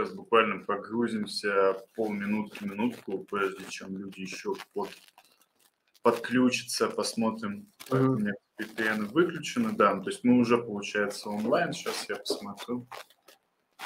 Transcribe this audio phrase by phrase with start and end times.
[0.00, 4.88] Сейчас буквально погрузимся полминутки, минутку, прежде чем люди еще под,
[6.02, 7.66] подключатся, посмотрим.
[7.90, 8.06] Mm-hmm.
[8.06, 11.74] У меня VPN выключены, да, то есть мы уже, получается, онлайн.
[11.74, 12.86] Сейчас я посмотрю.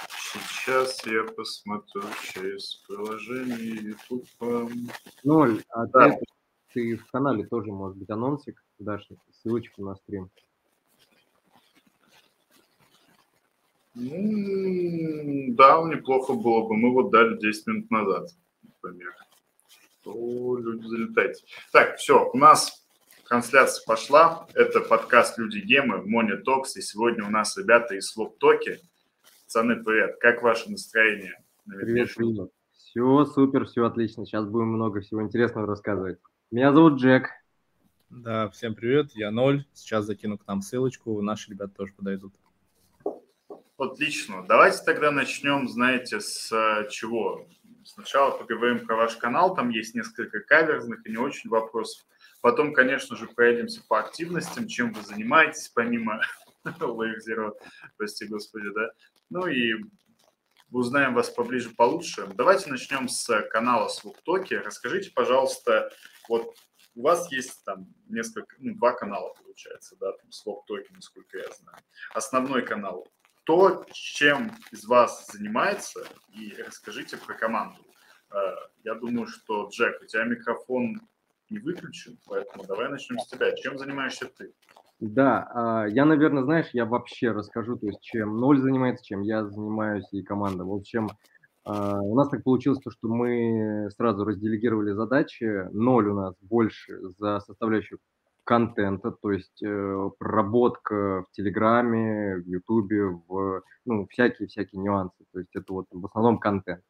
[0.08, 2.02] Сейчас я посмотрю
[2.32, 4.28] через приложение YouTube.
[5.24, 6.10] Ноль, а да.
[6.10, 6.24] ты,
[6.72, 10.30] ты в канале тоже, может быть, анонсик дашь, ссылочку на стрим.
[13.94, 16.76] Ну, да, неплохо было бы.
[16.76, 18.28] Мы вот дали 10 минут назад,
[18.62, 19.14] например.
[20.02, 21.44] То люди залетайте.
[21.72, 22.84] Так, все, у нас
[23.28, 24.48] трансляция пошла.
[24.54, 26.76] Это подкаст «Люди Гемы», Мони Токс.
[26.76, 28.80] И сегодня у нас ребята из Swap Токи.
[29.44, 30.16] Пацаны, привет.
[30.18, 31.40] Как ваше настроение?
[31.64, 32.50] Привет, привет.
[32.72, 34.26] Все супер, все отлично.
[34.26, 36.18] Сейчас будем много всего интересного рассказывать.
[36.50, 37.28] Меня зовут Джек.
[38.10, 39.64] Да, всем привет, я Ноль.
[39.72, 42.34] Сейчас закину к нам ссылочку, наши ребята тоже подойдут.
[43.76, 44.44] Отлично.
[44.46, 47.48] Давайте тогда начнем, знаете, с э, чего?
[47.84, 52.06] Сначала поговорим про ваш канал, там есть несколько каверзных и не очень вопросов.
[52.40, 56.20] Потом, конечно же, проедемся по активностям, чем вы занимаетесь, помимо
[56.64, 57.52] Layer Zero,
[57.96, 58.92] прости господи, да.
[59.28, 59.72] Ну и
[60.70, 62.28] узнаем вас поближе, получше.
[62.34, 64.54] Давайте начнем с канала Свуктоки.
[64.54, 65.90] Расскажите, пожалуйста,
[66.28, 66.54] вот
[66.94, 71.78] у вас есть там несколько, ну, два канала, получается, да, там Свуктоки, насколько я знаю.
[72.12, 73.08] Основной канал
[73.44, 76.00] кто чем из вас занимается,
[76.32, 77.78] и расскажите про команду.
[78.32, 78.36] Э,
[78.84, 81.00] я думаю, что, Джек, у тебя микрофон
[81.50, 83.54] не выключен, поэтому давай начнем с тебя.
[83.54, 84.54] Чем занимаешься ты?
[84.98, 89.44] Да, а, я, наверное, знаешь, я вообще расскажу, то есть чем ноль занимается, чем я
[89.44, 90.64] занимаюсь и команда.
[90.64, 91.08] В общем,
[91.64, 95.68] а, у нас так получилось, то, что мы сразу разделегировали задачи.
[95.72, 97.98] Ноль у нас больше за составляющую
[98.44, 105.24] контента, то есть э, проработка в Телеграме, в Ютубе, в ну, всякие-всякие нюансы.
[105.32, 106.82] То есть это вот в основном контент.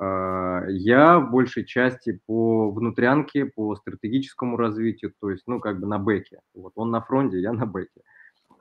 [0.00, 5.86] Э, я в большей части по внутрянке, по стратегическому развитию, то есть, ну, как бы
[5.86, 6.40] на бэке.
[6.54, 8.00] Вот он на фронте, я на бэке.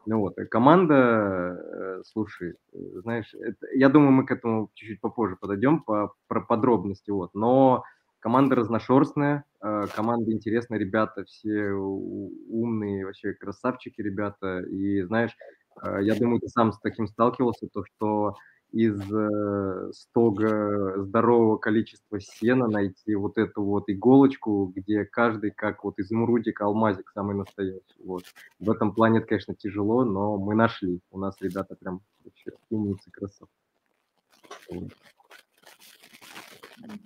[0.06, 5.36] Ну вот, команда, э, слушай, э, знаешь, это, я думаю, мы к этому чуть-чуть попозже
[5.36, 7.84] подойдем по, про подробности, вот, но
[8.19, 14.59] Команда разношерстная, команда интересная, ребята все умные, вообще красавчики ребята.
[14.59, 15.35] И знаешь,
[15.84, 18.35] э, я думаю, ты сам с таким сталкивался, то что
[18.72, 26.00] из э, стога здорового количества сена найти вот эту вот иголочку, где каждый как вот
[26.00, 28.03] изумрудик, алмазик самый настоящий.
[28.03, 28.24] Вот.
[28.59, 31.00] В этом плане это, конечно, тяжело, но мы нашли.
[31.12, 33.53] У нас ребята прям вообще умницы, красавцы.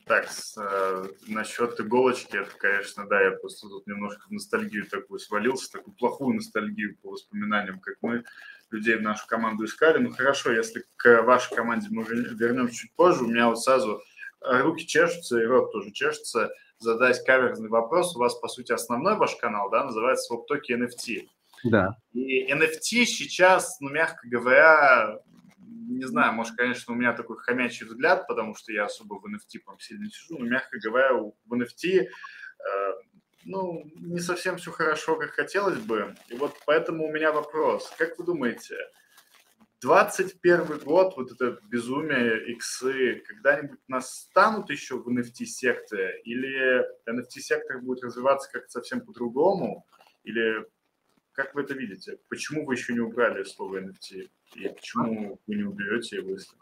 [0.06, 5.20] Так, с, э, насчет иголочки, это, конечно, да, я просто тут немножко в ностальгию такую
[5.20, 8.24] свалился, такую плохую ностальгию по воспоминаниям, как мы
[8.70, 10.00] людей в нашу команду искали.
[10.00, 14.02] Ну хорошо, если к вашей команде мы вернемся чуть позже, у меня вот сразу
[14.42, 18.16] руки чешутся и рот тоже чешется задать каверзный вопрос.
[18.16, 21.28] У вас, по сути, основной ваш канал, да, называется WebToki NFT.
[21.64, 21.98] Да.
[22.14, 25.20] И NFT сейчас, ну, мягко говоря,
[25.98, 29.60] не знаю, может, конечно, у меня такой хомячий взгляд, потому что я особо в NFT
[29.66, 32.08] прям сильно сижу, но, мягко говоря, в NFT, э,
[33.46, 36.16] ну, не совсем все хорошо, как хотелось бы.
[36.30, 37.92] И вот поэтому у меня вопрос.
[37.98, 38.76] Как вы думаете,
[39.82, 46.22] 21 год, вот это безумие, иксы, когда-нибудь настанут еще в NFT-секторе?
[46.24, 49.88] Или NFT-сектор будет развиваться как-то совсем по-другому?
[50.24, 50.66] Или
[51.34, 52.18] как вы это видите?
[52.30, 54.30] Почему вы еще не убрали слово NFT?
[54.56, 56.58] И почему вы не уберете его, если...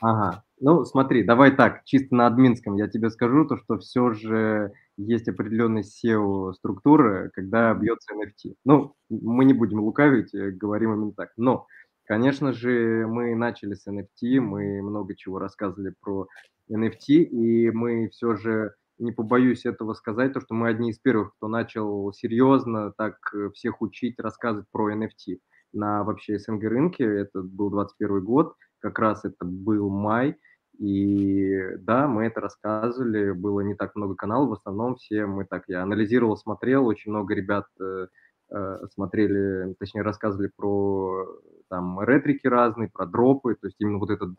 [0.00, 0.44] Ага.
[0.60, 5.28] Ну, смотри, давай так, чисто на админском я тебе скажу, то, что все же есть
[5.28, 8.54] определенная SEO-структура, когда бьется NFT.
[8.64, 11.32] Ну, мы не будем лукавить, э, говорим именно так.
[11.36, 11.66] Но,
[12.04, 16.28] конечно же, мы начали с NFT, мы много чего рассказывали про
[16.70, 21.34] NFT, и мы все же не побоюсь этого сказать, то, что мы одни из первых,
[21.36, 25.38] кто начал серьезно так э, всех учить, рассказывать про NFT
[25.72, 27.04] на вообще СНГ рынке.
[27.04, 30.36] Это был 21 год, как раз это был май.
[30.78, 35.64] И да, мы это рассказывали, было не так много каналов, в основном все мы так,
[35.68, 38.08] я анализировал, смотрел, очень много ребят э,
[38.50, 41.26] э, смотрели, точнее рассказывали про
[41.70, 44.34] там ретрики разные, про дропы, то есть именно вот эта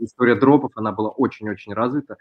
[0.00, 2.16] история дропов, она была очень-очень развита.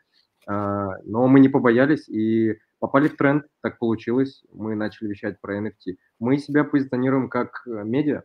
[0.47, 5.59] А, но мы не побоялись и попали в тренд, так получилось, мы начали вещать про
[5.59, 5.95] NFT.
[6.19, 8.23] Мы себя позиционируем как э, медиа,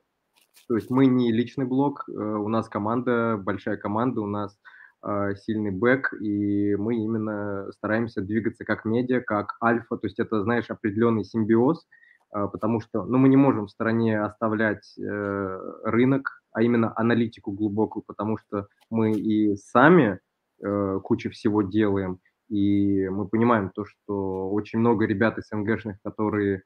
[0.68, 4.58] то есть мы не личный блог, э, у нас команда, большая команда, у нас
[5.02, 10.42] а, сильный бэк, и мы именно стараемся двигаться как медиа, как альфа, то есть это,
[10.42, 11.86] знаешь, определенный симбиоз,
[12.32, 17.50] а, потому что ну, мы не можем в стороне оставлять э, рынок, а именно аналитику
[17.50, 20.20] глубокую, потому что мы и сами
[20.62, 22.18] э, всего делаем,
[22.48, 26.62] и мы понимаем то, что очень много ребят СНГшных, которые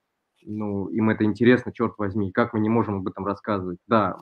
[0.47, 3.79] ну, им это интересно, черт возьми, как мы не можем об этом рассказывать.
[3.87, 4.19] Да,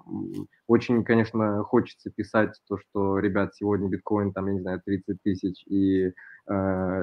[0.66, 5.64] очень, конечно, хочется писать то, что, ребят, сегодня биткоин, там, я не знаю, 30 тысяч,
[5.66, 6.12] и, э,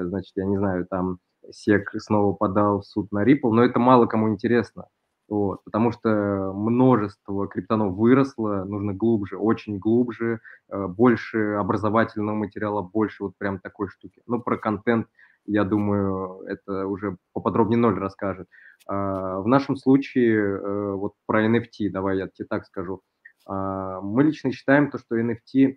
[0.04, 4.06] значит, я не знаю, там, SEC снова подал в суд на Ripple, но это мало
[4.06, 4.86] кому интересно,
[5.30, 13.22] вот, потому что множество криптонов выросло, нужно глубже, очень глубже, э, больше образовательного материала, больше
[13.22, 14.20] вот прям такой штуки.
[14.26, 15.06] Ну, про контент,
[15.46, 18.48] я думаю, это уже поподробнее ноль расскажет.
[18.88, 23.00] А, в нашем случае, э, вот про NFT, давай я тебе так скажу.
[23.46, 25.76] А, мы лично считаем то, что NFT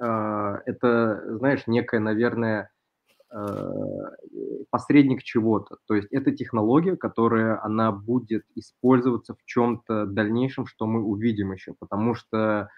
[0.00, 2.70] а, это, знаешь, некая, наверное,
[4.70, 5.76] посредник чего-то.
[5.86, 11.74] То есть это технология, которая, она будет использоваться в чем-то дальнейшем, что мы увидим еще,
[11.78, 12.68] потому что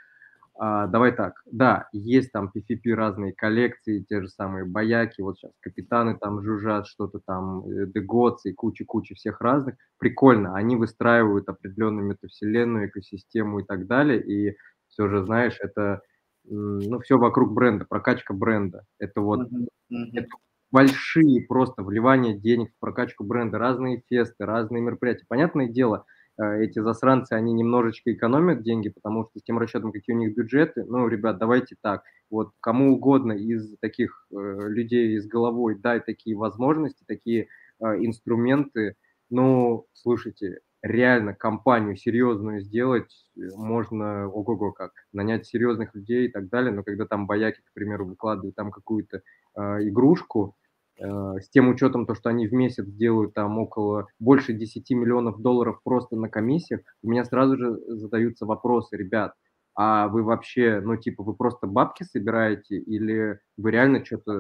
[0.57, 5.51] а, давай так, да, есть там PFP разные коллекции, те же самые бояки, вот сейчас
[5.61, 9.75] капитаны там жужжат, что-то там, э, дегоцы куча-куча всех разных.
[9.99, 14.57] Прикольно, они выстраивают определенную метавселенную, экосистему и так далее, и
[14.91, 16.03] все же, знаешь, это,
[16.45, 18.85] ну, все вокруг бренда, прокачка бренда.
[18.99, 20.11] Это вот mm-hmm.
[20.15, 20.29] это
[20.71, 25.25] большие просто вливания денег в прокачку бренда, разные фесты, разные мероприятия.
[25.29, 26.05] Понятное дело,
[26.37, 30.35] Э, эти засранцы, они немножечко экономят деньги, потому что с тем расчетом, какие у них
[30.35, 34.35] бюджеты, ну, ребят, давайте так, вот кому угодно из таких э,
[34.69, 37.49] людей с головой дай такие возможности, такие
[37.81, 38.97] э, инструменты,
[39.31, 46.49] ну, слушайте, реально компанию серьезную сделать э, можно, ого-го как, нанять серьезных людей и так
[46.49, 49.23] далее, но когда там бояки, к примеру, выкладывают там какую-то
[49.57, 50.57] э, игрушку,
[50.99, 55.41] Э, с тем учетом, то, что они в месяц делают там около больше 10 миллионов
[55.41, 59.35] долларов просто на комиссиях, у меня сразу же задаются вопросы, ребят,
[59.75, 64.33] а вы вообще, ну, типа, вы просто бабки собираете или вы реально что-то,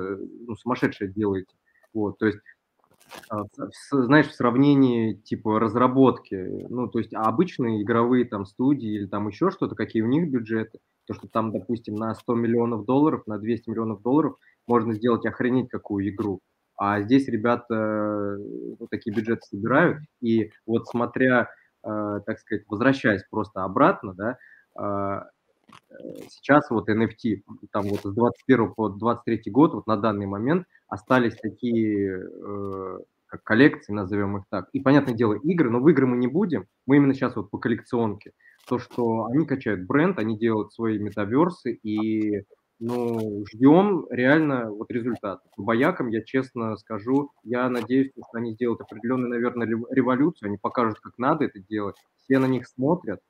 [0.47, 1.57] ну, сумасшедшее делаете?
[1.93, 2.39] Вот, то есть,
[3.91, 9.29] знаешь, в сравнении, типа, разработки, ну, то есть, а обычные игровые там студии или там
[9.29, 13.39] еще что-то, какие у них бюджеты, то, что там, допустим, на 100 миллионов долларов, на
[13.39, 14.37] 200 миллионов долларов–
[14.67, 16.41] можно сделать охренеть какую игру.
[16.77, 21.49] А здесь ребята ну, такие бюджеты собирают, и вот смотря,
[21.85, 24.39] э, так сказать, возвращаясь просто обратно, да,
[24.79, 25.23] э,
[26.29, 27.43] сейчас вот NFT,
[27.73, 33.43] там вот с 21 по 23 год, вот на данный момент остались такие э, как
[33.43, 34.69] коллекции, назовем их так.
[34.73, 37.59] И, понятное дело, игры, но в игры мы не будем, мы именно сейчас вот по
[37.59, 38.33] коллекционке.
[38.69, 42.45] То, что они качают бренд, они делают свои метаверсы, и
[42.81, 45.41] ну, ждем реально вот результат.
[45.57, 50.99] По боякам, я честно скажу, я надеюсь, что они сделают определенную, наверное, революцию, они покажут,
[51.01, 53.21] как надо это делать, все на них смотрят,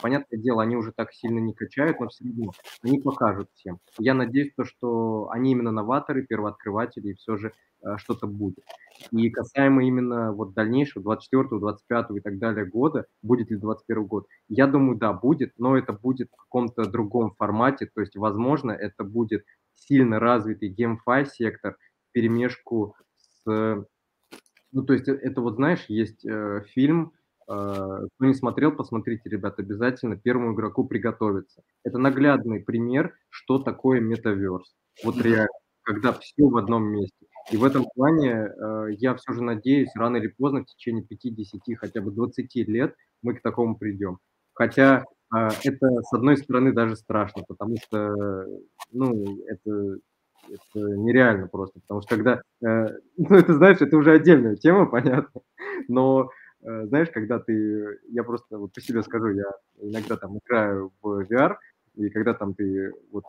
[0.00, 2.52] Понятное дело, они уже так сильно не качают, но все равно
[2.82, 3.78] они покажут всем.
[3.98, 7.52] Я надеюсь, то, что они именно новаторы, первооткрыватели, и все же
[7.82, 8.64] э, что-то будет.
[9.10, 14.26] И касаемо именно вот дальнейшего, 24 25 и так далее года, будет ли 21 год,
[14.48, 19.04] я думаю, да, будет, но это будет в каком-то другом формате, то есть, возможно, это
[19.04, 19.44] будет
[19.74, 21.76] сильно развитый GameFi сектор
[22.08, 23.86] в перемешку с...
[24.72, 27.12] Ну, то есть, э, это вот, знаешь, есть э, фильм,
[27.46, 31.62] кто не смотрел, посмотрите, ребят, обязательно первому игроку приготовиться.
[31.84, 34.74] Это наглядный пример, что такое метаверс.
[35.04, 35.48] Вот реально,
[35.82, 37.26] когда все в одном месте.
[37.50, 41.60] И в этом плане э, я все же надеюсь, рано или поздно, в течение 50,
[41.76, 44.18] хотя бы 20 лет мы к такому придем.
[44.54, 48.14] Хотя э, это, с одной стороны, даже страшно, потому что,
[48.92, 49.98] ну, это,
[50.48, 55.40] это нереально просто, потому что когда, э, ну, это, знаешь, это уже отдельная тема, понятно,
[55.88, 56.28] но, э,
[56.62, 59.50] знаешь, когда ты, я просто вот по себе скажу, я
[59.80, 61.56] иногда там играю в VR,
[61.94, 63.24] и когда там ты вот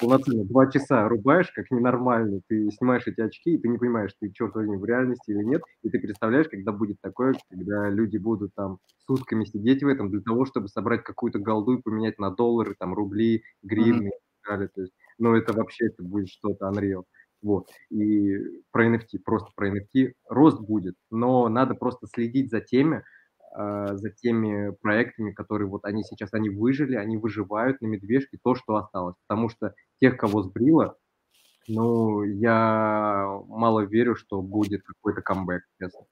[0.00, 4.30] полноценно два часа рубаешь, как ненормальный, ты снимаешь эти очки, и ты не понимаешь, ты
[4.30, 8.54] черт возьми в реальности или нет, и ты представляешь, когда будет такое, когда люди будут
[8.54, 12.76] там сутками сидеть в этом для того, чтобы собрать какую-то голду и поменять на доллары,
[12.78, 14.08] там, рубли, гривны mm-hmm.
[14.08, 14.68] и так далее.
[14.74, 17.04] То есть, ну, это вообще это будет что-то unreal.
[17.44, 17.68] Вот.
[17.90, 18.38] И
[18.72, 23.04] про NFT, просто про NFT рост будет, но надо просто следить за теми,
[23.52, 28.54] а, за теми проектами, которые вот они сейчас, они выжили, они выживают на медвежке, то,
[28.54, 29.16] что осталось.
[29.28, 30.96] Потому что тех, кого сбрило,
[31.68, 36.06] ну, я мало верю, что будет какой-то камбэк, честно.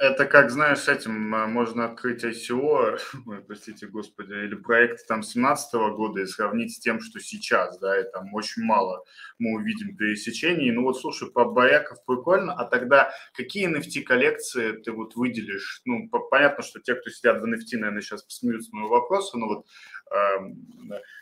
[0.00, 5.22] Это как, знаешь, с этим а, можно открыть ICO, ой, простите, господи, или проект там
[5.22, 9.04] 17 года и сравнить с тем, что сейчас, да, и там очень мало
[9.38, 10.70] мы увидим пересечений.
[10.70, 15.82] Ну вот, слушай, по Bored Ape'ов прикольно, а тогда какие NFT-коллекции ты вот выделишь?
[15.84, 19.66] Ну, понятно, что те, кто сидят в NFT, наверное, сейчас посмеются моего вопроса, но вот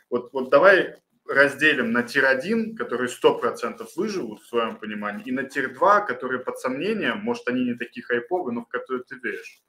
[0.09, 0.95] Вот, вот давай
[1.29, 7.19] разделим на tier-1, которые 100% выживут, в своем понимании, и на tier-2, которые под сомнением,
[7.19, 9.63] может, они не такие хайповые, но в которые ты веришь.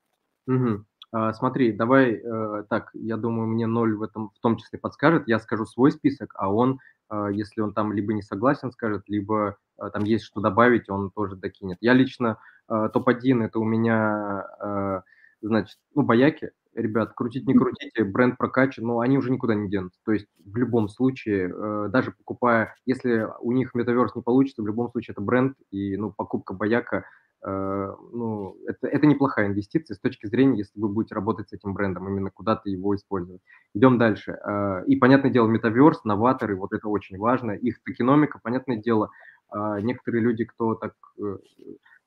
[0.48, 0.86] Угу.
[1.12, 5.28] А, смотри, давай э, так, я думаю, мне ноль в этом в том числе подскажет.
[5.28, 9.58] Я скажу свой список, а он, э, если он там либо не согласен, скажет, либо
[9.82, 11.78] э, там есть что добавить, он тоже докинет.
[11.82, 12.40] Я лично
[12.70, 15.02] э, топ-1 это у меня, э,
[15.42, 20.00] значит, ну, бояки, ребят, крутить не крутите, бренд прокачан, но они уже никуда не денутся.
[20.06, 24.68] То есть в любом случае, э, даже покупая, если у них метаверс не получится, в
[24.68, 27.06] любом случае это бренд, и ну, покупка бояка,
[27.46, 31.74] э, ну, это, это неплохая инвестиция с точки зрения, если вы будете работать с этим
[31.74, 33.42] брендом, именно куда-то его использовать.
[33.74, 34.38] Идем дальше.
[34.46, 37.52] Э, и, понятное дело, метаверс, новаторы, вот это очень важно.
[37.52, 39.10] Их токеномика, понятное дело,
[39.54, 40.94] э, некоторые люди, кто так...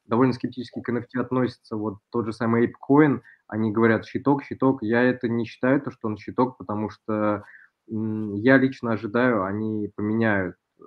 [0.06, 5.02] Довольно скептически к NFT относятся, вот тот же самый ApeCoin, они говорят щиток, щиток, я
[5.02, 7.44] это не считаю, то, что он щиток, потому что
[7.86, 10.82] я лично ожидаю, они поменяют, э,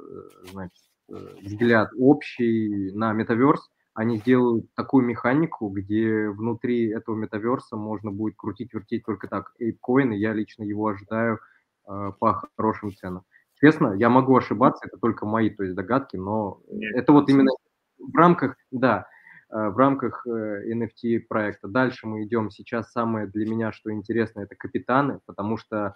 [0.52, 8.12] значит, э, взгляд общий на метаверс, они сделают такую механику, где внутри этого метаверса можно
[8.12, 9.54] будет крутить, вертеть только так.
[9.62, 11.40] ApeCoin, и я лично его ожидаю
[11.88, 13.24] э, по хорошим ценам.
[13.62, 17.52] Честно, я могу ошибаться, это только мои, то есть догадки, но Нет, это вот именно
[17.98, 19.08] в рамках, да,
[19.50, 21.68] э, в рамках NFT э, проекта.
[21.68, 22.50] Дальше мы идем.
[22.50, 25.96] Сейчас самое для меня, что интересно, это капитаны, потому что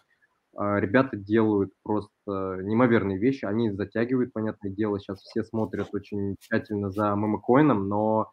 [0.58, 3.46] э, ребята делают просто неимоверные вещи.
[3.46, 5.00] Они затягивают, понятное дело.
[5.00, 8.32] Сейчас все смотрят очень тщательно за мемокоином, но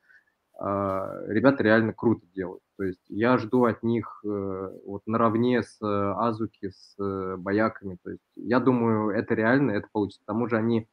[0.58, 2.62] ребята реально круто делают.
[2.78, 6.96] То есть я жду от них вот наравне с Азуки, с
[7.36, 7.98] Бояками.
[8.02, 10.22] То есть я думаю, это реально, это получится.
[10.22, 10.88] К тому же они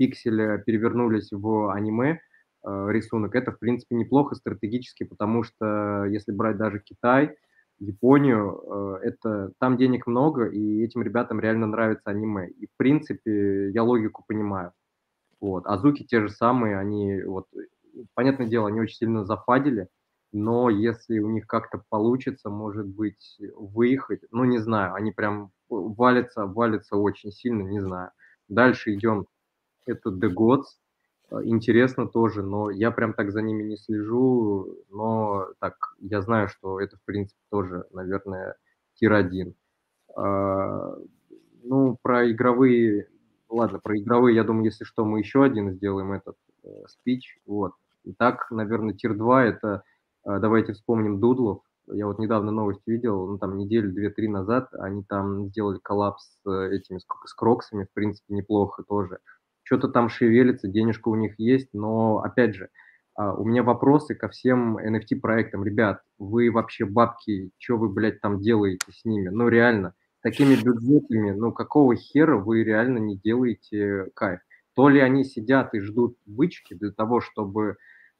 [0.00, 2.20] пикселя перевернулись в аниме
[2.64, 7.36] э, рисунок, это, в принципе, неплохо стратегически, потому что если брать даже Китай,
[7.78, 12.48] Японию, э, это там денег много, и этим ребятам реально нравится аниме.
[12.48, 14.72] И, в принципе, я логику понимаю.
[15.38, 15.66] Вот.
[15.66, 17.44] Азуки те же самые, они, вот,
[18.14, 19.88] понятное дело, они очень сильно зафадили,
[20.32, 26.46] но если у них как-то получится, может быть, выехать, ну, не знаю, они прям валятся,
[26.46, 28.12] валятся очень сильно, не знаю.
[28.48, 29.26] Дальше идем
[29.86, 30.64] это The Gods.
[31.30, 36.48] Э, интересно тоже, но я прям так за ними не слежу, но так, я знаю,
[36.48, 38.56] что это, в принципе, тоже, наверное,
[38.94, 39.54] tier-1.
[40.16, 40.96] А,
[41.62, 43.08] ну, про игровые,
[43.48, 47.72] ладно, про игровые, я думаю, если что, мы еще один сделаем этот э, спич, вот.
[48.04, 49.82] Итак, наверное, tier-2 это,
[50.24, 55.02] э, давайте вспомним Doodles, я вот недавно новость видел, ну, там, неделю, две-три назад, они
[55.04, 59.18] там сделали коллаб с этими, с, с Crocs ами, в принципе, неплохо тоже
[59.70, 62.70] что-то там шевелится, денежка у них есть, но, опять же,
[63.14, 65.64] а, у меня вопросы ко всем NFT-проектам.
[65.64, 69.28] Ребят, вы вообще бабки, что вы, блядь, там делаете с ними?
[69.28, 74.40] Ну, реально, такими бюджетами, ну, какого хера вы реально не делаете кайф?
[74.74, 77.76] То ли они сидят и ждут бычки для того, чтобы,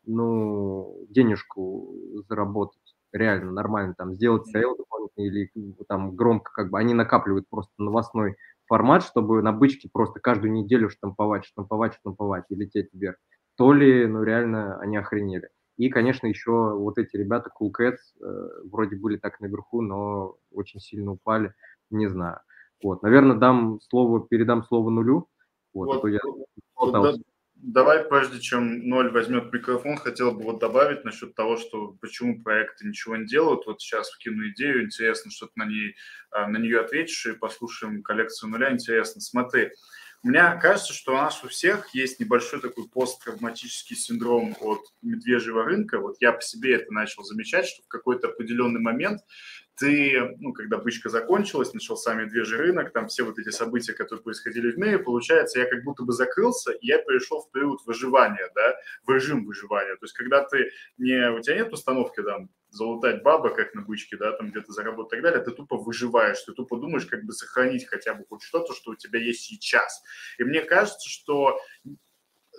[0.06, 1.96] ну, денежку
[2.28, 2.78] заработать
[3.12, 8.36] реально нормально, там, сделать sale дополнительный или там громко как бы, они накапливают просто новостной
[8.70, 13.16] формат, чтобы на бычке просто каждую неделю штамповать, штамповать, штамповать и лететь вверх,
[13.56, 15.48] то ли, ну, реально они охренели.
[15.76, 20.78] И, конечно, еще вот эти ребята, Cool Cats, э, вроде были так наверху, но очень
[20.78, 21.52] сильно упали,
[21.90, 22.38] не знаю.
[22.80, 25.26] Вот, наверное, дам слово, передам слово нулю.
[25.74, 26.20] Вот, вот, а то я
[26.76, 27.20] вот,
[27.62, 32.86] Давай, прежде чем Ноль возьмет микрофон, хотел бы вот добавить насчет того, что почему проекты
[32.88, 33.66] ничего не делают.
[33.66, 35.94] Вот сейчас вкину идею, интересно, что ты на, ней,
[36.30, 38.72] а, на нее ответишь и послушаем коллекцию нуля.
[38.72, 39.72] Интересно, смотри.
[40.22, 45.98] Мне кажется, что у нас у всех есть небольшой такой посттравматический синдром от медвежьего рынка.
[45.98, 49.20] Вот я по себе это начал замечать, что в какой-то определенный момент
[49.80, 54.70] ты, ну, когда бычка закончилась, начался медвежий рынок, там все вот эти события, которые происходили
[54.70, 58.76] в мире, получается, я как будто бы закрылся, и я перешел в период выживания, да,
[59.06, 59.94] в режим выживания.
[59.94, 64.18] То есть, когда ты не, у тебя нет установки, там, залутать баба, как на бычке,
[64.18, 67.32] да, там где-то заработать и так далее, ты тупо выживаешь, ты тупо думаешь, как бы
[67.32, 70.02] сохранить хотя бы хоть что-то, что у тебя есть сейчас.
[70.38, 71.58] И мне кажется, что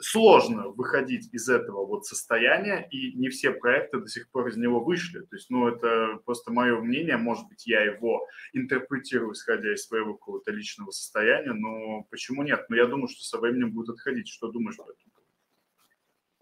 [0.01, 4.83] сложно выходить из этого вот состояния, и не все проекты до сих пор из него
[4.83, 5.19] вышли.
[5.19, 10.13] То есть, ну, это просто мое мнение, может быть, я его интерпретирую, исходя из своего
[10.13, 12.65] какого-то личного состояния, но почему нет?
[12.69, 14.27] Но я думаю, что со временем будет отходить.
[14.27, 15.11] Что думаешь по этому?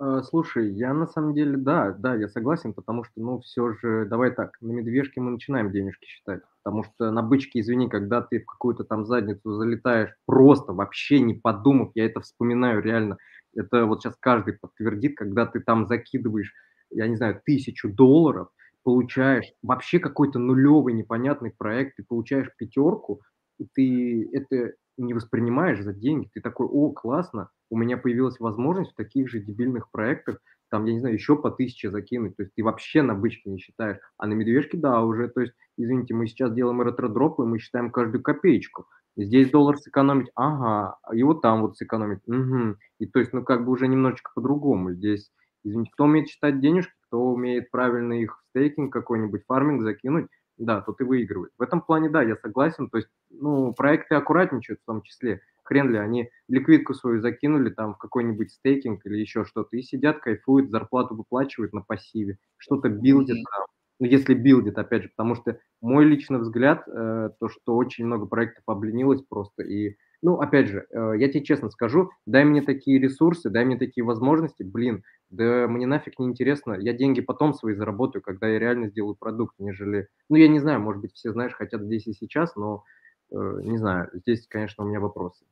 [0.01, 4.06] А, слушай, я на самом деле, да, да, я согласен, потому что, ну, все же,
[4.06, 8.39] давай так, на медвежке мы начинаем денежки считать, потому что на бычке, извини, когда ты
[8.39, 13.18] в какую-то там задницу залетаешь, просто вообще не подумав, я это вспоминаю реально,
[13.56, 16.53] это вот сейчас каждый подтвердит, когда ты там закидываешь,
[16.91, 18.50] я не знаю, тысячу долларов,
[18.84, 23.22] получаешь вообще какой-то нулевый непонятный проект, ты получаешь пятерку,
[23.60, 26.29] и ты это не воспринимаешь за деньги.
[26.34, 30.39] Ты такой, о, классно, у меня появилась возможность в таких же дебильных проектах,
[30.70, 32.36] там, я не знаю, еще по тысяче закинуть.
[32.36, 33.98] То есть ты вообще на бычке не считаешь.
[34.18, 38.22] А на медвежке, да, уже, то есть, извините, мы сейчас делаем ретро-дропы, мы считаем каждую
[38.22, 38.86] копеечку.
[39.24, 42.78] Здесь доллар сэкономить, ага, и вот там вот сэкономить, угу.
[43.00, 44.94] И то есть, ну, как бы уже немножечко по-другому.
[44.94, 45.32] Здесь,
[45.64, 50.82] извините, кто умеет считать денежки, кто умеет правильно их в стейкинг какой-нибудь, фарминг закинуть, да,
[50.82, 51.52] то ты выигрывает.
[51.58, 52.90] В этом плане, да, я согласен.
[52.90, 55.42] То есть, ну, проекты аккуратничают в том числе.
[55.64, 60.20] Хрен ли, они ликвидку свою закинули там в какой-нибудь стейкинг или еще что-то и сидят,
[60.20, 63.66] кайфуют, зарплату выплачивают на пассиве, что-то билдят там.
[64.00, 68.25] Ну, если билдит, опять же, потому что мой личный взгляд, э, то, что очень много
[68.25, 73.00] проектов обленилось просто и ну, опять же, э, я тебе честно скажу, дай мне такие
[73.00, 77.74] ресурсы, дай мне такие возможности, блин, да мне нафиг не интересно, я деньги потом свои
[77.74, 81.53] заработаю, когда я реально сделаю продукт, нежели, ну, я не знаю, может быть, все, знаешь,
[81.53, 82.84] хотят здесь и сейчас, но,
[83.32, 85.46] э, не знаю, здесь, конечно, у меня вопросы.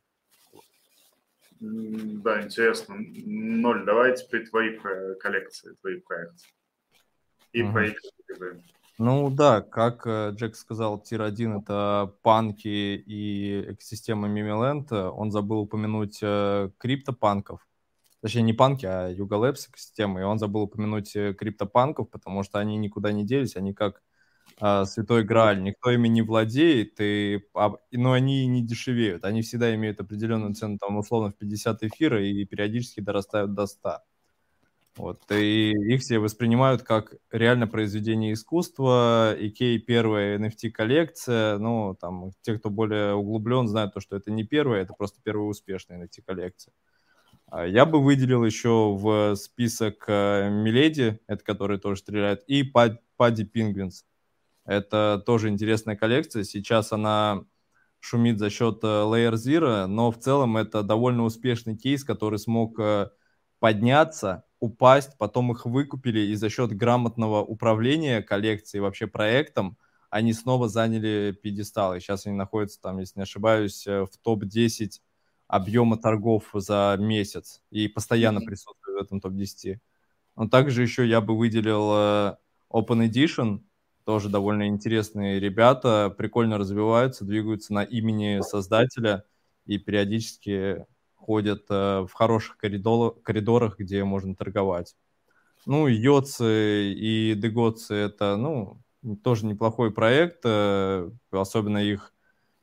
[1.59, 2.95] Да, интересно.
[2.97, 4.77] Ноль, давай теперь твои
[5.19, 6.45] коллекции, твои проекты.
[7.53, 7.71] И uh-huh.
[7.71, 7.87] про
[8.97, 14.91] ну да, как э, Джек сказал, тир-1 это панки и экосистема Mimiland.
[14.91, 17.67] Он забыл упомянуть э, криптопанков.
[18.21, 20.21] Точнее, не панки, а Labs экосистемы.
[20.21, 23.55] И он забыл упомянуть э, криптопанков, потому что они никуда не делись.
[23.55, 24.01] Они как
[24.59, 25.61] а, святой грааль.
[25.61, 29.23] Никто ими не владеет, и, а, но они не дешевеют.
[29.25, 33.99] Они всегда имеют определенную цену, там, условно, в 50 эфира и периодически дорастают до 100.
[34.97, 39.35] Вот, и их все воспринимают как реально произведение искусства.
[39.37, 41.59] Икей первая NFT-коллекция.
[41.59, 45.47] Ну, там, те, кто более углублен, знают то, что это не первая, это просто первая
[45.47, 46.73] успешная NFT-коллекция.
[47.45, 53.45] А я бы выделил еще в список э, Миледи, это который тоже стреляет, и Падди
[53.45, 54.03] Пингвинс.
[54.65, 56.43] Это тоже интересная коллекция.
[56.43, 57.45] Сейчас она
[57.99, 62.79] шумит за счет э, Layer Zero, но в целом это довольно успешный кейс, который смог
[62.79, 63.11] э,
[63.59, 69.77] подняться упасть, потом их выкупили, и за счет грамотного управления коллекцией, вообще проектом,
[70.09, 71.95] они снова заняли пьедестал.
[71.95, 75.01] И сейчас они находятся там, если не ошибаюсь, э, в топ-10
[75.47, 78.45] объема торгов за месяц и постоянно mm-hmm.
[78.45, 79.77] присутствуют в этом топ-10.
[80.35, 82.37] Но также еще я бы выделил э,
[82.71, 83.61] Open Edition,
[84.05, 89.25] тоже довольно интересные ребята, прикольно развиваются, двигаются на имени создателя
[89.65, 90.85] и периодически
[91.27, 94.95] ходят э, в хороших коридор, коридорах, где можно торговать.
[95.65, 98.81] Ну, Йоцы и Дегоцы– это, ну,
[99.23, 102.13] тоже неплохой проект, э, особенно их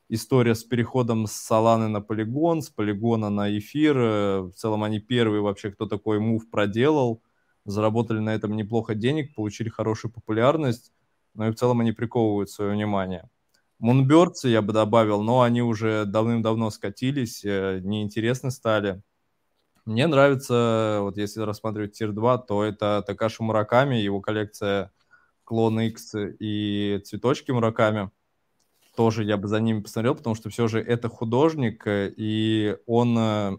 [0.09, 3.97] история с переходом с Соланы на полигон, с полигона на эфир.
[3.97, 7.21] Э, в целом они первые вообще, кто такой мув проделал,
[7.65, 10.91] заработали на этом неплохо денег, получили хорошую популярность,
[11.35, 13.29] но и в целом они приковывают свое внимание.
[13.79, 19.01] Мунберцы я бы добавил, но они уже давным-давно скатились, э, неинтересны стали.
[19.85, 24.91] Мне нравится, вот если рассматривать тир 2, то это Такаши Мураками, его коллекция
[25.43, 28.09] Клон X и Цветочки Мураками.
[28.95, 33.17] Тоже я бы за ними посмотрел, потому что все же это художник, э, и он,
[33.17, 33.57] э,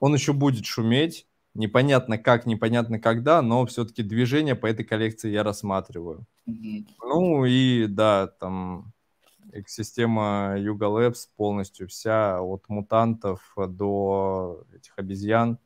[0.00, 1.26] он еще будет шуметь.
[1.54, 6.26] Непонятно как, непонятно когда, но все-таки движение по этой коллекции я рассматриваю.
[6.48, 6.86] Mm-hmm.
[7.02, 8.92] Ну и да, там
[9.52, 15.58] экосистема Yuga Labs полностью вся, от мутантов до этих обезьян.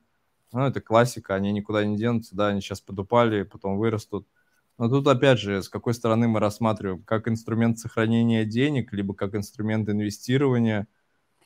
[0.52, 4.26] Ну, это классика, они никуда не денутся, да, они сейчас подупали, потом вырастут.
[4.78, 9.34] Но тут, опять же, с какой стороны мы рассматриваем, как инструмент сохранения денег, либо как
[9.34, 10.86] инструмент инвестирования.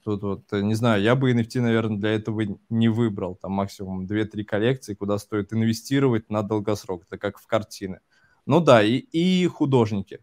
[0.04, 3.36] Тут вот, не знаю, я бы NFT, наверное, для этого не выбрал.
[3.36, 7.04] Там максимум 2-3 коллекции, куда стоит инвестировать на долгосрок.
[7.06, 8.00] Это как в картины.
[8.44, 10.20] Ну да, и, и художники.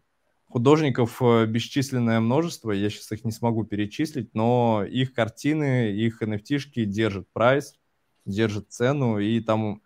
[0.48, 6.84] Художников э, бесчисленное множество, я сейчас их не смогу перечислить, но их картины, их nft
[6.86, 7.74] держат прайс,
[8.26, 9.80] держат цену, и там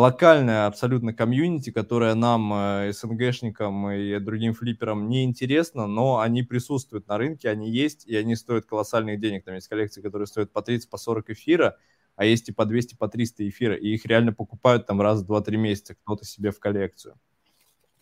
[0.00, 7.06] локальная абсолютно комьюнити, которая нам, э, СНГшникам и другим флипперам не интересна, но они присутствуют
[7.06, 9.44] на рынке, они есть, и они стоят колоссальных денег.
[9.44, 11.76] Там есть коллекции, которые стоят по 30, по 40 эфира,
[12.16, 15.26] а есть и по 200, по 300 эфира, и их реально покупают там раз в
[15.26, 17.14] 2-3 месяца кто-то себе в коллекцию.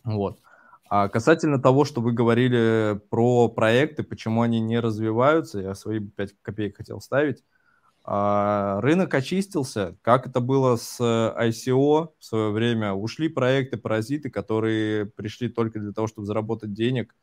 [0.04, 0.40] Вот.
[0.88, 6.34] А касательно того, что вы говорили про проекты, почему они не развиваются, я свои 5
[6.42, 7.44] копеек хотел ставить.
[8.10, 12.94] А, рынок очистился, как это было с ICO в свое время.
[12.94, 17.14] Ушли проекты, паразиты, которые пришли только для того, чтобы заработать денег.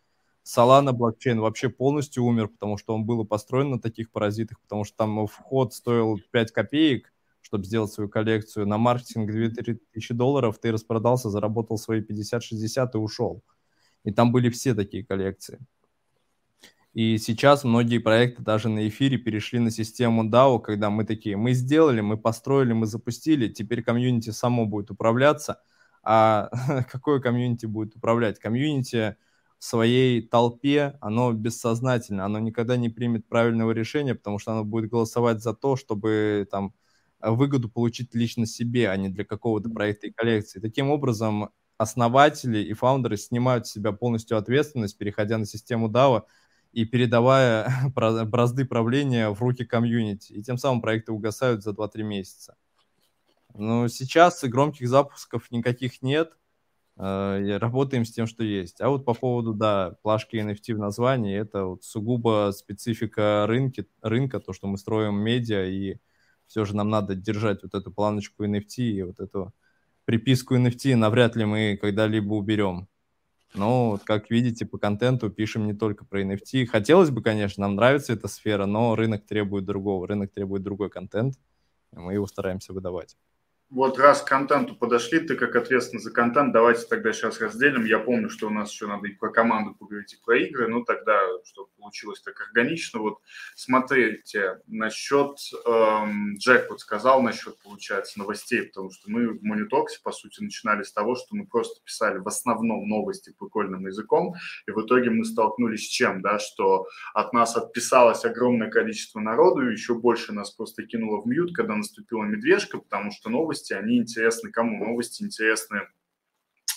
[0.44, 4.96] Solana блокчейн вообще полностью умер, потому что он был построен на таких паразитах, потому что
[4.96, 8.68] там вход стоил 5 копеек, чтобы сделать свою коллекцию.
[8.68, 13.42] На маркетинг 2000 долларов ты распродался, заработал свои 50-60 и ушел.
[14.04, 15.60] И там были все такие коллекции.
[16.96, 21.52] И сейчас многие проекты даже на эфире перешли на систему DAO, когда мы такие, мы
[21.52, 25.62] сделали, мы построили, мы запустили, теперь community само будет управляться.
[26.04, 26.50] А
[26.90, 28.40] какое community будет управлять?
[28.40, 29.18] Community
[29.60, 34.90] в своей толпе, оно бессознательно, оно никогда не примет правильного решения, потому что оно будет
[34.90, 36.74] голосовать за то, чтобы там
[37.20, 40.62] выгоду получить лично себе, а не для какого-то проекта и коллекции.
[40.62, 46.24] Таким образом, основатели и founder ы снимают с себя полностью ответственность, переходя на систему DAO,
[46.76, 47.72] и передавая
[48.26, 50.34] бразды правления в руки комьюнити.
[50.34, 52.58] И тем самым проекты угасают за 2-3 месяца.
[53.54, 56.38] Но сейчас громких запусков никаких нет.
[56.98, 58.82] Э, работаем с тем, что есть.
[58.82, 64.42] А вот по поводу, да, плашки NFT в названии, это вот сугубо специфика рынки, рынка,
[64.42, 65.96] то, что мы строим медиа, и
[66.46, 69.54] все же нам надо держать вот эту планочку NFT и вот эту
[70.04, 72.90] приписку NFT навряд ли мы когда-либо уберем.
[73.56, 76.66] Но, как видите, по контенту пишем не только про NFT.
[76.66, 81.36] Хотелось бы, конечно, нам нравится эта сфера, но рынок требует другого, рынок требует другой контент,
[81.94, 83.16] и мы его стараемся выдавать.
[83.76, 87.84] Вот раз к контенту подошли, ты как ответственный за контент, давайте тогда сейчас разделим.
[87.84, 90.86] Я помню, что у нас еще надо и про команду поговорить, и про игры, ну
[90.86, 93.02] тогда, чтобы получилось так органично.
[93.02, 93.18] Вот
[93.54, 100.14] смотрите, насчет, эм, Джек вот сказал насчет, получается, новостей, потому что мы в Монитоксе, по
[100.14, 104.36] сути, начинали с того, что мы просто писали в основном новости прикольным языком,
[104.68, 109.68] и в итоге мы столкнулись с чем, да, что от нас отписалось огромное количество народу,
[109.68, 113.74] и еще больше нас просто кинуло в мьют, когда наступила медвежка, потому что новости новости,
[113.74, 114.86] они интересны кому?
[114.86, 115.88] Новости интересны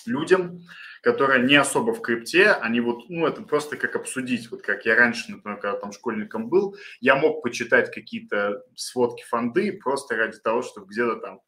[0.05, 0.61] людям,
[1.03, 4.95] которые не особо в крипте, они вот, ну, это просто как обсудить, вот как я
[4.95, 10.61] раньше, например, когда там школьником был, я мог почитать какие-то сводки фонды просто ради того,
[10.61, 11.41] чтобы где-то там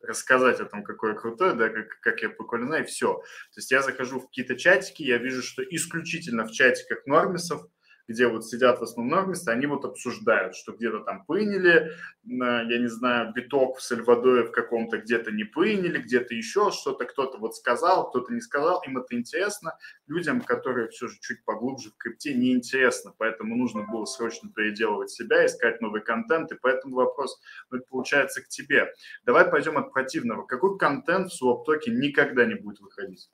[0.00, 3.14] рассказать о том, какое крутое, да, как, как я прикольно и все.
[3.14, 7.66] То есть я захожу в какие-то чатики, я вижу, что исключительно в чатиках нормисов
[8.08, 11.92] где вот сидят в основном месте, они вот обсуждают, что где-то там приняли,
[12.24, 17.38] я не знаю, биток в Сальвадоре в каком-то где-то не приняли, где-то еще что-то кто-то
[17.38, 19.76] вот сказал, кто-то не сказал, им это интересно.
[20.06, 25.44] Людям, которые все же чуть поглубже в крипте, неинтересно, поэтому нужно было срочно переделывать себя,
[25.44, 27.38] искать новый контент, и поэтому вопрос
[27.70, 28.92] ну, получается к тебе.
[29.24, 30.46] Давай пойдем от противного.
[30.46, 33.28] Какой контент в Swaptoke никогда не будет выходить?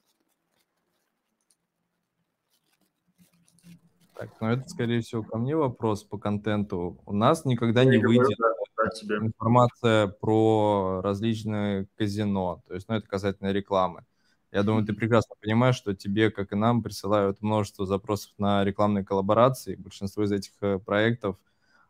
[4.16, 7.00] Так, ну это, скорее всего, ко мне вопрос по контенту.
[7.04, 12.62] У нас никогда Я не говорю, выйдет да, да, информация про различные казино.
[12.68, 14.04] То есть, ну, это касательно рекламы.
[14.52, 19.04] Я думаю, ты прекрасно понимаешь, что тебе, как и нам, присылают множество запросов на рекламные
[19.04, 19.74] коллаборации.
[19.74, 21.36] Большинство из этих э, проектов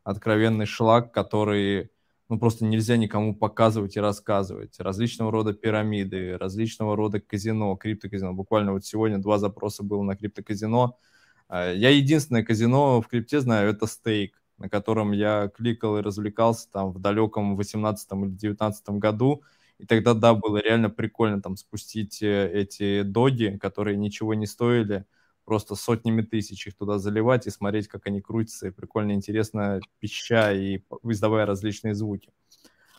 [0.02, 1.90] откровенный шлак, который
[2.30, 4.80] ну, просто нельзя никому показывать и рассказывать.
[4.80, 8.32] Различного рода пирамиды, различного рода казино, криптоказино.
[8.32, 10.94] Буквально вот сегодня два запроса было на криптоказино.
[11.48, 16.70] А, я единственное казино в крипте знаю, это стейк, на котором я кликал и развлекался
[16.70, 19.42] там в далеком 18 или 19 году.
[19.78, 25.04] И тогда, да, было реально прикольно там спустить э, эти доги, которые ничего не стоили,
[25.44, 30.52] просто сотнями тысяч их туда заливать и смотреть, как они крутятся, и прикольно, интересно, пища
[30.54, 32.32] и издавая различные звуки.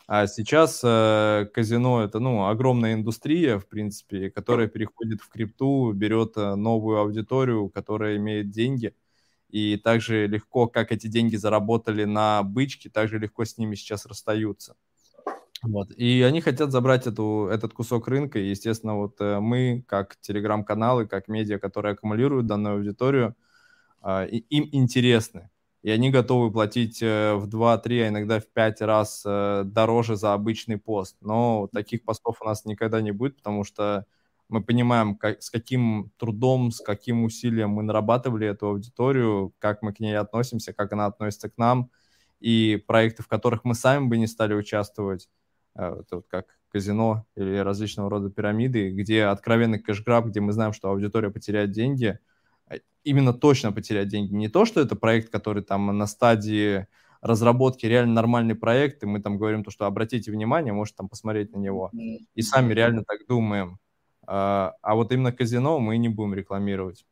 [0.06, 6.36] А сейчас э, казино это ну, огромная индустрия, в принципе, которая переходит в крипту, берет
[6.36, 8.94] э, новую аудиторию, которая имеет деньги.
[9.50, 14.76] И также легко, как эти деньги заработали на бычке, также легко с ними сейчас расстаются.
[15.62, 15.90] Вот.
[15.96, 18.38] И они хотят забрать эту, этот кусок рынка.
[18.38, 23.34] И, естественно, вот э, мы, как телеграм-каналы, как медиа, которые аккумулируют данную аудиторию,
[24.04, 25.50] э, им интересны
[25.86, 30.34] и они готовы платить э, в 2-3, а иногда в 5 раз э, дороже за
[30.34, 31.16] обычный пост.
[31.20, 34.04] Но таких постов у нас никогда не будет, потому что
[34.48, 39.92] мы понимаем, как, с каким трудом, с каким усилием мы нарабатывали эту аудиторию, как мы
[39.92, 41.88] к ней относимся, как она относится к нам,
[42.40, 45.28] и проекты, в которых мы сами бы не стали участвовать,
[45.76, 50.72] э, это вот как казино или различного рода пирамиды, где откровенный кэшграб, где мы знаем,
[50.72, 52.18] что аудитория потеряет деньги–
[53.04, 54.34] именно точно потерять деньги.
[54.34, 56.86] Не то, что это проект, который там на стадии
[57.20, 61.52] разработки реально нормальный проект, и мы там говорим то, что обратите внимание, можете там посмотреть
[61.52, 61.90] на него.
[62.34, 63.78] И сами реально так думаем.
[64.26, 67.06] А, а вот именно казино мы не будем рекламировать.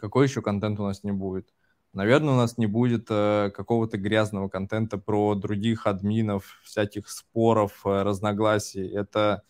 [0.00, 1.48] Какой еще контент у нас не будет?
[1.94, 8.02] Наверное, у нас не будет э, какого-то грязного контента про других админов, всяких споров, э,
[8.02, 8.86] разногласий.
[8.86, 9.42] Это,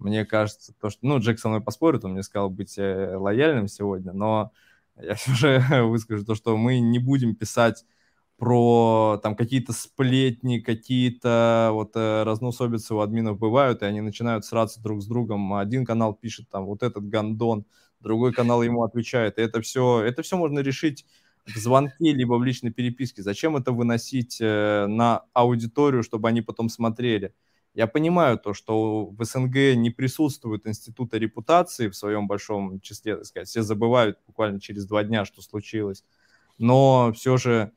[0.00, 1.00] мне кажется, то, что...
[1.06, 4.52] Ну, Джек со мной поспорит, он мне сказал быть э, лояльным сегодня, но
[4.96, 7.84] я все же выскажу то, что мы не будем писать
[8.40, 14.80] про там какие-то сплетни, какие-то вот э, разнособицы у админов бывают, и они начинают сраться
[14.82, 15.52] друг с другом.
[15.54, 17.66] Один канал пишет там вот этот гандон,
[18.00, 19.38] другой канал ему отвечает.
[19.38, 21.04] И это все, это все можно решить
[21.46, 23.22] в звонке, либо в личной переписке.
[23.22, 27.34] Зачем это выносить э, на аудиторию, чтобы они потом смотрели?
[27.74, 33.26] Я понимаю то, что в СНГ не присутствует института репутации в своем большом числе, так
[33.26, 36.04] сказать, все забывают буквально через два дня, что случилось.
[36.58, 37.72] Но все же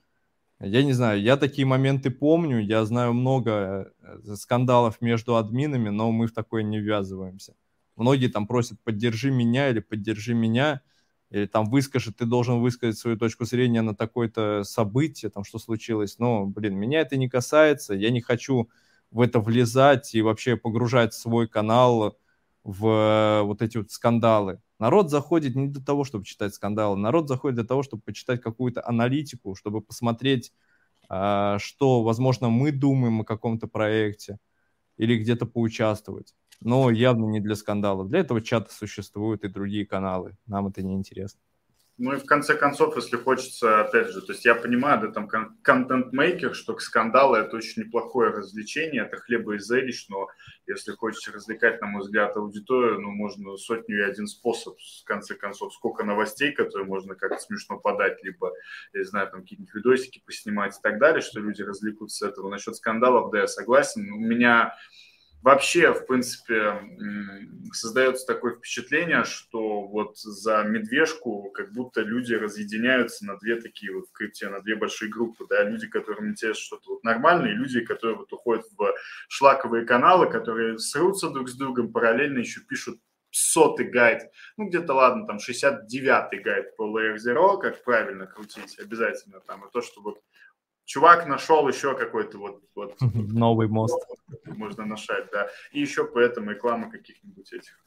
[0.59, 6.11] я не знаю, я такие моменты помню, я знаю много э, скандалов между админами, но
[6.11, 7.55] мы в такое не ввязываемся.
[7.97, 10.81] Многие там просят «поддержи меня» или «поддержи меня»,
[11.29, 16.17] или там выскажи, ты должен высказать свою точку зрения на такое-то событие, там что случилось.
[16.19, 18.69] Но, блин, меня это не касается, я не хочу
[19.13, 22.17] в это влезать и вообще погружать свой канал
[22.63, 24.59] в э, вот эти вот скандалы.
[24.79, 28.85] Народ заходит не для того, чтобы читать скандалы, народ заходит для того, чтобы почитать какую-то
[28.85, 30.51] аналитику, чтобы посмотреть,
[31.09, 34.39] а, что, возможно, мы думаем о каком-то проекте
[34.97, 36.35] или где-то поучаствовать.
[36.61, 38.09] Но явно не для скандалов.
[38.09, 40.37] Для этого чаты существуют и другие каналы.
[40.47, 41.39] Нам это не интересно.
[41.99, 45.27] Ну и в конце концов, если хочется, опять же, то есть я понимаю, да, там
[45.61, 50.27] контент-мейкер, что скандалы это очень неплохое развлечение, это хлеба и зрелищ, но
[50.65, 55.35] если хочется развлекать, на мой взгляд, аудиторию, ну, можно сотню и один способ, в конце
[55.35, 58.51] концов, сколько новостей, которые можно как-то смешно подать, либо,
[58.93, 62.49] я не знаю, там какие-нибудь видосики поснимать и так далее, что люди развлекутся с этого.
[62.49, 64.11] Насчет скандалов, да, я согласен.
[64.11, 64.73] У меня
[65.43, 66.79] Вообще, в принципе,
[67.73, 74.07] создается такое впечатление, что вот за медвежку как будто люди разъединяются на две такие вот
[74.07, 77.81] в крипте, на две большие группы, да, люди, которым интересно что-то вот нормальное, и люди,
[77.81, 78.93] которые вот уходят в
[79.27, 84.21] шлаковые каналы, которые срутся друг с другом, параллельно еще пишут сотый гайд,
[84.55, 89.71] ну где-то, ладно, там 69-й гайд по Layer Zero, как правильно крутить, обязательно там, и
[89.71, 90.21] то, что вот
[90.85, 93.99] чувак нашел еще какой-то вот, вот новый мост.
[94.45, 95.47] Можно нашать, да.
[95.71, 97.79] И еще поэтому реклама каких-нибудь этих.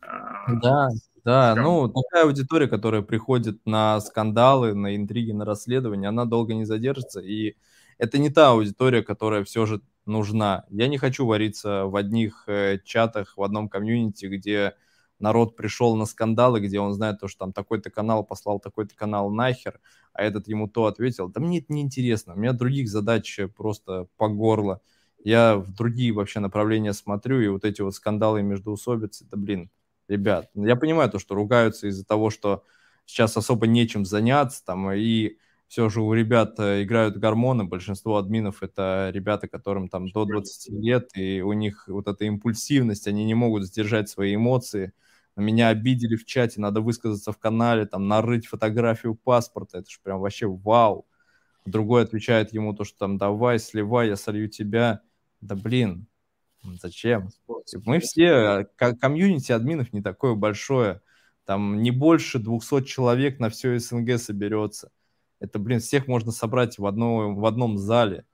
[0.00, 0.88] А, да,
[1.24, 6.64] да, ну такая аудитория, которая приходит на скандалы, на интриги, на расследования, она долго не
[6.64, 7.56] задержится, и
[7.98, 10.64] это не та аудитория, которая все же нужна.
[10.70, 14.74] Я не хочу вариться в одних э, чатах, в одном комьюнити, где
[15.22, 19.30] народ пришел на скандалы, где он знает то, что там такой-то канал послал такой-то канал
[19.30, 19.80] нахер,
[20.12, 21.28] а этот ему то ответил.
[21.28, 24.80] Да мне это не интересно, у меня других задач просто по горло.
[25.24, 29.70] Я в другие вообще направления смотрю, и вот эти вот скандалы между усобиц, это, блин,
[30.08, 32.64] ребят, я понимаю то, что ругаются из-за того, что
[33.06, 35.36] сейчас особо нечем заняться, там, и
[35.72, 40.70] все же у ребят э, играют гормоны, большинство админов это ребята, которым там до 20
[40.74, 44.92] лет, и у них вот эта импульсивность, они не могут сдержать свои эмоции,
[45.40, 50.20] меня обидели в чате, надо высказаться в канале, там, нарыть фотографию паспорта, это же прям
[50.20, 51.06] вообще вау.
[51.64, 55.00] Другой отвечает ему то, что там, давай, сливай, я солью тебя.
[55.40, 56.06] Да блин,
[56.62, 57.30] зачем?
[57.84, 61.00] Мы все, э, комьюнити админов не такое большое,
[61.44, 64.90] там не больше 200 человек на все СНГ соберется.
[65.40, 68.24] Это, блин, всех можно собрать в, одно, в одном зале.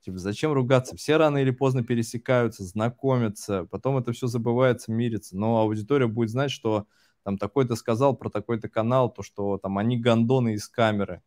[0.00, 0.96] Типа, зачем ругаться?
[0.96, 5.36] Все рано или поздно пересекаются, знакомятся, потом это все забывается, мирится.
[5.36, 6.86] Но аудитория будет знать, что
[7.24, 11.22] там такой-то сказал про такой-то канал, то, что там они гондоны из камеры.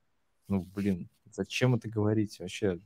[0.47, 2.79] Ну, блин, зачем это говорить вообще?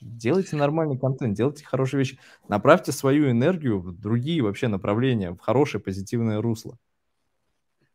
[0.00, 2.18] Делайте нормальный контент, делайте хорошие вещи.
[2.48, 6.78] Направьте свою энергию в другие вообще направления, в хорошее позитивное русло.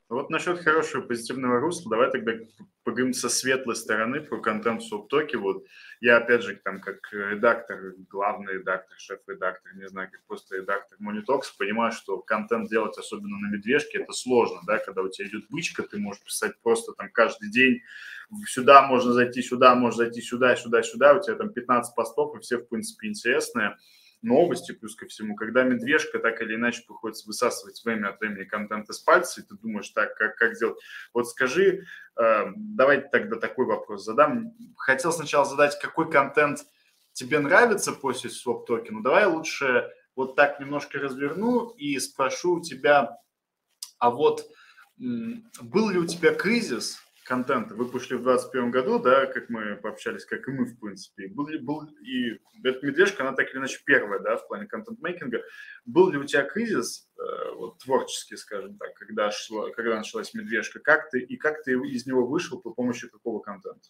[0.08, 2.34] Вот насчет хорошего позитивного русла, давай тогда
[2.84, 5.38] поговорим со светлой стороны про контент в Swop Token.
[5.38, 5.66] Вот
[6.00, 11.22] я, опять же, там как редактор, главный редактор, шеф-редактор, не знаю, как просто редактор Money
[11.22, 15.46] Talks, понимаю, что контент делать, особенно на медвежке, это сложно, да, когда у тебя идет
[15.50, 17.82] бычка, ты можешь писать просто там каждый день,
[18.46, 22.42] сюда можно зайти, сюда можно зайти, сюда, сюда, сюда, у тебя там 15 постов, и
[22.42, 23.76] все, в принципе, интересные
[24.26, 28.90] новости, плюс ко всему, когда медвежка так или иначе приходится высасывать время от времени контент
[28.90, 30.78] из пальца, и ты думаешь, так, как, как сделать?
[31.14, 31.86] Вот скажи,
[32.18, 34.54] э, давайте тогда такой вопрос задам.
[34.78, 36.66] Хотел сначала задать, какой контент
[37.14, 39.02] тебе нравится после своп токена?
[39.02, 43.18] Давай лучше вот так немножко разверну и спрошу у тебя,
[44.00, 44.50] а вот
[44.98, 47.74] был ли у тебя кризис, контента.
[47.74, 51.28] Вы пришли в 2021 году, да, как мы пообщались, как и мы, в принципе.
[51.28, 55.42] Был был, и эта медвежка, она так или иначе первая, да, в плане контент-мейкинга.
[55.86, 60.80] Был ли у тебя кризис, э, вот, творческий, скажем так, когда, шла, когда началась медвежка?
[60.80, 63.90] Как ты, и как ты из него вышел при помощи какого контента?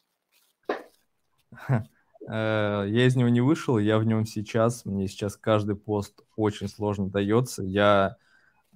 [2.28, 4.84] Э, я из него не вышел, я в нем сейчас.
[4.84, 7.62] Мне сейчас каждый пост очень сложно дается.
[7.62, 8.17] Я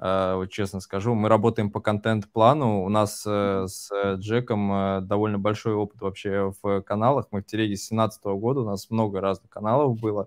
[0.02, 1.14] вот честно скажу.
[1.14, 2.84] Мы работаем по контент-плану.
[2.84, 7.28] У нас э, с Джеком э, довольно большой опыт вообще в каналах.
[7.32, 10.26] Мы в телеге с 2017 года, у нас много разных каналов было,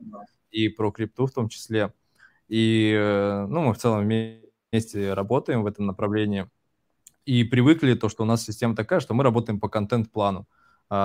[0.50, 1.92] и про крипту в том числе.
[2.48, 2.94] И,
[3.48, 6.50] ну, мы в целом вместе работаем в этом направлении.
[7.24, 10.40] И привыкли то, что у нас система такая, что мы работаем по контент-плану.
[10.40, 10.46] А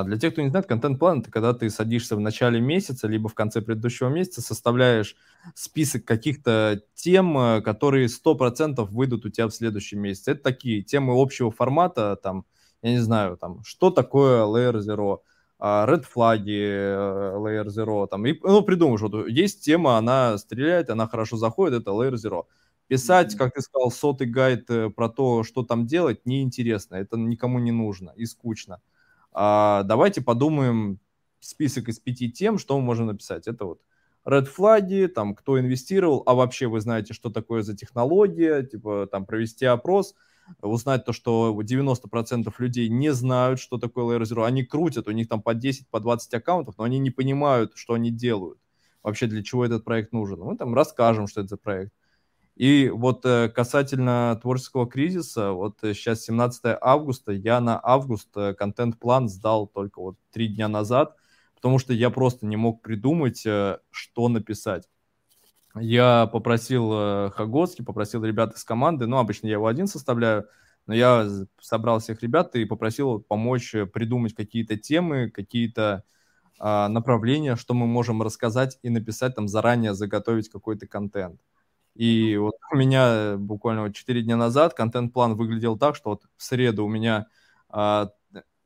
[0.04, 3.36] для тех, кто не знает, контент-план– это когда ты садишься в начале месяца, либо в
[3.36, 5.16] конце предыдущего месяца, составляешь
[5.56, 10.32] список каких-то тем, э, которые 100% выйдут у тебя в следующем месяце.
[10.32, 12.46] Это такие темы общего формата, там,
[12.82, 15.20] я не знаю, там, что такое Layer Zero,
[15.60, 20.90] а, red флаги э, Layer Zero, там, и, ну, придумаешь, вот есть тема, она стреляет,
[20.90, 22.44] она хорошо заходит, это Layer Zero.
[22.88, 27.60] Писать, как ты сказал, сотый гайд э, про то, что там делать, неинтересно, это никому
[27.60, 28.80] не нужно и скучно
[29.40, 31.00] а, давайте подумаем
[31.40, 33.48] список из пяти тем, что мы можем написать.
[33.48, 33.82] Это вот
[34.26, 39.28] red флаги, там, кто инвестировал, а вообще вы знаете, что такое за технология, типа, там,
[39.28, 40.16] провести опрос,
[40.60, 44.44] узнать то, что 90% людей не знают, что такое Layer Zero.
[44.44, 47.94] Они крутят, у них там по 10, по 20 аккаунтов, но они не понимают, что
[47.94, 48.58] они делают.
[49.04, 50.40] Вообще, для чего этот проект нужен.
[50.40, 51.94] Мы там расскажем, что это за проект.
[52.58, 58.56] И вот э, касательно творческого кризиса, вот сейчас э, 17 августа, я на август э,
[58.56, 61.16] контент-план сдал только вот три дня назад,
[61.54, 64.90] потому что я просто не мог придумать, что написать.
[65.76, 70.48] Я попросил Хагоцкий, попросил ребят из команды, ну, обычно я его один составляю,
[70.88, 71.30] но я
[71.62, 76.04] собрал всех ребят и попросил помочь придумать какие-то темы, какие-то
[76.60, 81.40] а, направления, что мы можем рассказать и написать там заранее, заготовить какой-то контент.
[81.98, 86.44] И вот у меня буквально вот 4 дня назад контент-план выглядел так, что вот в
[86.44, 87.28] среду у меня
[87.70, 88.10] а,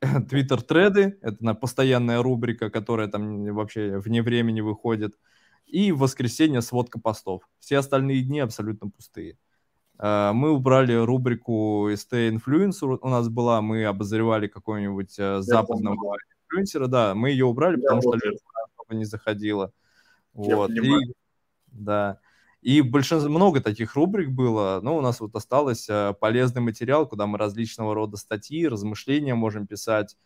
[0.00, 5.18] Твиттер-треды, это на постоянная рубрика, которая там вообще вне времени выходит,
[5.66, 7.48] и в воскресенье сводка постов.
[7.58, 9.38] Все остальные дни абсолютно пустые.
[9.98, 16.16] А, мы убрали рубрику ST Influencer, у нас была, мы обозревали какого-нибудь э, западного
[16.50, 18.18] инфлюенсера, да, мы ее убрали, Я потому что
[18.90, 19.72] не заходила.
[20.34, 20.70] Вот.
[20.70, 21.14] И,
[21.68, 22.18] да.
[22.62, 27.26] И большинство, много таких рубрик было, но у нас вот осталось э, полезный материал, куда
[27.26, 30.16] мы различного рода статьи, размышления можем писать.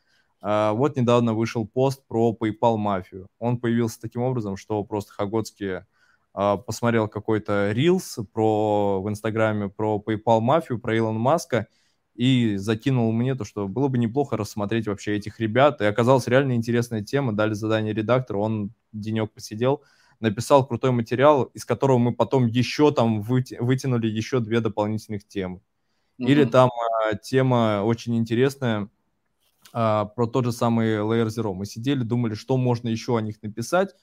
[0.42, 3.29] А, вот недавно вышел пост про PayPal мафию.
[3.38, 5.81] Он появился таким образом, что просто Хагоцкий
[6.35, 11.68] а, посмотрел какой-то рилс про, в Инстаграме про PayPal мафию, про Илона Маска,
[12.14, 15.81] и закинул мне то, что было бы неплохо рассмотреть вообще этих ребят.
[15.81, 17.35] И оказалась реально интересная тема.
[17.35, 19.83] Дали задание редактору, он денек посидел,
[20.20, 25.61] написал крутой материал, из которого мы потом еще там выти, вытянули еще две дополнительных темы.
[26.18, 26.26] Mm-hmm.
[26.26, 26.70] Или там
[27.05, 28.88] а, тема очень интересная
[29.72, 31.55] а, про тот же самый Layer Zero.
[31.55, 33.94] Мы сидели, думали, что можно еще о них написать,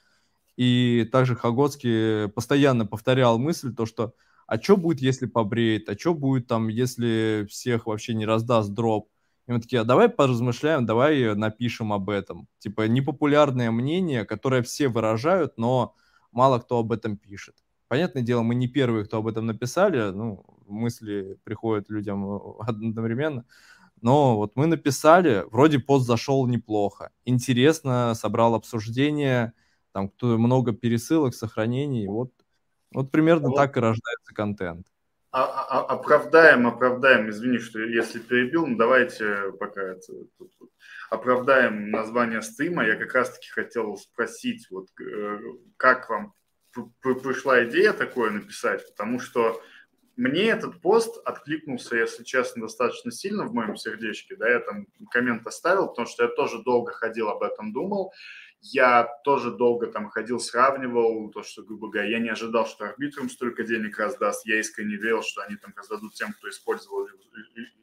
[0.56, 4.14] и также Хагоцкий постоянно повторял мысль, то, что
[4.46, 9.08] а что будет, если побреет, а что будет там, если всех вообще не раздаст дроп.
[9.46, 12.48] И мы такие, а давай поразмышляем, давай напишем об этом.
[12.58, 15.94] Типа непопулярное мнение, которое все выражают, но
[16.34, 17.54] мало кто об этом пишет.
[17.88, 23.44] Понятное дело, мы не первые, кто об этом написали, ну, мысли приходят людям э, одновременно,
[24.00, 29.52] но вот мы написали, вроде пост зашел неплохо, интересно, собрал обсуждение,
[29.92, 32.32] там кто много пересылок, сохранений, вот,
[32.92, 33.56] вот примерно вот.
[33.56, 34.86] так и рождается контент.
[35.30, 40.70] А, а, а, оправдаем, оправдаем, извини, что если перебил, но давайте пока это, тут, тут,
[41.14, 42.84] оправдаем название стрима.
[42.84, 45.38] Я как раз-таки хотел спросить, вот э,
[45.76, 46.34] как вам
[47.00, 49.60] пришла идея такое написать, потому что
[50.16, 55.46] мне этот пост откликнулся, если честно, достаточно сильно в моем сердечке, да, я там коммент
[55.46, 58.12] оставил, потому что я тоже долго ходил об этом, думал,
[58.72, 63.28] я тоже долго там ходил, сравнивал то, что, грубо говоря, я не ожидал, что арбитрам
[63.28, 64.46] столько денег раздаст.
[64.46, 67.06] Я искренне верил, что они там раздадут тем, кто использовал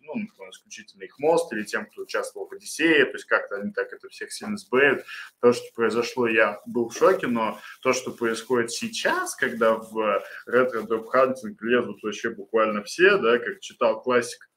[0.03, 3.93] ну, исключительно их мост, или тем, кто участвовал в Одиссее, то есть как-то они так
[3.93, 5.05] это всех сильно сбавят.
[5.39, 11.11] То, что произошло, я был в шоке, но то, что происходит сейчас, когда в retrodrop
[11.11, 14.50] hunting лезут вообще буквально все, да, как читал классик,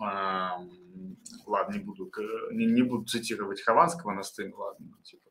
[0.00, 2.10] ладно, не буду,
[2.50, 5.30] не, не буду цитировать Хованского на стриме, ладно, ну, типа,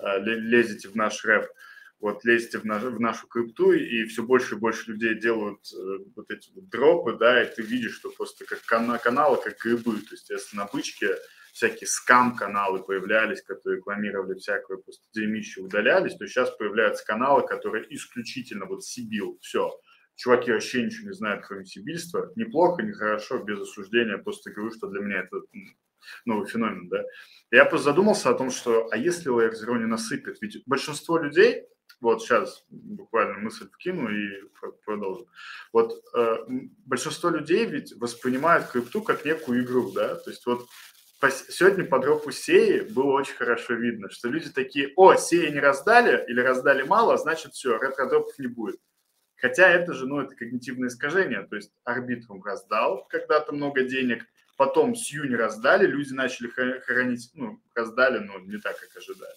[0.00, 1.46] э, лезете в наш рэп,
[1.98, 5.98] вот лезете в, наш, в нашу крипту, и все больше и больше людей делают э,
[6.14, 10.00] вот эти вот дропы, да, и ты видишь, что просто как кана каналы, как грибы,
[10.00, 11.16] то есть если на бычке
[11.52, 18.66] всякие скам-каналы появлялись, которые рекламировали всякое просто дерьмище, удалялись, то сейчас появляются каналы, которые исключительно
[18.66, 19.78] вот Сибил, все,
[20.16, 22.30] чуваки вообще ничего не знают, кроме сибильства.
[22.36, 24.18] Неплохо, нехорошо, без осуждения.
[24.18, 25.42] Просто говорю, что для меня это
[26.24, 27.04] новый феномен, да.
[27.50, 30.38] Я просто задумался о том, что, а если Layer Zero не насыпет?
[30.40, 31.64] Ведь большинство людей,
[32.00, 34.48] вот сейчас буквально мысль вкину и
[34.84, 35.26] продолжим.
[35.72, 36.36] Вот э,
[36.84, 40.66] большинство людей ведь воспринимают крипту как некую игру, да, то есть вот
[41.30, 46.24] сегодня по дропу сеи было очень хорошо видно, что люди такие, о, сеи не раздали
[46.28, 48.80] или раздали мало, значит все, ретро-дропов не будет.
[49.42, 54.24] Хотя это же, ну, это когнитивное искажение, то есть арбитрум раздал когда-то много денег,
[54.56, 59.34] потом Сью не раздали, люди начали хоронить, ну, раздали, но не так, как ожидали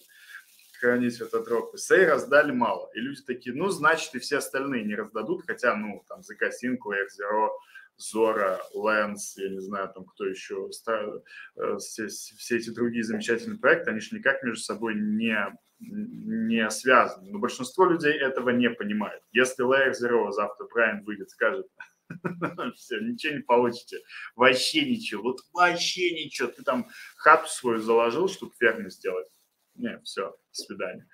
[0.78, 1.78] хранить фототропы.
[1.78, 2.90] Сей раздали мало.
[2.94, 6.78] И люди такие, ну, значит, и все остальные не раздадут, хотя, ну, там, ZK Sync,
[7.18, 7.48] Zero,
[7.98, 13.90] Zora, Lens, я не знаю, там, кто еще, э, все, все эти другие замечательные проекты,
[13.90, 15.36] они же никак между собой не,
[15.78, 17.30] не связаны.
[17.30, 19.22] Но большинство людей этого не понимает.
[19.32, 21.66] Если Layer Zero завтра Prime выйдет, скажет,
[22.76, 23.98] все, ничего не получите,
[24.36, 29.28] вообще ничего, вот вообще ничего, ты там хату свою заложил, чтобы ферму сделать,
[29.74, 31.06] не, все, до свидания.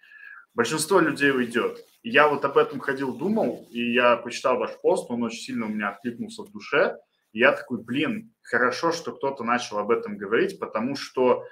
[0.55, 1.87] Большинство людей уйдет.
[2.03, 5.71] Я вот об этом ходил, думал, и я почитал ваш пост, он очень сильно у
[5.71, 6.99] меня откликнулся в душе.
[7.33, 11.45] И я такой, блин, хорошо, что кто-то начал об этом говорить, потому что,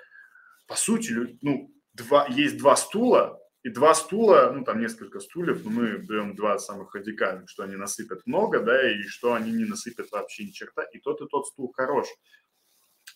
[0.66, 5.70] по сути, ну, два, есть два стула, и два стула, ну, там несколько стульев, но
[5.70, 10.10] мы берем два самых радикальных, что они насыпят много, да, и что они не насыпят
[10.10, 12.06] вообще ни черта, и тот и тот стул хорош.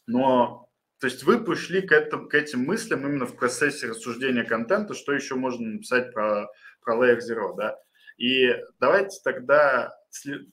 [0.07, 0.69] Но
[1.01, 5.13] то есть вы пришли к, этому, к этим мыслям именно в процессе рассуждения контента, что
[5.13, 6.49] еще можно написать про,
[6.81, 7.77] про Layer Zero, да.
[8.17, 9.93] И давайте тогда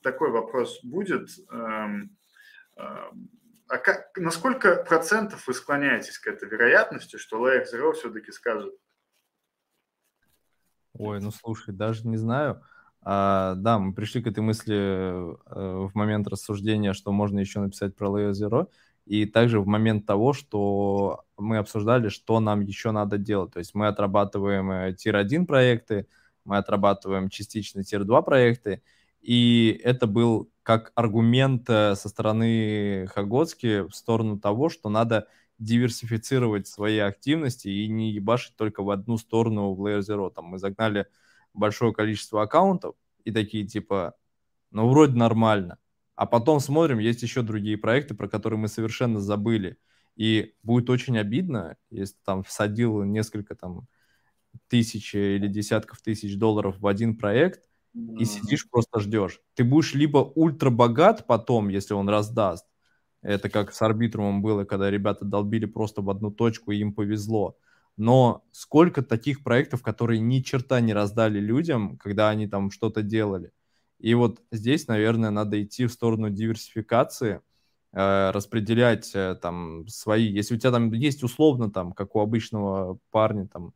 [0.02, 1.28] такой вопрос будет.
[1.50, 2.16] Эм,
[2.76, 3.30] эм,
[3.68, 8.74] а как, насколько процентов вы склоняетесь к этой вероятности, что Layer Zero все-таки скажет?
[10.94, 12.62] Ой, ну слушай, даже не знаю.
[13.00, 17.96] А, да, мы пришли к этой мысли э, в момент рассуждения, что можно еще написать
[17.96, 18.68] про Layer Zero
[19.04, 23.52] и также в момент того, что мы обсуждали, что нам еще надо делать.
[23.52, 26.06] То есть мы отрабатываем тир-1 проекты,
[26.44, 28.82] мы отрабатываем частично тир-2 проекты,
[29.20, 35.28] и это был как аргумент э, со стороны Хагоцки в сторону того, что надо
[35.58, 40.30] диверсифицировать свои активности и не ебашить только в одну сторону в Layer Zero.
[40.32, 41.06] Там мы загнали
[41.54, 42.94] большое количество аккаунтов
[43.24, 44.14] и такие типа,
[44.70, 45.78] ну вроде нормально.
[46.22, 49.76] А потом смотрим, есть еще другие проекты, про которые мы совершенно забыли.
[50.14, 53.88] И будет очень обидно, если там всадил несколько там
[54.68, 57.64] тысяч или десятков тысяч долларов в один проект
[58.16, 59.40] и сидишь просто ждешь.
[59.54, 62.66] Ты будешь либо ультра богат потом, если он раздаст.
[63.22, 67.58] Это как с арбитрумом было, когда ребята долбили просто в одну точку, и им повезло.
[67.96, 73.50] Но сколько таких проектов, которые ни черта не раздали людям, когда они там что-то делали.
[74.02, 77.40] И вот здесь, наверное, надо идти в сторону диверсификации,
[77.92, 82.98] э, распределять э, там свои, если у тебя там есть условно там, как у обычного
[83.12, 83.74] парня там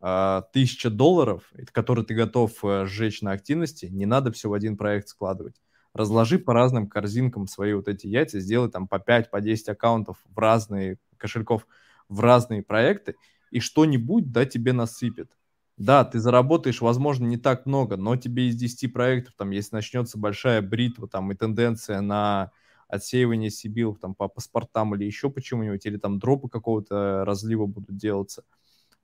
[0.00, 2.52] э, тысяча долларов, которые ты готов
[2.86, 5.60] сжечь на активности, не надо все в один проект складывать.
[5.92, 10.16] Разложи по разным корзинкам свои вот эти яйца, сделай там по 5, по 10 аккаунтов
[10.24, 11.66] в разные кошельков,
[12.08, 13.16] в разные проекты,
[13.50, 15.30] и что-нибудь, да, тебе насыпет.
[15.78, 20.18] Да, ты заработаешь, возможно, не так много, но тебе из 10 проектов, там, если начнется
[20.18, 22.50] большая бритва, там, и тенденция на
[22.88, 28.44] отсеивание сибилов, там, по паспортам или еще почему-нибудь, или там дропы какого-то разлива будут делаться,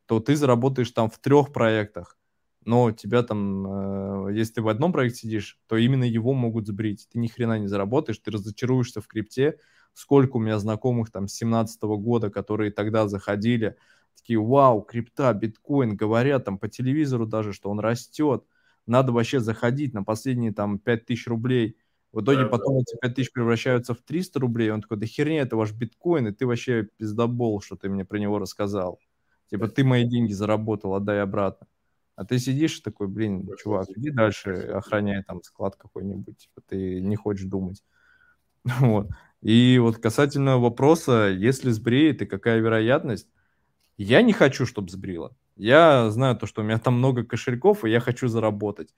[0.07, 2.19] то ты заработаешь там в трех проектах,
[2.65, 7.09] но тебя там, э, если ты в одном проекте сидишь, то именно его могут сбрить.
[7.13, 9.59] Ты ни хрена не заработаешь, ты разочаруешься в крипте.
[9.95, 13.77] Сколько у меня знакомых там с 17 года, которые тогда заходили,
[14.17, 18.45] такие, вау, крипта, биткоин, говорят там по телевизору даже, что он растет,
[18.87, 21.77] надо вообще заходить на последние там 5000 рублей.
[22.13, 22.81] В итоге да, потом да.
[22.81, 26.47] эти 5000 превращаются в 300 рублей, он такой, да херня, это ваш биткоин, и ты
[26.47, 29.01] вообще пиздобол, что ты мне про него рассказал.
[29.49, 31.67] Типа, ты мои деньги заработал, отдай обратно.
[32.15, 37.17] А ты сидишь такой, блин, чувак, иди дальше, охраняй там склад какой-нибудь, типа, ты не
[37.17, 37.83] хочешь думать.
[38.81, 39.09] Вот.
[39.41, 43.29] И вот касательно вопроса, если сбреет и какая вероятность,
[43.97, 45.37] я не хочу, чтобы сбрило.
[45.57, 48.95] Я знаю то, что у меня там много кошельков, и я хочу заработать.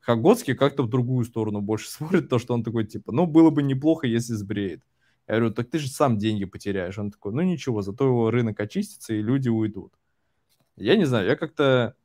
[0.00, 3.62] Хагоцкий как-то в другую сторону больше смотрит, то, что он такой, типа, ну, было бы
[3.62, 4.82] неплохо, если сбреет.
[5.28, 6.98] Я говорю, так ты же сам деньги потеряешь.
[6.98, 9.92] Он такой, ну, ничего, зато его рынок очистится, и люди уйдут.
[10.76, 11.96] Я не знаю, я как-то,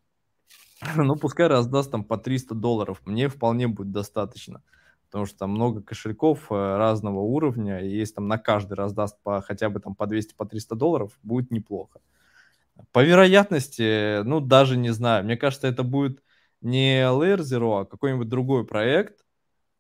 [0.96, 4.64] ну, пускай раздаст там по 300 долларов, мне вполне будет достаточно.
[5.06, 9.42] Потому что там много кошельков э, разного уровня, и если там на каждый раздаст по,
[9.42, 12.00] хотя бы там по 200, по 300 долларов, будет неплохо.
[12.92, 15.24] По вероятности, ну, даже не знаю.
[15.26, 16.24] Мне кажется, это будет
[16.62, 19.26] не Layer Zero, а какой-нибудь другой проект,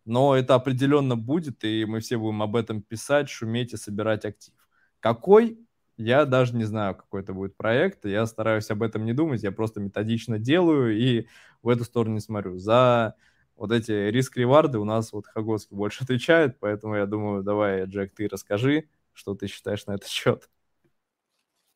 [0.05, 4.53] но это определенно будет, и мы все будем об этом писать, шуметь и собирать актив.
[4.99, 5.59] Какой?
[5.97, 8.05] Я даже не знаю, какой это будет проект.
[8.05, 11.27] Я стараюсь об этом не думать, я просто методично делаю и
[11.61, 12.57] в эту сторону не смотрю.
[12.57, 13.15] За
[13.55, 18.27] вот эти риск-реварды у нас вот Хагоцкий больше отвечает, поэтому я думаю, давай, Джек, ты
[18.27, 20.49] расскажи, что ты считаешь на этот счет.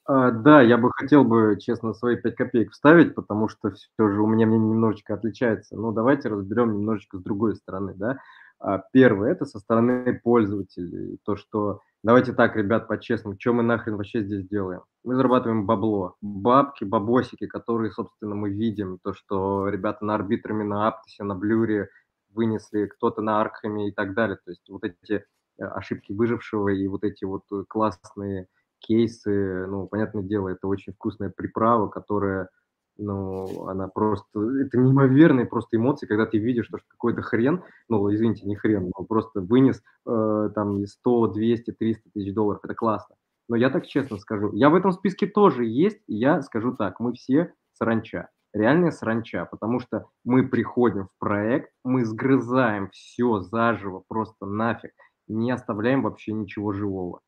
[0.08, 4.22] А, да, я бы хотел бы, честно, свои 5 копеек вставить, потому что все же
[4.22, 5.76] у меня мнение немножечко отличается.
[5.76, 8.20] Но давайте разберем немножечко с другой стороны, да.
[8.60, 11.18] А, первое, это со стороны пользователей.
[11.26, 14.82] То, что давайте так, ребят, по-честному, что мы нахрен вообще здесь делаем?
[15.04, 19.00] Мы зарабатываем бабло, бабки, бабосики, которые, собственно, мы видим.
[19.04, 21.90] То, что ребята на арбитрами, на Аптосе, на Блюре
[22.30, 24.38] вынесли, кто-то на Аркхаме и так далее.
[24.46, 25.26] То есть вот эти
[25.58, 28.48] э, ошибки выжившего и вот эти вот классные
[28.86, 32.50] кейсы, ну, понятное дело, это очень вкусная приправа, которая,
[32.98, 34.28] ну, она просто,
[34.62, 39.06] это неимоверные просто эмоции, когда ты видишь, что какой-то хрен, ну, извините, не хрен, но
[39.06, 43.16] просто вынес э, там 100, 200, 300 тысяч долларов, это классно.
[43.48, 47.14] Но я так честно скажу, я в этом списке тоже есть, я скажу так, мы
[47.14, 54.46] все саранча, реальная саранча, потому что мы приходим в проект, мы сгрызаем все заживо, просто
[54.46, 54.92] нафиг,
[55.28, 57.22] не оставляем вообще ничего живого.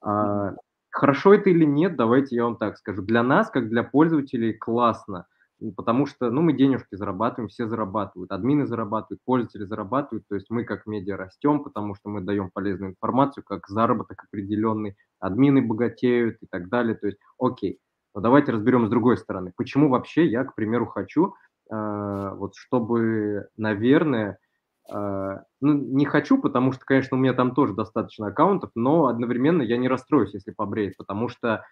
[0.00, 0.54] А,
[0.94, 3.02] Хорошо это или нет, давайте я вам так скажу.
[3.02, 5.26] Для нас, как для пользователей, классно,
[5.74, 10.62] потому что ну, мы денежки зарабатываем, все зарабатывают, админы зарабатывают, пользователи зарабатывают, то есть мы
[10.62, 16.46] как медиа растем, потому что мы даем полезную информацию, как заработок определенный, админы богатеют и
[16.48, 17.80] так далее, то есть окей.
[18.14, 19.52] Но давайте разберем с другой стороны.
[19.56, 21.34] Почему вообще я, к примеру, хочу,
[21.72, 24.38] э, вот чтобы, наверное,
[24.90, 29.78] ну, не хочу, потому что, конечно, у меня там тоже достаточно аккаунтов, но одновременно я
[29.78, 31.64] не расстроюсь, если побреет, потому что,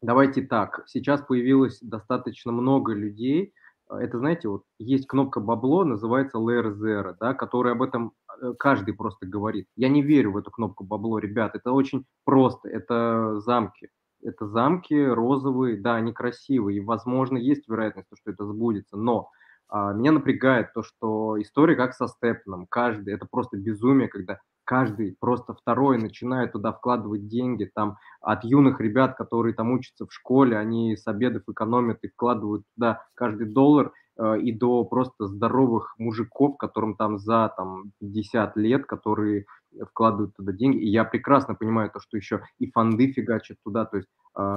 [0.00, 3.52] давайте так, сейчас появилось достаточно много людей,
[3.90, 8.52] а, это, знаете, вот есть кнопка бабло, называется Layer Zero, да, которая об этом э,
[8.58, 9.66] каждый просто говорит.
[9.76, 13.88] Я не верю в эту кнопку бабло, ребят, это очень просто, это замки.
[14.22, 19.30] Это замки розовые, да, они красивые, и, возможно, есть вероятность, что это сбудется, но
[19.72, 22.66] меня напрягает то, что история как со Степаном.
[22.68, 24.40] Каждый, это просто безумие, когда
[24.70, 27.68] каждый, просто второй начинает туда вкладывать деньги.
[27.74, 32.62] Там от юных ребят, которые там учатся в школе, они с обедов экономят и вкладывают
[32.76, 38.86] туда каждый доллар, э, и до просто здоровых мужиков, которым там за там, 50 лет,
[38.86, 39.46] которые
[39.88, 40.78] вкладывают туда деньги.
[40.78, 43.84] И я прекрасно понимаю то, что еще и фонды фигачат туда.
[43.86, 44.08] То есть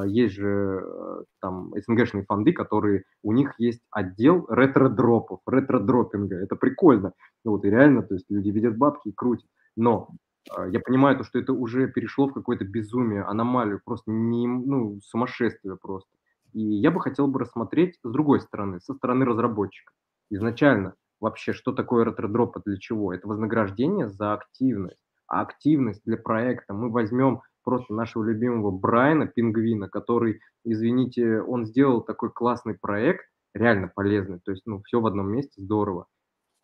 [0.06, 6.36] есть же э, там СНГшные фонды, которые у них есть отдел ретро-дропов, ретро-дропинга.
[6.36, 7.14] Это прикольно.
[7.44, 9.50] Ну, вот, и реально, то есть люди видят бабки и крутят.
[9.76, 10.10] Но
[10.56, 15.00] э, я понимаю то, что это уже перешло в какое-то безумие, аномалию, просто не, ну,
[15.02, 16.12] сумасшествие просто.
[16.54, 19.92] И я бы хотел бы рассмотреть с другой стороны, со стороны разработчика.
[20.30, 23.14] Изначально вообще, что такое ретродроп, для чего?
[23.14, 25.00] Это вознаграждение за активность
[25.34, 26.74] а активность для проекта.
[26.74, 33.92] Мы возьмем просто нашего любимого Брайана Пингвина, который, извините, он сделал такой классный проект, реально
[33.94, 36.08] полезный, то есть, ну, все в одном месте, здорово.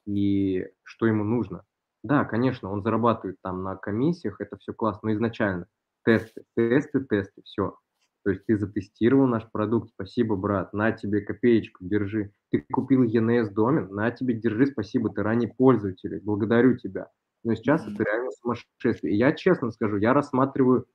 [0.05, 1.63] И что ему нужно?
[2.03, 5.65] Да, конечно, он зарабатывает там на комиссиях, это все классно, но изначально
[6.05, 7.75] тесты, тесты, тесты, все.
[8.23, 12.31] То есть ты затестировал наш продукт, спасибо, брат, на тебе копеечку, держи.
[12.51, 17.07] Ты купил ENS домен, на тебе, держи, спасибо, ты ранний пользователь, благодарю тебя.
[17.43, 19.13] Но сейчас это реально сумасшествие.
[19.13, 20.85] И я честно скажу, я рассматриваю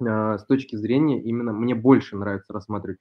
[0.00, 2.98] э, с точки зрения именно, мне больше нравится рассматривать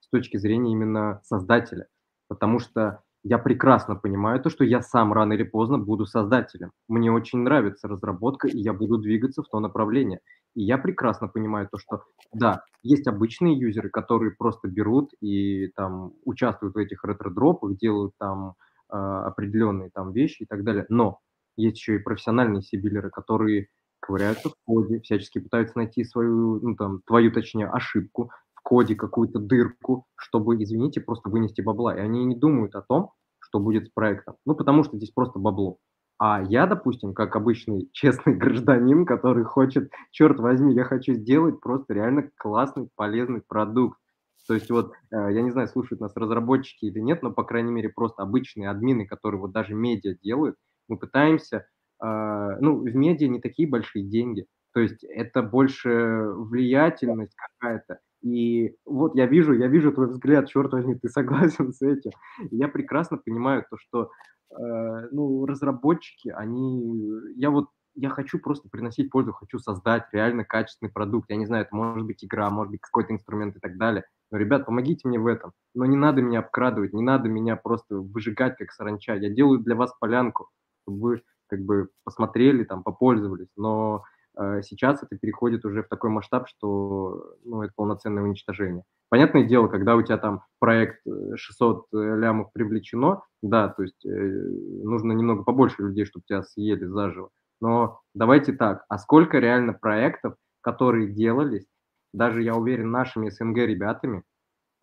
[0.00, 1.86] с точки зрения именно создателя,
[2.28, 6.72] потому что я прекрасно понимаю то, что я сам рано или поздно буду создателем.
[6.88, 10.20] Мне очень нравится разработка, и я буду двигаться в то направление.
[10.54, 16.14] И я прекрасно понимаю то, что да, есть обычные юзеры, которые просто берут и там
[16.24, 18.54] участвуют в этих ретро-дропах, делают там
[18.90, 20.86] э, определенные там вещи и так далее.
[20.88, 21.20] Но
[21.60, 23.68] есть еще и профессиональные сибилеры, которые
[24.00, 29.38] ковыряются в коде, всячески пытаются найти свою, ну там, твою, точнее, ошибку в коде, какую-то
[29.38, 31.96] дырку, чтобы, извините, просто вынести бабла.
[31.96, 34.36] И они не думают о том, что будет с проектом.
[34.46, 35.78] Ну, потому что здесь просто бабло.
[36.18, 41.94] А я, допустим, как обычный честный гражданин, который хочет, черт возьми, я хочу сделать просто
[41.94, 43.98] реально классный, полезный продукт.
[44.46, 47.72] То есть вот, э, я не знаю, слушают нас разработчики или нет, но, по крайней
[47.72, 50.56] мере, просто обычные админы, которые вот даже медиа делают,
[50.90, 51.66] мы пытаемся,
[52.02, 55.90] э, ну, в медиа не такие большие деньги, то есть это больше
[56.34, 57.98] влиятельность какая-то.
[58.22, 62.10] И вот я вижу, я вижу твой взгляд, черт возьми, ты согласен с этим.
[62.50, 64.10] я прекрасно понимаю то, что
[64.50, 70.92] э, ну, разработчики, они, я вот я хочу просто приносить пользу, хочу создать реально качественный
[70.92, 71.28] продукт.
[71.28, 74.04] Я не знаю, это может быть игра, может быть какой-то инструмент и так далее.
[74.30, 75.52] Но, ребят, помогите мне в этом.
[75.74, 79.16] Но не надо меня обкрадывать, не надо меня просто выжигать как саранча.
[79.16, 80.48] Я делаю для вас полянку
[80.90, 83.48] чтобы вы как бы посмотрели, там, попользовались.
[83.56, 84.04] Но
[84.38, 88.84] э, сейчас это переходит уже в такой масштаб, что ну, это полноценное уничтожение.
[89.08, 91.00] Понятное дело, когда у тебя там проект
[91.34, 96.84] 600 э, лямов привлечено, да, то есть э, нужно немного побольше людей, чтобы тебя съели
[96.84, 97.30] заживо.
[97.60, 101.66] Но давайте так, а сколько реально проектов, которые делались,
[102.12, 104.22] даже, я уверен, нашими СНГ ребятами,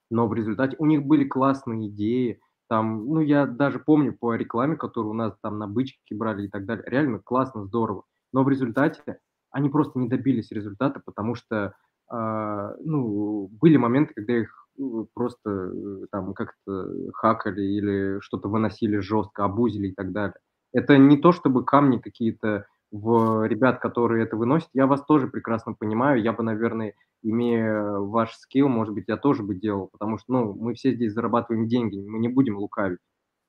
[0.10, 2.40] но в результате у них были классные идеи,
[2.70, 6.50] там, ну, я даже помню по рекламе, которую у нас там на бычке брали и
[6.50, 8.04] так далее, реально классно, здорово,
[8.34, 9.20] но в результате
[9.52, 11.74] они просто не добились результата, потому что,
[12.12, 18.98] э, ну, были моменты, когда их ну, просто э, там как-то хакали или что-то выносили
[19.00, 20.36] жестко, обузили и так далее.
[20.74, 24.70] Это не то, чтобы камни какие-то в ребят, которые это выносят.
[24.74, 26.22] Я вас тоже прекрасно понимаю.
[26.22, 30.54] Я бы, наверное, имея ваш скилл, может быть, я тоже бы делал, потому что, ну,
[30.54, 33.00] мы все здесь зарабатываем деньги, мы не будем лукавить.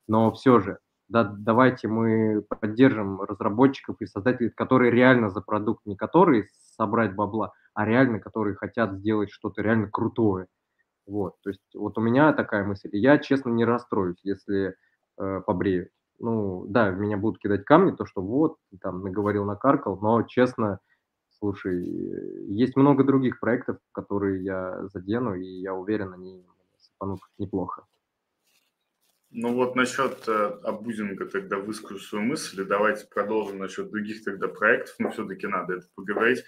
[0.07, 5.95] Но все же, да, давайте мы поддержим разработчиков и создателей, которые реально за продукт, не
[5.95, 10.47] которые собрать бабла, а реально, которые хотят сделать что-то реально крутое.
[11.05, 12.89] Вот, то есть вот у меня такая мысль.
[12.91, 14.75] Я, честно, не расстроюсь, если
[15.19, 20.23] э, побреют ну, да, меня будут кидать камни, то, что вот, там, наговорил, накаркал, но,
[20.23, 20.79] честно,
[21.39, 21.85] слушай,
[22.53, 26.45] есть много других проектов, которые я задену, и я уверен, они
[26.77, 27.85] сыпанут неплохо.
[29.31, 34.95] Ну вот насчет э, абузинга тогда выскажу свою мысль, давайте продолжим насчет других тогда проектов,
[34.97, 36.43] ну все-таки надо это поговорить.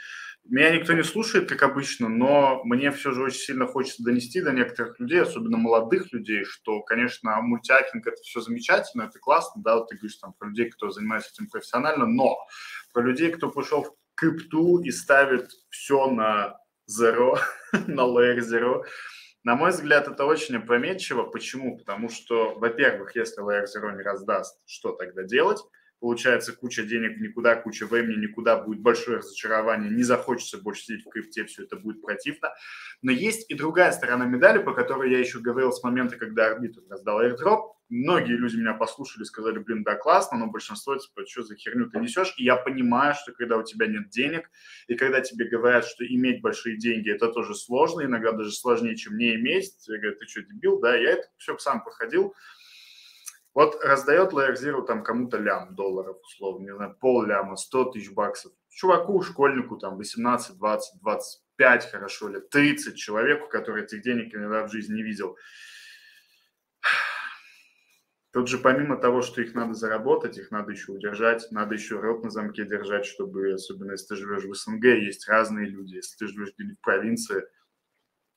[0.45, 4.51] Меня никто не слушает, как обычно, но мне все же очень сильно хочется донести до
[4.51, 9.89] некоторых людей, особенно молодых людей, что, конечно, мультиакинг– это все замечательно, это классно, да, вот
[9.89, 12.35] ты говоришь там про людей, кто занимается этим профессионально, но
[12.93, 16.57] про людей, кто пошел в крипту и ставит все на
[16.89, 17.37] zero,
[17.87, 18.83] на layer zero,
[19.43, 21.23] на мой взгляд, это очень опрометчиво.
[21.23, 21.77] Почему?
[21.77, 25.59] Потому что, во-первых, если Layer Zero не раздаст, что тогда делать?
[26.01, 31.09] Получается куча денег никуда, куча времени никуда, будет большое разочарование, не захочется больше сидеть в
[31.09, 32.49] крипте, все это будет противно.
[33.01, 36.81] Но есть и другая сторона медали, по которой я еще говорил с момента, когда арбитр
[36.89, 41.55] раздал airdrop многие люди меня послушали, сказали, блин, да, классно, но большинство, типа, что за
[41.55, 42.33] херню ты несешь?
[42.37, 44.49] И я понимаю, что когда у тебя нет денег,
[44.87, 49.17] и когда тебе говорят, что иметь большие деньги, это тоже сложно, иногда даже сложнее, чем
[49.17, 52.33] не иметь, тебе говорят, ты что, дебил, да, я это все сам проходил.
[53.53, 58.11] Вот раздает Layer Zero там кому-то лям долларов, условно, не знаю, пол ляма, 100 тысяч
[58.11, 58.53] баксов.
[58.69, 64.71] Чуваку, школьнику, там, 18, 20, 25, хорошо, или 30 человеку, который этих денег иногда в
[64.71, 65.37] жизни не видел.
[68.31, 72.23] Тут же помимо того, что их надо заработать, их надо еще удержать, надо еще рот
[72.23, 75.95] на замке держать, чтобы, особенно если ты живешь в СНГ, есть разные люди.
[75.95, 77.43] Если ты живешь где-нибудь в провинции,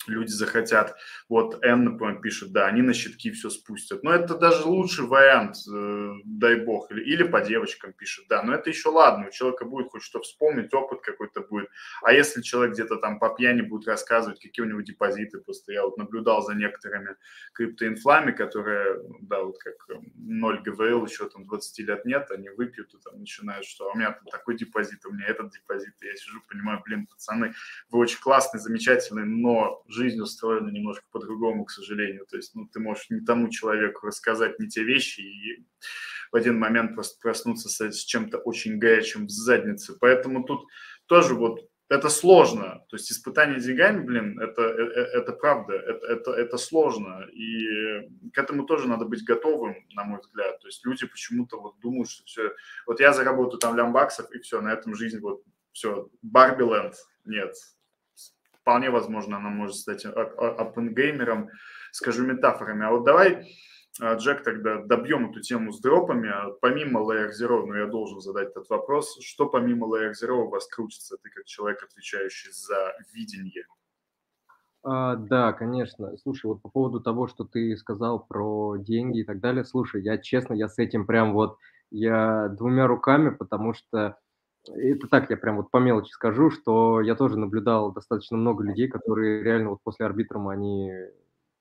[0.07, 0.97] люди захотят.
[1.29, 4.03] Вот Н, например, пишет, да, они на щитки все спустят.
[4.03, 6.91] Но это даже лучший вариант, э, дай бог.
[6.91, 10.21] Или, или по девочкам пишет, да, но это еще ладно, у человека будет хоть что
[10.21, 11.69] вспомнить, опыт какой-то будет.
[12.03, 15.85] А если человек где-то там по пьяни будет рассказывать, какие у него депозиты, просто я
[15.85, 17.17] вот наблюдал за некоторыми
[17.55, 19.75] криптоинфлами, которые, да, вот как
[20.15, 23.97] 0 ГВЛ, еще там 20 лет нет, они выпьют и там начинают, что «А у
[23.97, 25.95] меня там такой депозит, у меня этот депозит.
[26.03, 27.55] И я сижу, понимаю, блин, пацаны,
[27.91, 32.27] вы очень классные, замечательные, но жизнь устроена немножко по-другому, к сожалению.
[32.27, 35.65] То есть, ну, ты можешь не тому человеку рассказать не те вещи и
[36.33, 39.97] в один момент просто проснуться с, с чем-то очень горячим в заднице.
[40.01, 40.67] Поэтому тут
[41.07, 42.85] тоже вот это сложно.
[42.89, 47.27] То есть испытание деньгами, блин, это, это, э, это правда, это, это, это сложно.
[47.33, 48.01] И
[48.33, 50.61] к этому тоже надо быть готовым, на мой взгляд.
[50.61, 52.53] То есть люди почему-то вот думают, что все...
[52.87, 55.43] Вот я заработаю там лямбаксов, и все, на этом жизнь вот
[55.73, 56.65] все, Барби
[57.25, 57.55] Нет,
[58.65, 61.51] вполне возможно, она может стать опенгеймером,
[61.93, 62.87] скажу метафорами.
[62.87, 63.47] А вот давай,
[64.01, 66.33] а, Джек, тогда добьем эту тему с дропами.
[66.63, 70.67] Помимо Layer Zero, ну, я должен задать этот вопрос, что помимо Layer Zero у вас
[70.67, 71.19] крутится?
[71.23, 73.67] Ты как человек, отвечающий за видение.
[74.83, 76.17] А, да, конечно.
[76.17, 80.17] Слушай, вот по поводу того, что ты сказал про деньги и так далее, слушай, я
[80.17, 81.59] честно, я с этим прям вот,
[81.91, 84.17] я двумя руками, потому что
[84.69, 88.89] это так, я прям вот по мелочи скажу, что я тоже наблюдал достаточно много людей,
[88.89, 90.91] которые реально вот после арбитрума они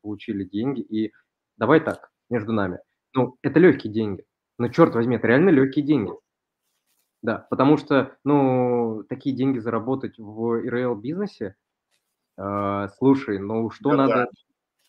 [0.01, 0.81] получили деньги.
[0.81, 1.13] И
[1.57, 2.79] давай так, между нами.
[3.13, 4.23] Ну, это легкие деньги.
[4.57, 6.11] Но черт возьми, это реально легкие деньги.
[7.21, 11.55] Да, потому что, ну, такие деньги заработать в ИРЛ бизнесе,
[12.37, 14.27] э, слушай, ну что да, надо, да.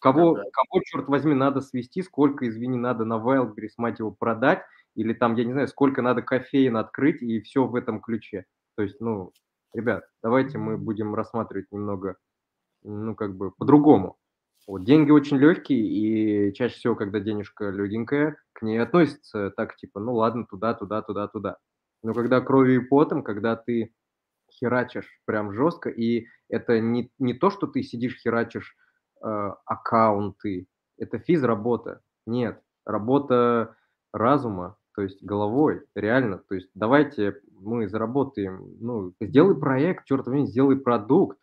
[0.01, 0.49] кого, да, да.
[0.53, 5.35] кого, черт возьми, надо свести, сколько, извини, надо на Wildberries, мать его, продать, или там,
[5.35, 8.47] я не знаю, сколько надо кофеин открыть, и все в этом ключе.
[8.77, 9.33] То есть, ну,
[9.73, 12.17] ребят, давайте мы будем рассматривать немного,
[12.83, 14.17] ну, как бы по-другому.
[14.67, 20.01] Вот, деньги очень легкие, и чаще всего, когда денежка легенькая, к ней относится так, типа,
[20.01, 21.59] ну ладно, туда, туда, туда, туда.
[22.03, 23.93] Но когда кровью и потом, когда ты
[24.51, 28.75] херачишь прям жестко, и это не, не то, что ты сидишь, херачишь
[29.23, 30.67] э, аккаунты,
[30.97, 32.01] это физработа.
[32.27, 33.77] Нет, работа
[34.13, 36.39] разума, то есть головой, реально.
[36.39, 41.39] То есть давайте мы заработаем, ну, сделай проект, черт возьми, сделай продукт.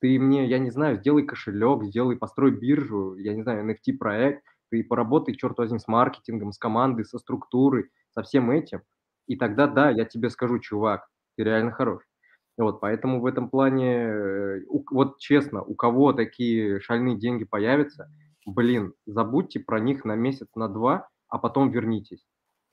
[0.00, 4.82] Ты мне, я не знаю, сделай кошелек, сделай, построй биржу, я не знаю, NFT-проект, ты
[4.82, 8.80] поработай, черт возьми, с маркетингом, с командой, со структурой, со всем этим.
[9.26, 11.06] И тогда, да, я тебе скажу, чувак,
[11.36, 12.02] ты реально хорош.
[12.56, 14.60] Вот, поэтому в этом плане, э,
[14.90, 18.10] вот честно, у кого такие шальные деньги появятся,
[18.46, 22.24] блин, забудьте про них на месяц, на два, а потом вернитесь.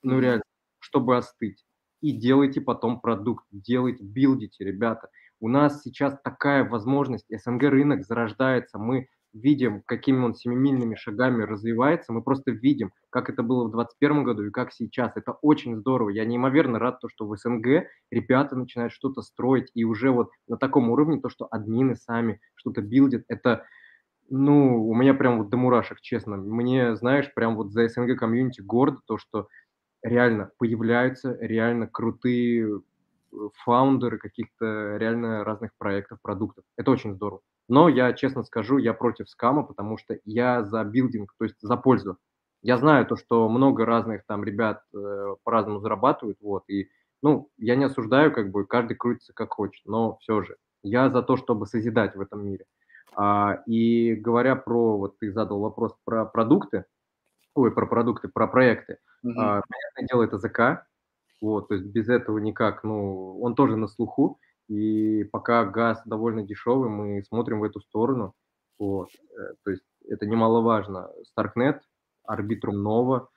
[0.03, 0.43] Ну, реально,
[0.79, 1.63] чтобы остыть.
[2.01, 5.09] И делайте потом продукт, делайте, билдите, ребята.
[5.39, 12.13] У нас сейчас такая возможность, СНГ рынок зарождается, мы видим, какими он семимильными шагами развивается,
[12.13, 15.11] мы просто видим, как это было в 2021 году и как сейчас.
[15.15, 16.09] Это очень здорово.
[16.09, 20.57] Я неимоверно рад, то, что в СНГ ребята начинают что-то строить, и уже вот на
[20.57, 23.65] таком уровне то, что админы сами что-то билдят, это,
[24.29, 26.37] ну, у меня прям вот до мурашек, честно.
[26.37, 29.47] Мне, знаешь, прям вот за СНГ комьюнити гордо то, что
[30.07, 36.63] реально появляются реально крутые э, фаундеры каких-то реально разных проектов, продуктов.
[36.77, 37.41] Это очень здорово.
[37.69, 41.75] Но я честно скажу, я против скама, потому что я за билдинг, то есть за
[41.75, 42.17] пользу.
[42.61, 46.89] Я знаю то, что много разных там ребят э, по-разному зарабатывают, вот, и,
[47.21, 51.21] ну, я не осуждаю, как бы, каждый крутится как хочет, но все же, я за
[51.21, 52.65] то, чтобы созидать в этом мире.
[53.15, 56.85] А, и говоря про, вот ты задал вопрос про продукты,
[57.57, 59.33] ой, про продукты, про проекты, mm-hmm.
[59.37, 60.87] а, понятное дело, это ЗК,
[61.41, 66.43] вот, то есть без этого никак, ну, он тоже на слуху, и пока газ довольно
[66.43, 68.33] дешевый, мы смотрим в эту сторону.
[68.77, 69.09] Вот.
[69.31, 71.09] Э, то есть это немаловажно.
[71.37, 71.79] Starknet,
[72.29, 73.27] Arbitrum Nova,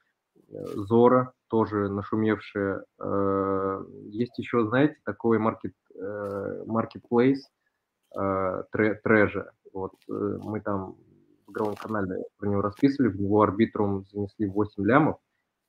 [0.50, 2.84] Zora, э, тоже нашумевшая.
[3.00, 5.72] Э, есть еще, знаете, такой market,
[6.66, 7.40] marketplace
[8.74, 9.50] Treasure.
[9.72, 10.96] Вот мы там
[11.50, 15.16] в игровом канале про него расписывали, в него Arbitrum занесли 8 лямов.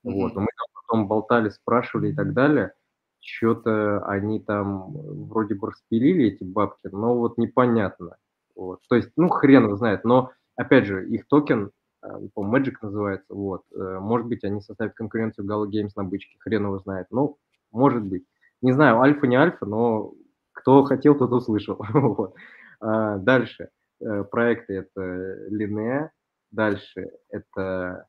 [0.05, 0.11] Mm-hmm.
[0.13, 2.73] Вот, но мы там потом болтали, спрашивали и так далее
[3.21, 4.91] что-то они там
[5.27, 8.17] вроде бы распилили эти бабки, но вот непонятно.
[8.55, 8.81] Вот.
[8.89, 11.71] То есть, ну, хрен его знает, но, опять же, их токен,
[12.03, 16.35] э, по Magic называется, вот, э, может быть, они составят конкуренцию Gala Games на бычке,
[16.39, 17.37] хрен его знает, ну,
[17.71, 18.25] может быть.
[18.61, 20.13] Не знаю, альфа не альфа, но
[20.51, 21.79] кто хотел, тот услышал.
[21.93, 22.35] вот.
[22.79, 23.69] а, дальше.
[24.01, 26.09] Э, проекты это Linea,
[26.51, 28.07] дальше это...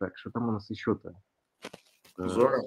[0.00, 1.14] Так, что там у нас еще-то?
[2.16, 2.58] Зора.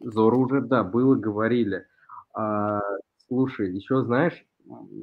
[0.00, 1.86] Зору уже, да, было, говорили.
[2.34, 2.80] А,
[3.28, 4.44] слушай, еще знаешь,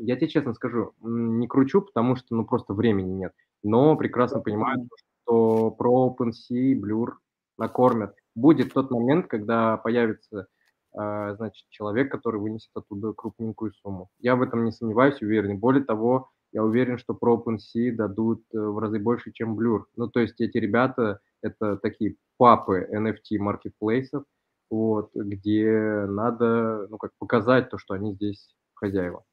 [0.01, 3.33] я тебе честно скажу, не кручу, потому что, ну, просто времени нет.
[3.63, 4.89] Но прекрасно понимаю,
[5.23, 7.13] что про OpenSea, Blur
[7.57, 8.13] накормят.
[8.35, 10.47] Будет тот момент, когда появится,
[10.93, 14.09] а, значит, человек, который вынесет оттуда крупненькую сумму.
[14.19, 15.59] Я в этом не сомневаюсь, уверен.
[15.59, 19.83] Более того, я уверен, что про OpenSea дадут э, в разы больше, чем Blur.
[19.95, 24.23] Ну, то есть эти ребята, это такие папы NFT маркетплейсов,
[24.71, 29.23] вот, где надо, ну, как показать то, что они здесь хозяева.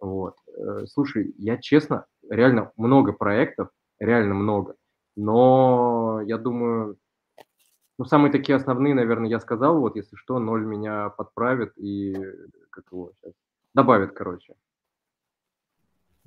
[0.00, 0.36] Вот.
[0.56, 4.74] Э, слушай, я честно, реально много проектов, реально много,
[5.16, 6.98] но я думаю,
[7.98, 12.14] ну, самые такие основные, наверное, я сказал, вот, если что, ноль меня подправит и
[12.70, 13.32] как его сейчас
[13.74, 14.54] добавит, короче.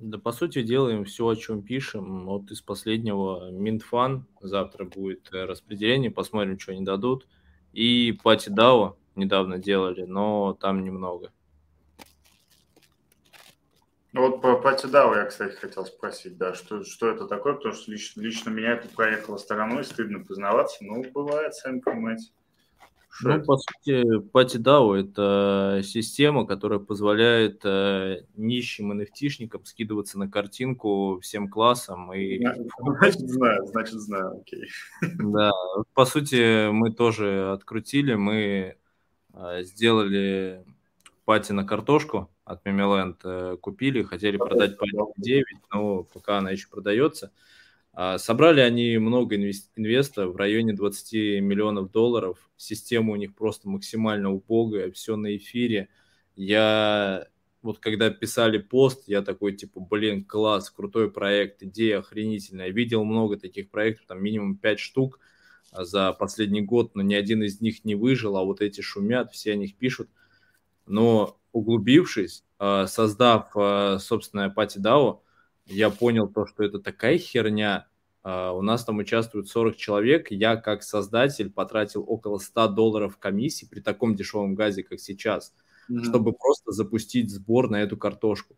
[0.00, 2.24] Да, по сути, делаем все, о чем пишем.
[2.24, 7.28] Вот из последнего Минтфан завтра будет э, распределение, посмотрим, что они дадут.
[7.74, 11.30] И Пати Дао недавно делали, но там немного.
[14.14, 17.92] Вот по Пати Дао я, кстати, хотел спросить, да, что, что это такое, потому что
[17.92, 22.30] лично, лично меня это проехало стороной, стыдно признаваться, но бывает, сами понимаете.
[23.10, 23.44] Что ну, это?
[23.44, 32.12] по сути, PatiDAO– это система, которая позволяет э, нищим nft скидываться на картинку всем классам.
[32.14, 32.38] И...
[32.78, 34.64] Значит, знаю, значит, знаю, окей.
[35.18, 35.50] Да,
[35.92, 38.76] по сути, мы тоже открутили, мы
[39.34, 40.64] э, сделали
[41.24, 46.68] пати на картошку от Memeland, э, купили, хотели продать пати 9, но пока она еще
[46.68, 47.32] продается–
[47.94, 52.50] собрали они много инвеста в районе 20 миллионов долларов.
[52.56, 55.88] Система у них просто максимально убогая, все на эфире.
[56.36, 57.26] Я
[57.62, 62.70] вот когда писали пост, я такой типа, блин, класс, крутой проект, идея охренительная.
[62.70, 65.20] видел много таких проектов, там минимум 5 штук
[65.70, 69.32] а, за последний год, но ни один из них не выжил, а вот эти шумят,
[69.32, 70.08] все о них пишут.
[70.86, 73.50] Но углубившись, а, создав
[74.02, 75.20] собственное пати DAO,
[75.70, 77.86] я понял то, что это такая херня.
[78.22, 80.30] Uh, у нас там участвуют 40 человек.
[80.30, 85.54] Я, как создатель, потратил около 100 долларов комиссии при таком дешевом газе, как сейчас.
[85.90, 86.04] mm-hmm.
[86.04, 88.56] чтобы просто запустить сбор на эту картошку.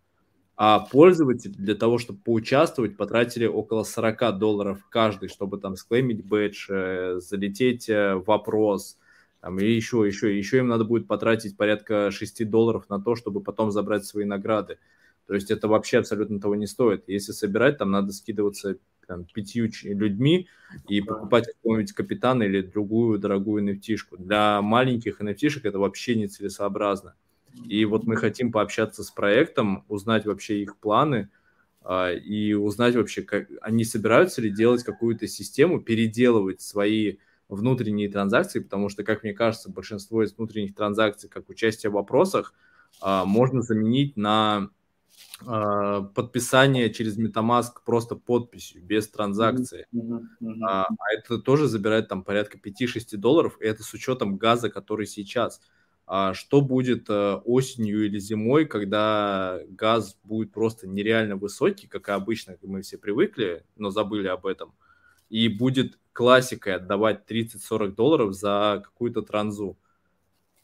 [0.56, 6.66] А пользователи для того, чтобы поучаствовать, потратили около 40 долларов каждый, чтобы там склеймить бэдж,
[6.68, 8.98] э, залететь э, в вопрос,
[9.40, 13.40] там, и еще, еще, еще им надо будет потратить порядка 6 долларов на то, чтобы
[13.40, 14.78] потом забрать свои награды.
[15.26, 17.04] То есть это вообще абсолютно того не стоит.
[17.06, 20.48] Если собирать, там надо скидываться там, пятью людьми
[20.88, 24.16] и покупать какого-нибудь капитана или другую дорогую nft -шку.
[24.18, 27.14] Для маленьких nft это вообще нецелесообразно.
[27.66, 31.28] И вот мы хотим пообщаться с проектом, узнать вообще их планы
[31.82, 37.16] а, и узнать вообще, как они собираются ли делать какую-то систему, переделывать свои
[37.48, 42.54] внутренние транзакции, потому что, как мне кажется, большинство из внутренних транзакций, как участие в вопросах,
[43.00, 44.70] а, можно заменить на
[45.44, 49.86] подписание через MetaMask просто подписью, без транзакции.
[49.94, 50.20] Mm-hmm.
[50.40, 50.64] Mm-hmm.
[50.68, 55.06] А, а это тоже забирает там порядка 5-6 долларов, и это с учетом газа, который
[55.06, 55.60] сейчас.
[56.06, 62.12] А что будет э, осенью или зимой, когда газ будет просто нереально высокий, как и
[62.12, 64.74] обычно, мы все привыкли, но забыли об этом,
[65.30, 69.78] и будет классикой отдавать 30-40 долларов за какую-то транзу.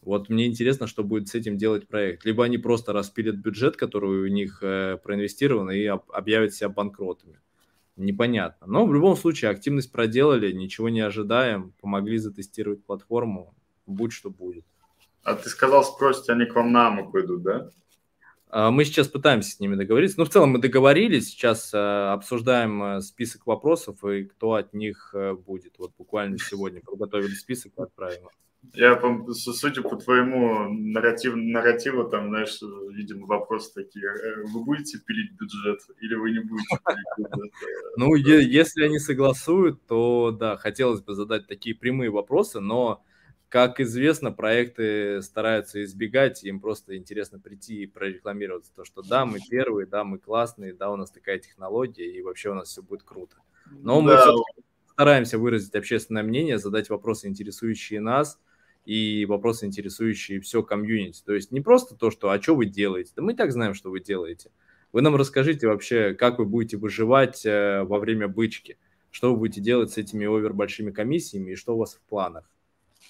[0.02, 2.24] Вот мне интересно, что будет с этим делать проект.
[2.24, 7.40] Либо они просто распилят бюджет, который у них э, проинвестирован, и об, объявят себя банкротами.
[7.96, 8.66] Непонятно.
[8.68, 13.54] Но в любом случае активность проделали, ничего не ожидаем, помогли затестировать платформу,
[13.86, 14.64] будь что будет.
[15.24, 17.70] А ты сказал, спросите, они к вам на АМУ пойдут, да?
[18.50, 20.18] А, мы сейчас пытаемся с ними договориться.
[20.18, 25.10] Ну, в целом мы договорились, сейчас э, обсуждаем э, список вопросов и кто от них
[25.12, 25.74] э, будет.
[25.78, 28.28] Вот буквально сегодня подготовили список и отправим.
[28.74, 29.00] Я,
[29.32, 34.08] судя по твоему нарратив, нарративу, там, знаешь, видимо, вопросы такие.
[34.44, 37.52] Вы будете пилить бюджет или вы не будете пилить бюджет?
[37.96, 43.02] Ну, если они согласуют, то, да, хотелось бы задать такие прямые вопросы, но
[43.48, 48.72] как известно, проекты стараются избегать, им просто интересно прийти и прорекламироваться.
[48.74, 52.50] То, что да, мы первые, да, мы классные, да, у нас такая технология, и вообще
[52.50, 53.36] у нас все будет круто.
[53.70, 54.18] Но мы
[54.92, 58.38] стараемся выразить общественное мнение, задать вопросы, интересующие нас,
[58.88, 61.22] и вопросы, интересующие все комьюнити.
[61.22, 63.74] То есть не просто то, что «а что вы делаете?» Да мы и так знаем,
[63.74, 64.50] что вы делаете.
[64.92, 68.78] Вы нам расскажите вообще, как вы будете выживать э, во время бычки,
[69.10, 72.50] что вы будете делать с этими овер большими комиссиями и что у вас в планах.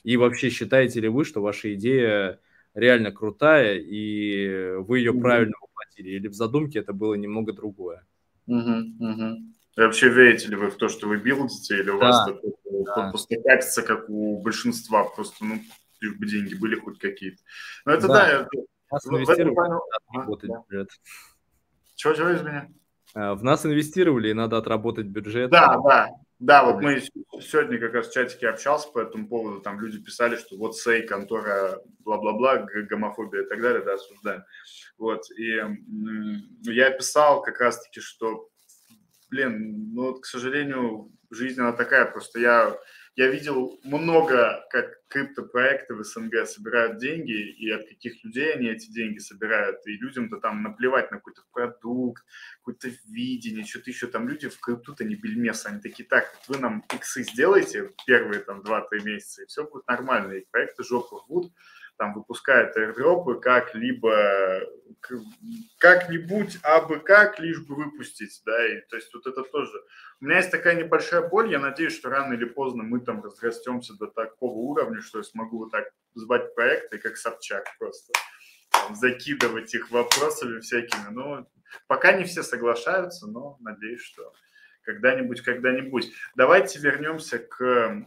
[0.03, 2.41] И вообще считаете ли вы, что ваша идея
[2.75, 6.11] реально крутая, и вы ее правильно воплотили?
[6.11, 8.05] Или в задумке это было немного другое?
[8.49, 9.37] Угу, угу.
[9.79, 12.07] И вообще верите ли вы в то, что вы билдите, или у да.
[12.07, 12.53] вас такое
[12.85, 13.11] да.
[13.11, 15.61] просто катится, как у большинства, просто, ну,
[16.01, 17.39] лишь бы деньги были хоть какие-то.
[17.85, 18.49] Ну, это да, да это,
[18.91, 19.75] нас в, в этом плане...
[20.13, 20.65] работать да.
[20.69, 20.91] бюджет.
[21.95, 22.75] Чего, чего, извини?
[23.15, 25.49] Э, в нас инвестировали, и надо отработать бюджет.
[25.51, 26.09] Да, да,
[26.41, 27.01] да, вот мы
[27.41, 31.07] сегодня как раз в чатике общался по этому поводу, там люди писали, что вот сей,
[31.07, 34.43] контора, бла-бла-бла, гомофобия и так далее, да, осуждаем.
[34.99, 35.63] Вот, и
[36.65, 38.49] я писал как раз-таки, что,
[39.31, 42.41] блин, ну вот, к сожалению, жизнь она такая, просто.
[42.41, 42.79] Я
[43.19, 48.93] я видел много, как криптопроекты в СНГ собирают деньги, и от каких людей они эти
[48.93, 52.23] деньги собирают, и людям-то там наплевать на какой-то продукт,
[52.59, 56.85] какое-то видение, что-то еще там люди в крипту-то не бельмес, они такие, так, вы нам
[56.95, 61.53] иксы сделаете первые там 2-3 месяца, и все будет нормально, и проекты жопу рвут,
[61.99, 64.63] там выпускает airdropы как-либо
[65.79, 69.83] как-нибудь, а бы как, лишь бы выпустить, да, и то есть вот это тоже.
[70.21, 73.95] У меня есть такая небольшая боль, я надеюсь, что рано или поздно мы там разрастемся
[73.99, 78.13] до такого уровня, что я смогу вот так звать проекты, как Собчак просто,
[78.71, 81.47] там, закидывать их вопросами всякими, но
[81.87, 84.33] пока не все соглашаются, но надеюсь, что
[84.89, 86.11] когда-нибудь, когда-нибудь.
[86.35, 88.07] Давайте вернемся к,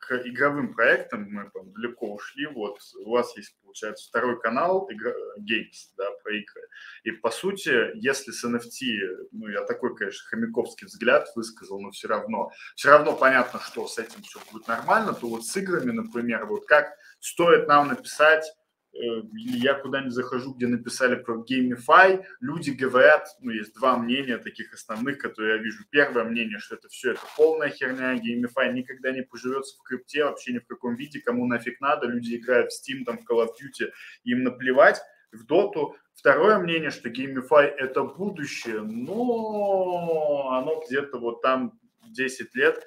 [0.00, 1.28] к игровым проектам.
[1.30, 2.46] Мы там далеко ушли.
[2.46, 6.62] Вот у вас есть, получается, второй канал игра, Games, да, про игры.
[7.04, 12.08] И по сути, если с NFT, ну, я такой, конечно, хомяковский взгляд высказал, но все
[12.08, 16.46] равно, все равно понятно, что с этим все будет нормально, то вот с играми, например,
[16.46, 18.52] вот как стоит нам написать
[18.92, 24.72] или я куда-нибудь захожу, где написали про Gamify, люди говорят, ну, есть два мнения таких
[24.74, 25.84] основных, которые я вижу.
[25.90, 30.52] Первое мнение, что это все, это полная херня, Gamify никогда не поживется в крипте, вообще
[30.52, 33.50] ни в каком виде, кому нафиг надо, люди играют в Steam, там, в Call of
[33.50, 33.90] Duty,
[34.24, 35.00] им наплевать,
[35.32, 35.96] в Доту.
[36.14, 41.78] Второе мнение, что Gamify это будущее, но оно где-то вот там
[42.08, 42.84] 10 лет,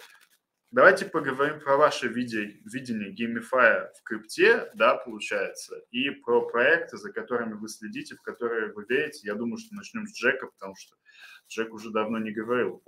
[0.73, 3.13] Давайте поговорим про ваше видение, видение
[3.95, 9.27] в крипте, да, получается, и про проекты, за которыми вы следите, в которые вы верите.
[9.27, 10.95] Я думаю, что начнем с Джека, потому что
[11.47, 12.83] Джек уже давно не говорил.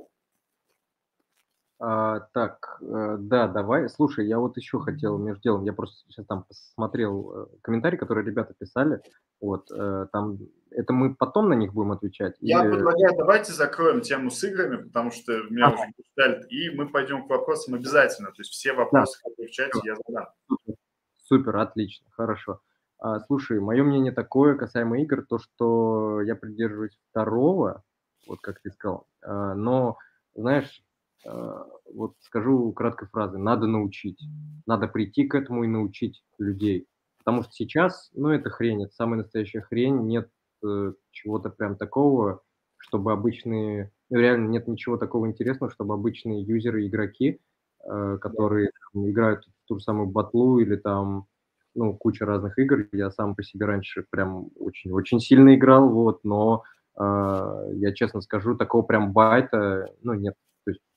[1.78, 3.90] А, так, э, да, давай.
[3.90, 8.26] Слушай, я вот еще хотел между делом, я просто сейчас там посмотрел э, комментарии, которые
[8.26, 9.02] ребята писали.
[9.42, 10.38] Вот, э, там,
[10.72, 12.38] это мы потом на них будем отвечать?
[12.40, 12.76] Я или...
[12.76, 15.76] предлагаю, давайте закроем тему с играми, потому что меня ага.
[15.76, 18.30] уже гештальт, и мы пойдем к вопросам обязательно.
[18.30, 19.30] То есть все вопросы, да.
[19.30, 20.28] которые в чате, я задам.
[20.48, 20.76] Супер,
[21.18, 22.62] Супер отлично, хорошо.
[23.00, 27.84] А, слушай, мое мнение такое касаемо игр, то, что я придерживаюсь второго,
[28.28, 29.98] вот как ты сказал, а, но,
[30.34, 30.85] знаешь, а,
[31.26, 34.20] вот скажу краткой фразой, надо научить.
[34.66, 36.88] Надо прийти к этому и научить людей.
[37.20, 40.30] Потому что сейчас, ну, это хрень, это самая настоящая хрень, нет
[40.64, 42.42] э, чего-то прям такого,
[42.78, 47.40] чтобы обычные, ну, реально нет ничего такого интересного, чтобы обычные юзеры, игроки,
[47.84, 51.26] э, которые там, играют в ту же самую батлу или там,
[51.74, 56.64] ну, куча разных игр, я сам по себе раньше прям очень-очень сильно играл, вот, но
[56.96, 60.45] э, я честно скажу, такого прям байта, ну, нет, Э,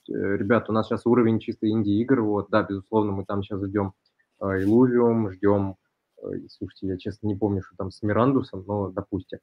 [0.09, 3.93] ребят, у нас сейчас уровень чисто инди-игр, вот, да, безусловно, мы там сейчас ждем
[4.41, 5.77] э, Illuvium, ждем,
[6.23, 9.39] э, слушайте, я честно не помню, что там с Мирандусом, но допустим.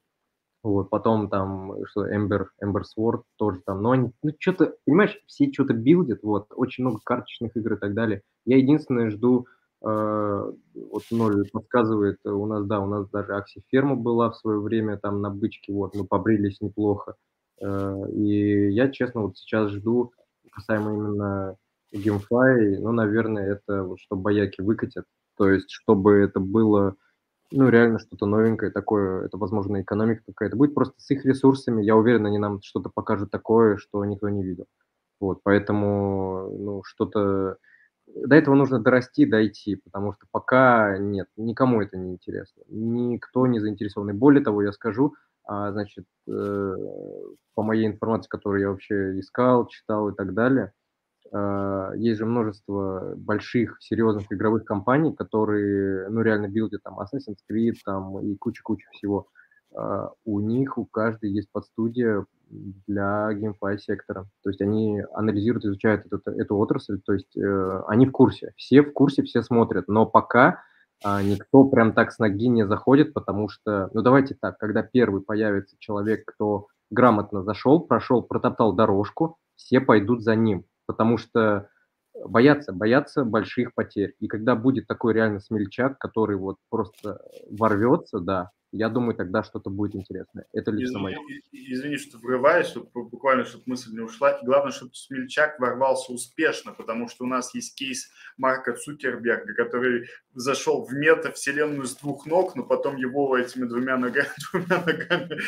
[0.64, 5.52] Вот, потом там, что, Ember, Ember Sword тоже там, но они, ну, что-то, понимаешь, все
[5.54, 8.24] что-то билдят, вот, очень много карточных игр и так далее.
[8.46, 9.46] Я единственное жду,
[9.84, 14.60] э, вот ноль подсказывает, у нас, да, у нас даже Акси Ферма была в свое
[14.60, 17.16] время там на бычке, вот, мы побрились неплохо.
[17.62, 20.14] Э, и я, честно, вот сейчас жду
[20.56, 21.56] касаемо именно
[21.94, 25.06] GameFly, ну, наверное, это вот что бояки выкатят.
[25.38, 26.96] То есть, чтобы это было,
[27.52, 30.74] ну, реально что-то новенькое такое, это, возможно, экономика какая-то будет.
[30.74, 34.66] Просто с их ресурсами, я уверен, они нам что-то покажут такое, что никто не видел.
[35.20, 37.58] Вот, поэтому, ну, что-то...
[38.08, 42.62] До этого нужно дорасти, дойти, потому что пока нет, никому это не интересно.
[42.68, 44.12] Никто не заинтересован.
[44.12, 45.16] И более того, я скажу,
[45.46, 46.76] а, значит, э,
[47.54, 50.74] по моей информации, которую я вообще искал, читал и так далее,
[51.32, 57.76] э, есть же множество больших, серьезных игровых компаний, которые, ну, реально билдят там Assassin's Creed
[57.86, 59.28] там и куча-куча всего.
[59.78, 64.28] Э, у них, у каждой есть подстудия для GameFly сектора.
[64.44, 68.82] То есть они анализируют, изучают эту, эту отрасль, то есть э, они в курсе, все
[68.82, 70.62] в курсе, все смотрят, но пока
[71.04, 75.76] никто прям так с ноги не заходит, потому что, ну давайте так, когда первый появится
[75.80, 81.70] человек, кто грамотно зашел, прошел, протоптал дорожку, все пойдут за ним, потому что
[82.24, 84.16] боятся, боятся больших потерь.
[84.20, 89.70] И когда будет такой реально смельчак, который вот просто ворвется, да, я думаю, тогда что-то
[89.70, 90.46] будет интересное.
[90.54, 91.18] Это лично мое.
[91.52, 94.40] Извини, что врываюсь, вот буквально, чтобы мысль не ушла.
[94.44, 100.86] Главное, чтобы Смельчак ворвался успешно, потому что у нас есть кейс Марка Цукерберга, который зашел
[100.86, 105.40] в мета-вселенную с двух ног, но потом его этими двумя ногами, двумя ногами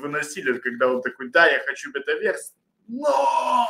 [0.00, 2.54] выносили, когда он такой, да, я хочу бета-верс,
[2.86, 3.66] но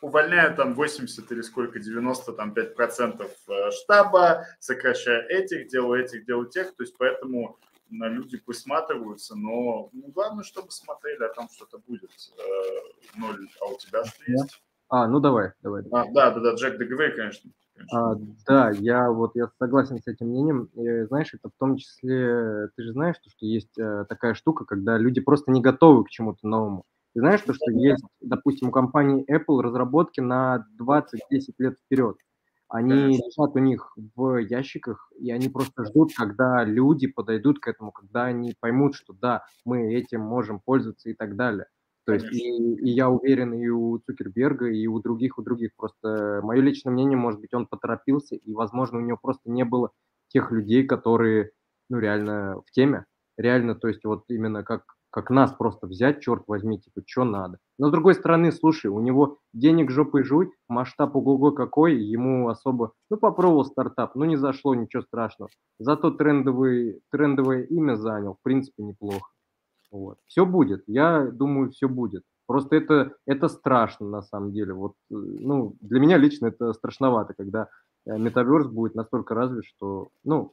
[0.00, 6.26] увольняют там 80 или сколько, 90, там 5 процентов э, штаба, сокращая этих, делаю этих,
[6.26, 7.58] делаю тех, то есть поэтому
[7.90, 12.10] на люди присматриваются, но ну, главное, чтобы смотрели, а там что-то будет.
[12.38, 14.62] Э, ноль, а у тебя что есть?
[14.88, 15.82] А, ну давай, давай.
[15.92, 17.50] А, да, да, да, Джек, договори, конечно.
[17.92, 18.14] А,
[18.46, 20.64] да, я вот я согласен с этим мнением.
[20.74, 24.64] И, знаешь, это в том числе, ты же знаешь, что, что есть э, такая штука,
[24.64, 26.84] когда люди просто не готовы к чему-то новому.
[27.16, 32.18] Ты знаешь, то, что есть, допустим, у компании Apple разработки на 20-10 лет вперед.
[32.68, 37.90] Они лежат у них в ящиках, и они просто ждут, когда люди подойдут к этому,
[37.90, 41.64] когда они поймут, что да, мы этим можем пользоваться и так далее.
[42.04, 45.70] То есть и, и я уверен и у Цукерберга, и у других, у других.
[45.74, 49.90] Просто мое личное мнение, может быть, он поторопился, и, возможно, у него просто не было
[50.28, 51.52] тех людей, которые,
[51.88, 53.06] ну, реально в теме.
[53.38, 57.56] Реально, то есть вот именно как как нас просто взять, черт возьми, типа, что надо.
[57.78, 62.92] Но с другой стороны, слушай, у него денег жопой жуй, масштаб ого какой, ему особо,
[63.08, 65.48] ну, попробовал стартап, ну, не зашло, ничего страшного.
[65.78, 69.30] Зато трендовый, трендовое имя занял, в принципе, неплохо.
[69.90, 70.18] Вот.
[70.26, 72.22] Все будет, я думаю, все будет.
[72.46, 74.74] Просто это, это страшно на самом деле.
[74.74, 77.68] Вот, э, ну, для меня лично это страшновато, когда
[78.04, 80.52] э, метаверс будет настолько развит, что, ну,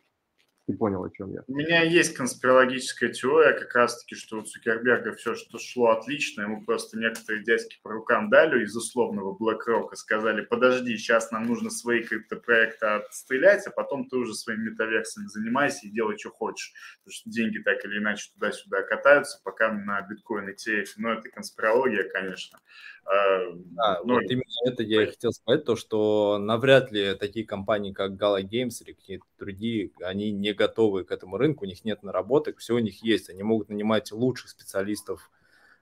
[0.65, 1.43] ты понял, о чем я.
[1.47, 6.63] У меня есть конспирологическая теория, как раз-таки, что у Цукерберга все, что шло отлично, ему
[6.63, 11.69] просто некоторые дядьки по рукам дали из условного BlackRock и сказали, подожди, сейчас нам нужно
[11.69, 16.73] свои криптопроекты отстрелять, а потом ты уже своими метаверсами занимайся и делай, что хочешь.
[17.03, 20.53] Потому что деньги так или иначе туда-сюда катаются, пока на биткоин и.
[20.97, 22.59] Но это конспирология, конечно.
[23.05, 27.91] Да, ну, вот именно это я и хотел сказать, то, что навряд ли такие компании,
[27.91, 32.03] как Gala Games или какие-то другие, они не готовы к этому рынку, у них нет
[32.03, 35.29] наработок, все у них есть, они могут нанимать лучших специалистов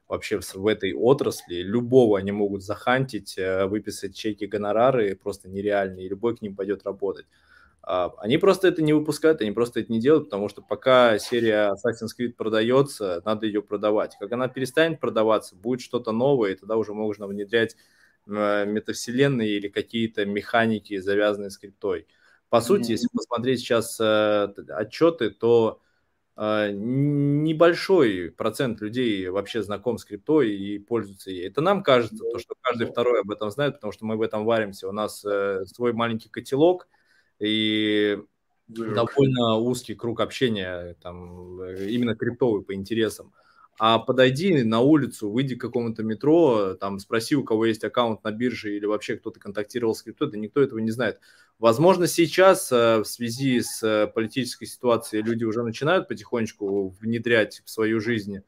[0.08, 1.56] вообще в, в этой отрасли.
[1.56, 6.84] Любого они могут захантить, э, выписать чеки гонорары просто нереальные, и любой к ним пойдет
[6.86, 7.26] работать.
[7.84, 11.74] А, они просто это не выпускают, они просто это не делают, потому что пока серия
[11.74, 14.16] Assassin's Creed продается, надо ее продавать.
[14.20, 17.76] Как она перестанет продаваться, будет что-то новое, и тогда уже можно внедрять
[18.28, 22.08] э, метавселенные или какие-то механики, завязанные с криптой.
[22.50, 22.92] По сути, mm-hmm.
[22.92, 25.82] если посмотреть сейчас э, отчеты, то
[26.38, 31.48] э, небольшой процент людей вообще знаком с криптой и пользуются ей.
[31.48, 34.46] Это нам кажется, то, что каждый второй об этом знает, потому что мы в этом
[34.46, 34.88] варимся.
[34.88, 36.88] У нас э, свой маленький котелок–
[37.42, 38.20] и
[38.68, 43.34] довольно узкий круг общения, там, именно криптовый по интересам.
[43.80, 48.32] А подойди на улицу, выйди к какому-то метро, там, спроси, у кого есть аккаунт на
[48.32, 51.20] бирже или вообще кто-то контактировал с криптой, да никто этого не знает.
[51.58, 57.70] Возможно, сейчас э, в связи с э, политической ситуацией люди уже начинают потихонечку внедрять в
[57.70, 58.42] свою жизнь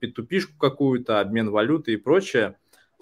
[0.00, 2.56] петупишку какую-то, обмен валюты и прочее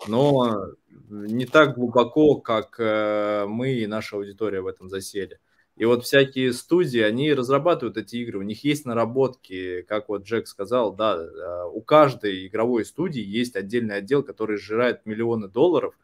[0.06, 0.74] но
[1.08, 5.38] не так глубоко, как э, мы и наша аудитория в этом засели.
[5.76, 10.48] И вот всякие студии, они разрабатывают эти игры, у них есть наработки, как вот Джек
[10.48, 15.94] сказал, да, э, у каждой игровой студии есть отдельный отдел, который сжирает миллионы долларов,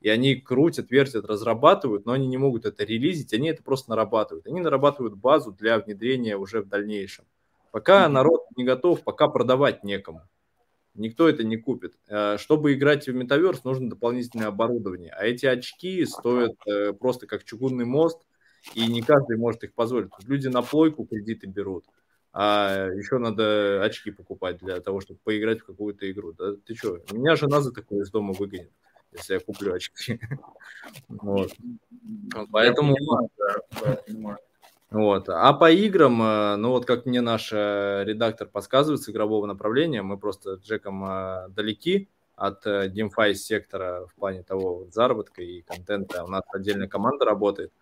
[0.00, 4.46] и они крутят, вертят, разрабатывают, но они не могут это релизить, они это просто нарабатывают.
[4.46, 7.24] Они нарабатывают базу для внедрения уже в дальнейшем.
[7.72, 10.22] Пока народ не готов, пока продавать некому
[10.98, 11.94] никто это не купит.
[12.08, 15.12] Э, чтобы играть в метаверс, нужно дополнительное оборудование.
[15.12, 18.20] А эти очки стоят э, просто как чугунный мост,
[18.74, 20.10] и не каждый может их позволить.
[20.26, 21.84] люди на плойку кредиты берут,
[22.32, 26.32] а еще надо очки покупать для того, чтобы поиграть в какую-то игру.
[26.32, 28.70] Да ты что, меня жена за такое из дома выгонит,
[29.12, 30.20] если я куплю очки.
[31.08, 31.52] Вот.
[32.50, 32.94] Поэтому...
[34.90, 35.28] Вот.
[35.28, 40.00] А по играм, э, ну вот как мне наш э, редактор подсказывает с игрового направления,
[40.02, 46.24] мы просто с Джеком э, далеки от DeFi сектора в плане того заработка и контента.
[46.24, 47.72] У нас отдельная команда работает.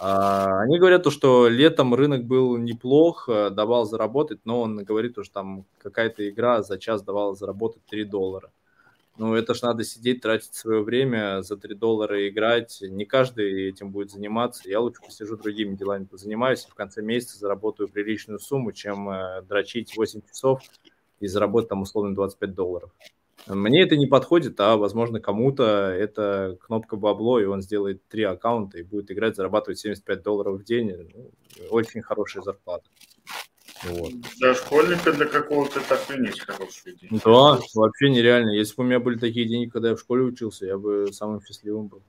[0.00, 5.32] А, они говорят, то, что летом рынок был неплох, давал заработать, но он говорит, что
[5.32, 8.50] там какая-то игра за час давала заработать 3 доллара.
[9.18, 12.78] Ну, это ж надо сидеть, тратить свое время за 3 доллара играть.
[12.80, 14.68] Не каждый этим будет заниматься.
[14.68, 19.42] Я лучше посижу другими делами, позанимаюсь, и в конце месяца заработаю приличную сумму, чем э,
[19.42, 20.62] дрочить 8 часов
[21.18, 22.90] и заработать там условно 25 долларов.
[23.48, 28.78] Мне это не подходит, а, возможно, кому-то это кнопка бабло, и он сделает три аккаунта
[28.78, 31.10] и будет играть, зарабатывать 75 долларов в день.
[31.14, 31.30] Ну,
[31.70, 32.84] очень хорошая зарплата.
[33.84, 34.12] Вот.
[34.38, 37.20] Для школьника, для какого-то это охренеть хорошие деньги.
[37.24, 38.50] Да, вообще нереально.
[38.50, 41.40] Если бы у меня были такие деньги, когда я в школе учился, я бы самым
[41.42, 42.02] счастливым был.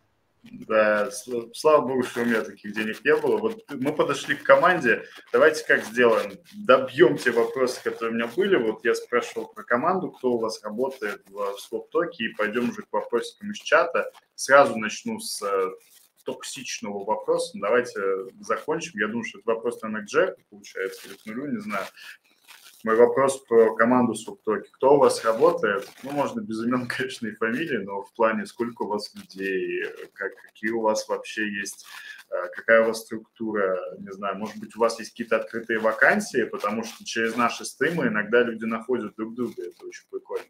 [0.43, 1.09] Да,
[1.53, 3.37] слава богу, что у меня таких денег не было.
[3.37, 5.03] Вот мы подошли к команде.
[5.33, 6.39] Давайте как сделаем?
[6.53, 8.55] Добьем те вопросы, которые у меня были.
[8.55, 12.87] Вот я спрашивал про команду, кто у вас работает в своп-токе, и пойдем уже к
[12.91, 14.11] вопросикам из чата.
[14.35, 15.71] Сразу начну с э,
[16.29, 17.57] токсичного вопроса.
[17.59, 17.99] Давайте
[18.39, 18.99] закончим.
[18.99, 21.85] Я думаю, что это вопрос, наверное, к Джеку, получается, или к нулю, не знаю.
[22.85, 24.69] Мой вопрос про команду Суптоки.
[24.73, 25.89] Кто у вас работает?
[26.03, 30.33] Ну, можно без имен, конечно, и фамилии, но в плане сколько у вас людей, как,
[30.35, 31.85] какие у вас вообще есть,
[32.29, 36.43] э, какая у вас структура, не знаю, может быть, у вас есть какие-то открытые вакансии,
[36.45, 40.45] потому что через наши стримы иногда люди находят друг друга, это очень прикольно.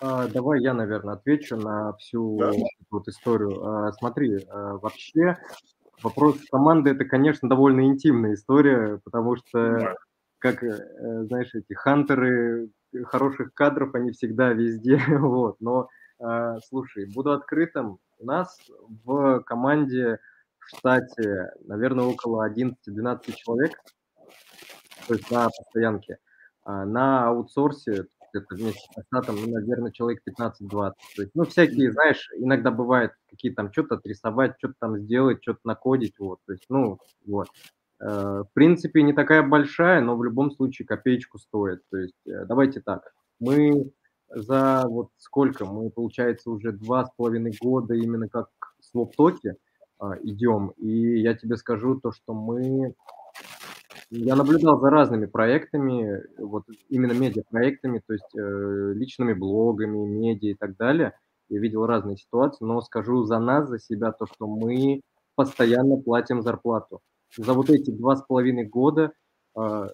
[0.00, 2.52] А, давай я, наверное, отвечу на всю да.
[2.90, 3.64] Вот историю.
[3.64, 5.38] А, смотри, а, вообще
[6.02, 9.94] вопрос команды это, конечно, довольно интимная история, потому что, да.
[10.38, 12.70] как э, знаешь, эти хантеры
[13.04, 15.56] хороших кадров, они всегда везде, вот.
[15.60, 15.88] Но
[16.64, 18.00] слушай, буду открытым.
[18.18, 18.58] У нас
[19.04, 20.18] в команде
[20.58, 23.78] в штате, наверное, около 11-12 человек,
[25.06, 26.18] то есть на постоянке.
[26.64, 28.06] На аутсорсе
[28.38, 30.68] это вместе с штатом, ну, наверное, человек 15-20.
[30.70, 35.60] То есть, ну, всякие, знаешь, иногда бывает какие там что-то отрисовать, что-то там сделать, что-то
[35.64, 36.38] накодить, вот.
[36.46, 37.48] То есть, ну, вот.
[38.00, 41.82] Э, в принципе, не такая большая, но в любом случае копеечку стоит.
[41.90, 43.90] То есть, э, давайте так, мы
[44.30, 48.48] за вот сколько, мы, получается, уже два с половиной года именно как
[48.80, 49.56] в своп-токе
[49.98, 52.94] а, идем, и я тебе скажу то, что мы
[54.10, 60.54] я наблюдал за разными проектами, вот именно медиапроектами, то есть э, личными блогами, медиа и
[60.54, 61.14] так далее.
[61.48, 65.02] Я видел разные ситуации, но скажу за нас, за себя, то, что мы
[65.34, 67.00] постоянно платим зарплату.
[67.36, 69.12] За вот эти два с половиной года
[69.56, 69.88] э,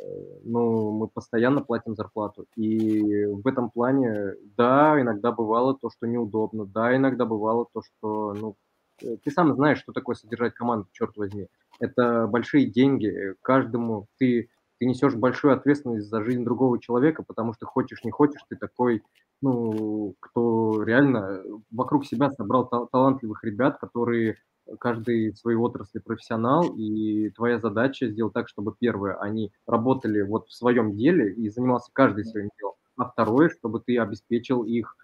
[0.45, 2.47] ну, мы постоянно платим зарплату.
[2.57, 8.35] И в этом плане, да, иногда бывало то, что неудобно, да, иногда бывало то, что,
[8.35, 8.57] ну,
[9.03, 11.49] Э, ты сам знаешь, что такое содержать команду, черт возьми.
[11.81, 13.35] Это большие деньги.
[13.43, 14.49] Каждому ты
[14.81, 19.03] ты несешь большую ответственность за жизнь другого человека, потому что хочешь, не хочешь, ты такой,
[19.41, 24.37] ну, кто реально вокруг себя собрал та- талантливых ребят, которые
[24.81, 30.49] каждый в своей отрасли профессионал, и твоя задача сделать так, чтобы, первое, они работали вот
[30.49, 34.97] в своем деле и занимался каждый своим делом, а второе, чтобы ты обеспечил их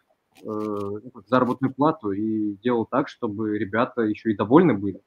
[0.44, 0.90] э,
[1.26, 5.00] заработную плату и делал так, чтобы ребята еще и довольны были.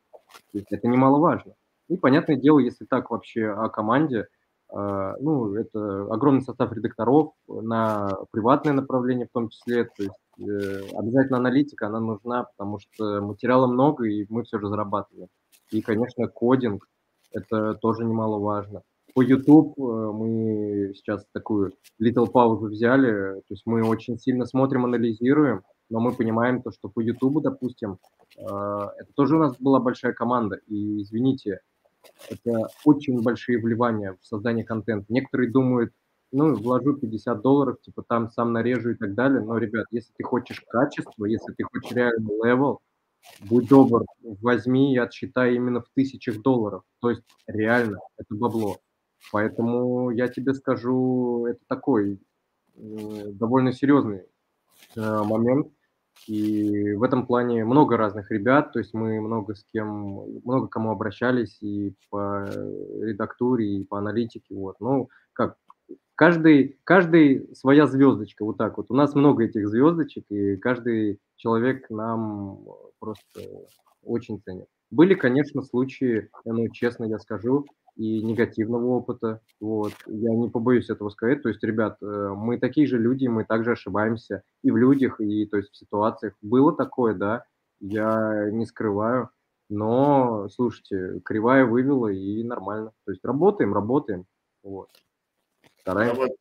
[0.52, 1.54] То есть это немаловажно.
[1.90, 4.28] И, понятное дело, если так вообще о команде,
[4.74, 10.96] э, ну, это огромный состав редакторов на приватное направление в том числе, то есть э,
[10.96, 15.30] обязательно аналитика, она нужна, потому что материала много, и мы все же зарабатываем.
[15.72, 16.88] И, конечно, кодинг,
[17.32, 18.84] это тоже немаловажно.
[19.14, 24.86] По YouTube э, мы сейчас такую little паузу взяли, то есть мы очень сильно смотрим,
[24.86, 28.00] анализируем, но мы понимаем то, что по YouTube, допустим,
[28.36, 31.62] это тоже у нас была большая команда, и, извините,
[32.30, 35.06] это очень большие вливания в создание контента.
[35.10, 35.94] Некоторые думают,
[36.32, 39.42] ну, вложу 50 долларов, типа там сам нарежу и так далее.
[39.42, 42.82] Но, ребят, если ты хочешь качество, если ты хочешь реальный level,
[43.42, 44.04] будь добр,
[44.42, 46.84] возьми и отсчитай именно в тысячах долларов.
[47.00, 48.78] То есть реально, это бабло.
[49.32, 52.20] Поэтому я тебе скажу, это такой
[52.76, 54.26] довольно серьезный э,
[54.96, 55.68] момент.
[56.28, 60.92] И в этом плане много разных ребят, то есть мы много с кем, много кому
[60.92, 62.46] обращались и по
[63.02, 64.80] редактуре, и по аналитике, вот.
[64.80, 65.58] Ну, как,
[66.16, 68.90] каждый, каждый своя звездочка, вот так вот.
[68.90, 72.60] У нас много этих звездочек, и каждый человек нам
[73.00, 73.42] просто
[74.04, 74.68] очень ценит.
[74.94, 77.66] Были, конечно, случаи, ну, честно я скажу,
[77.96, 79.42] и негативного опыта.
[79.60, 79.94] Вот.
[80.06, 81.42] Я не побоюсь этого сказать.
[81.42, 85.48] То есть, ребят, э, мы такие же люди, мы также ошибаемся и в людях, и
[85.48, 86.36] то есть в ситуациях.
[86.44, 87.44] Было такое, да,
[87.80, 89.30] я не скрываю.
[89.68, 92.92] Но, слушайте, кривая вывела и нормально.
[93.06, 94.26] То есть работаем, работаем.
[94.62, 94.90] Вот.
[95.82, 96.36] Стараемся.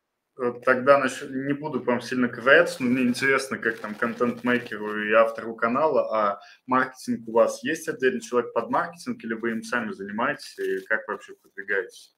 [0.51, 6.15] Тогда не буду прям сильно ковыряться, но мне интересно, как там контент-мейкеру и автору канала,
[6.15, 10.85] а маркетинг у вас есть отдельный человек под маркетинг, или вы им сами занимаетесь, и
[10.85, 12.15] как вообще продвигаетесь?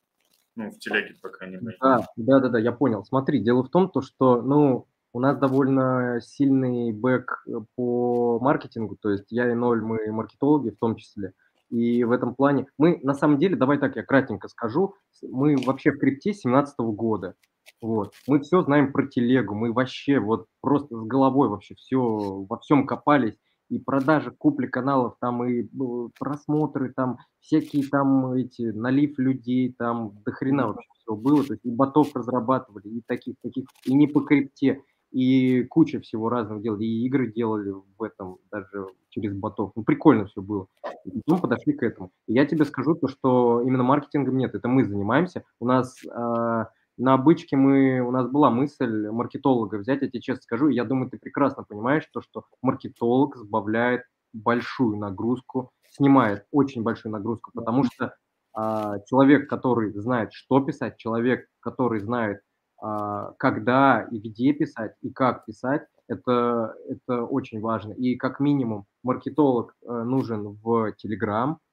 [0.55, 1.77] Ну, в телеге, по крайней мере.
[1.81, 3.03] Да, да, да, да, я понял.
[3.03, 7.45] Смотри, дело в том, то, что, ну, у нас довольно сильный бэк
[7.75, 11.33] по маркетингу, то есть я и Ноль, мы маркетологи в том числе.
[11.69, 15.91] И в этом плане мы, на самом деле, давай так я кратенько скажу, мы вообще
[15.91, 17.35] в крипте 2017 года.
[17.81, 18.13] Вот.
[18.27, 22.85] Мы все знаем про телегу, мы вообще вот просто с головой вообще все, во всем
[22.85, 23.37] копались.
[23.69, 30.21] И продажа, купли каналов, там и э, просмотры, там всякие там эти, налив людей, там
[30.23, 31.43] до хрена вообще все было.
[31.43, 36.29] То есть и ботов разрабатывали, и таких, таких, и не по крипте, и куча всего
[36.29, 39.71] разного делали, и игры делали в этом даже через ботов.
[39.75, 40.67] Ну, прикольно все было.
[41.05, 42.11] И мы подошли к этому.
[42.27, 45.43] И я тебе скажу то, что именно маркетингом нет, это мы занимаемся.
[45.59, 46.65] У нас э,
[46.97, 51.09] на бычке мы, у нас была мысль маркетолога взять, я тебе честно скажу, я думаю,
[51.09, 54.03] ты прекрасно понимаешь то, что маркетолог сбавляет
[54.33, 58.15] большую нагрузку, снимает очень большую нагрузку, потому что
[58.53, 62.41] а, человек, который знает, что писать, человек, который знает,
[62.81, 67.93] а, когда и где писать, и как писать, это, это очень важно.
[67.93, 71.64] И как минимум маркетолог э, нужен в Telegram, Э,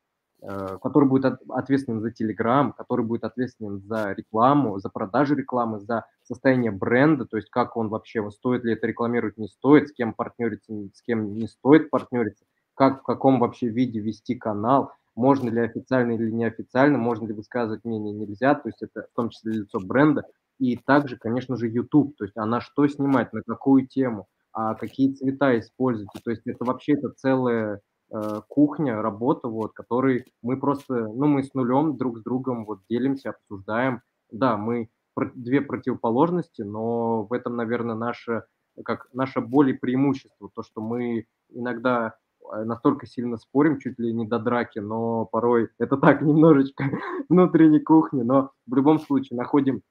[0.43, 6.73] который будет ответственен за Telegram, который будет ответственен за рекламу, за продажу рекламы, за состояние
[6.73, 10.73] бренда, то есть как он вообще, стоит ли это рекламировать, не стоит, с кем партнериться,
[10.95, 12.45] с кем не стоит партнериться,
[12.75, 17.85] как, в каком вообще виде вести канал, можно ли официально или неофициально, можно ли высказывать
[17.85, 20.25] мнение, нельзя, то есть это в том числе лицо бренда,
[20.59, 24.75] и также, конечно же, YouTube, то есть а на что снимать, на какую тему, а
[24.75, 27.92] какие цвета использовать, то есть это вообще это целая Э,
[28.49, 33.31] кухня, работа, вот, который мы просто, ну, мы с нулем друг с другом вот делимся,
[33.31, 34.03] обсуждаем.
[34.31, 34.89] Да, мы
[35.35, 38.45] две противоположности, но в этом, наверное, наше,
[38.85, 42.17] как наше боль и преимущество, то, что мы иногда
[42.53, 46.85] э, настолько сильно спорим, чуть ли не до драки, но порой это так немножечко
[47.29, 49.83] внутренней кухни, но в любом случае находим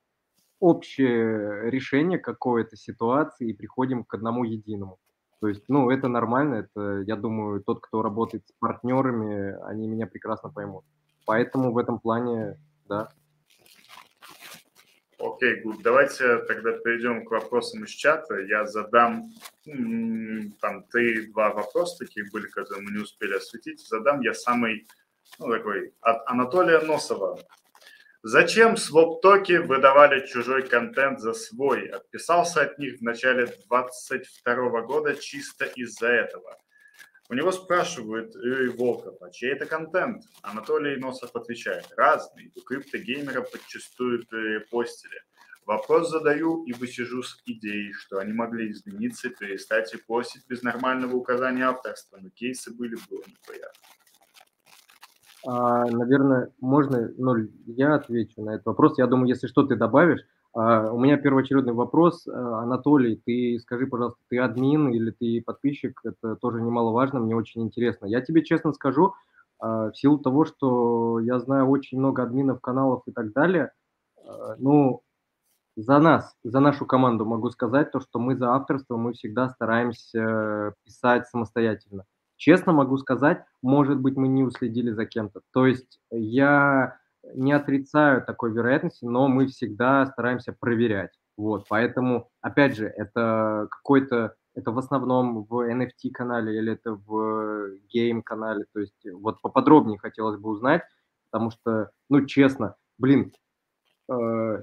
[0.60, 5.00] общее решение какой-то ситуации и приходим к одному единому.
[5.42, 10.06] То есть, ну, это нормально, это, я думаю, тот, кто работает с партнерами, они меня
[10.06, 10.86] прекрасно поймут.
[11.26, 13.10] Поэтому в этом плане, да.
[15.18, 15.82] Окей, okay.
[15.84, 18.40] Давайте тогда перейдем к вопросам из чата.
[18.42, 19.32] Я задам,
[19.66, 23.88] там, три, два вопроса таких были, которые мы не успели осветить.
[23.88, 24.88] Задам я самый,
[25.40, 27.40] ну, такой, от Анатолия Носова.
[28.24, 31.88] Зачем своп-токи выдавали чужой контент за свой?
[31.88, 36.56] Отписался от них в начале 22 года чисто из-за этого.
[37.30, 40.24] У него спрашивают Юрий Волков, а чей это контент?
[40.44, 42.52] Анатолий Носов отвечает, разный.
[42.56, 45.20] У криптогеймеров подчастую перепостили.
[45.66, 51.16] Вопрос задаю и высижу с идеей, что они могли измениться, перестать и постить без нормального
[51.16, 53.82] указания авторства, но кейсы были, было неприятно.
[55.46, 57.36] А, наверное, можно, ну,
[57.66, 58.98] я отвечу на этот вопрос.
[58.98, 60.22] Я думаю, если что ты добавишь.
[60.54, 62.28] А, у меня первоочередный вопрос.
[62.28, 66.00] А, Анатолий, ты скажи, пожалуйста, ты админ или ты подписчик?
[66.04, 68.06] Это тоже немаловажно, мне очень интересно.
[68.06, 69.14] Я тебе честно скажу,
[69.60, 73.72] а, в силу того, что я знаю очень много админов каналов и так далее,
[74.28, 75.02] а, ну,
[75.78, 80.74] за нас, за нашу команду могу сказать то, что мы за авторство, мы всегда стараемся
[80.84, 82.06] писать самостоятельно.
[82.42, 85.42] Честно могу сказать, может быть, мы не уследили за кем-то.
[85.54, 86.98] То есть я
[87.36, 91.12] не отрицаю такой вероятности, но мы всегда стараемся проверять.
[91.38, 98.66] Вот, поэтому, опять же, это какой-то, это в основном в NFT-канале или это в гейм-канале,
[98.74, 100.82] то есть вот поподробнее хотелось бы узнать,
[101.30, 103.41] потому что, ну, честно, блин, Э,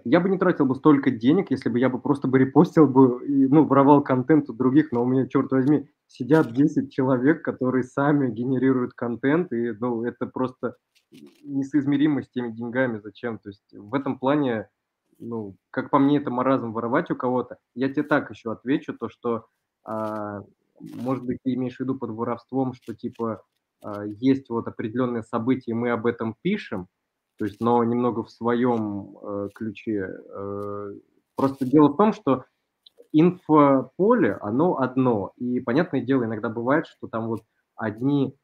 [0.04, 3.24] я бы не тратил бы столько денег, если бы я бы просто бы репостил бы
[3.26, 7.84] и, ну, воровал контент у других, но у меня, черт возьми, сидят 10 человек, которые
[7.84, 10.76] сами генерируют контент, и, ну, это просто
[11.44, 14.68] несоизмеримо с теми деньгами, зачем, то есть в этом плане,
[15.18, 17.58] ну, как по мне, это маразм воровать у кого-то.
[17.74, 19.46] Я тебе так еще отвечу, то, что,
[19.84, 20.42] а,
[20.80, 23.42] может быть, ты имеешь в виду под воровством, что, типа,
[23.82, 26.88] а, есть вот определенные события, и мы об этом пишем,
[27.38, 30.08] то есть, но немного в своем э, ключе.
[30.34, 30.94] Э,
[31.36, 32.44] просто дело в том, что
[33.12, 35.32] инфополе, оно одно.
[35.36, 37.42] И, понятное дело, иногда бывает, что там вот
[37.76, 38.36] одни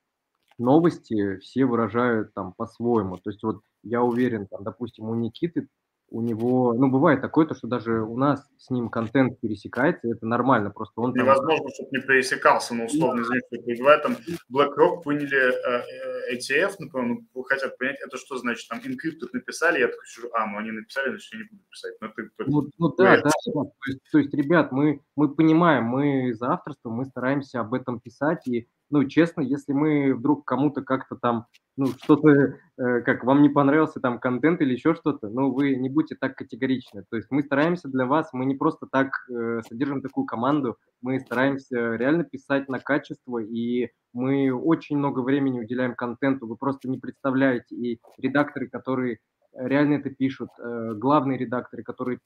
[0.59, 3.17] новости все выражают там по-своему.
[3.17, 5.69] То есть вот я уверен, там, допустим, у Никиты
[6.11, 10.27] у него, ну, бывает такое, то, что даже у нас с ним контент пересекается, это
[10.27, 11.13] нормально, просто он...
[11.13, 11.69] Невозможно, там...
[11.75, 14.17] чтобы не пересекался, но условно, извините, в этом
[14.53, 19.81] BlackRock приняли э, ETF, э, например, ну, хотят понять, это что значит, там, Encrypted написали,
[19.81, 21.95] я такой сижу, а, ну, они написали, значит, я не буду писать.
[22.01, 25.85] Но ты, ну, ну, да, да, да, то есть, то есть, ребят, мы, мы понимаем,
[25.85, 30.83] мы за авторство, мы стараемся об этом писать, и ну, честно, если мы вдруг кому-то
[30.83, 31.47] как-то там,
[31.77, 35.89] ну, что-то, э, как вам не понравился там контент или еще что-то, ну, вы не
[35.89, 37.03] будьте так категоричны.
[37.11, 41.19] То есть мы стараемся для вас, мы не просто так э, содержим такую команду, мы
[41.19, 46.99] стараемся реально писать на качество, и мы очень много времени уделяем контенту, вы просто не
[46.99, 49.19] представляете, и редакторы, которые
[49.57, 52.21] реально это пишут, э, главные редакторы, которые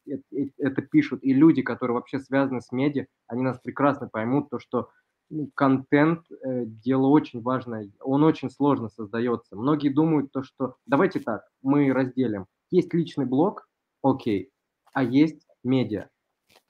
[0.59, 4.91] это, пишут, и люди, которые вообще связаны с медиа, они нас прекрасно поймут, то, что
[5.31, 9.57] ну, контент э, дело очень важное, он очень сложно создается.
[9.57, 12.47] Многие думают то, что давайте так, мы разделим.
[12.71, 13.69] Есть личный блог,
[14.03, 14.51] окей,
[14.93, 16.09] а есть медиа.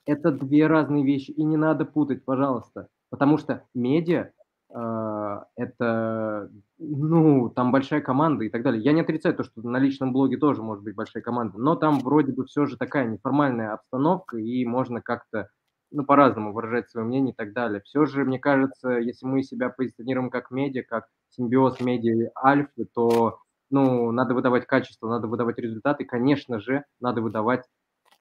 [0.05, 4.31] Это две разные вещи, и не надо путать, пожалуйста, потому что медиа
[4.73, 8.83] э, это, ну, там большая команда и так далее.
[8.83, 11.99] Я не отрицаю то, что на личном блоге тоже может быть большая команда, но там
[11.99, 15.49] вроде бы все же такая неформальная обстановка, и можно как-то
[15.91, 17.81] ну, по-разному выражать свое мнение и так далее.
[17.81, 22.85] Все же, мне кажется, если мы себя позиционируем как медиа, как симбиоз медиа и альфы,
[22.93, 23.39] то
[23.69, 27.65] ну, надо выдавать качество, надо выдавать результаты, конечно же, надо выдавать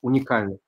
[0.03, 0.63] уникальность.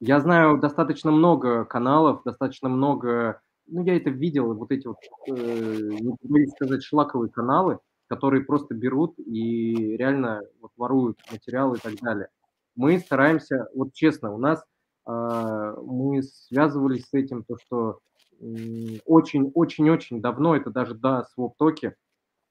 [0.00, 4.98] Я знаю достаточно много каналов, достаточно много, ну, я это видел, вот эти вот,
[5.28, 7.78] э, не сказать, шлаковые каналы,
[8.08, 12.28] которые просто берут и реально вот воруют материалы и так далее.
[12.76, 14.64] Мы стараемся, вот честно, у нас
[15.06, 17.98] мы связывались с этим, то что
[18.40, 21.94] очень-очень-очень давно, это даже до своп-токи,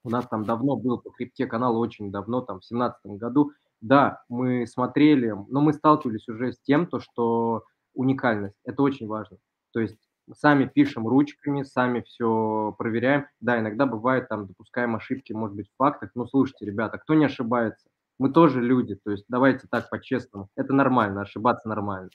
[0.04, 3.52] у нас там давно был по крипте канал, очень давно, там в семнадцатом году,
[3.82, 7.64] да, мы смотрели, но мы сталкивались уже с тем, то, что
[7.94, 9.38] уникальность, это очень важно.
[9.72, 9.98] То есть
[10.36, 13.28] сами пишем ручками, сами все проверяем.
[13.42, 16.12] Да, иногда бывает, там, допускаем ошибки, может быть, в фактах.
[16.16, 17.88] Но слушайте, ребята, кто не ошибается?
[18.20, 20.48] Мы тоже люди, то есть давайте так по-честному.
[20.56, 22.10] Это нормально, ошибаться нормально.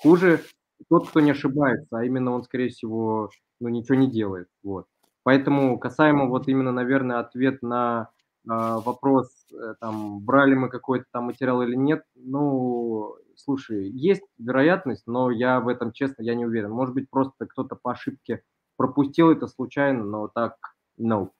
[0.00, 0.42] Хуже
[0.88, 4.48] тот, кто не ошибается, а именно он, скорее всего, ну, ничего не делает.
[4.62, 4.86] Вот.
[5.22, 8.10] Поэтому касаемо вот именно, наверное, ответ на
[8.44, 15.04] э, вопрос, э, там, брали мы какой-то там материал или нет, ну, слушай, есть вероятность,
[15.06, 16.70] но я в этом, честно, я не уверен.
[16.70, 18.42] Может быть, просто кто-то по ошибке
[18.76, 20.56] пропустил это случайно, но так,
[21.00, 21.30] no.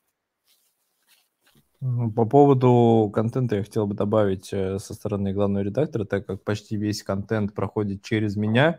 [2.14, 6.76] По поводу контента я хотел бы добавить э, со стороны главного редактора, так как почти
[6.76, 8.78] весь контент проходит через меня.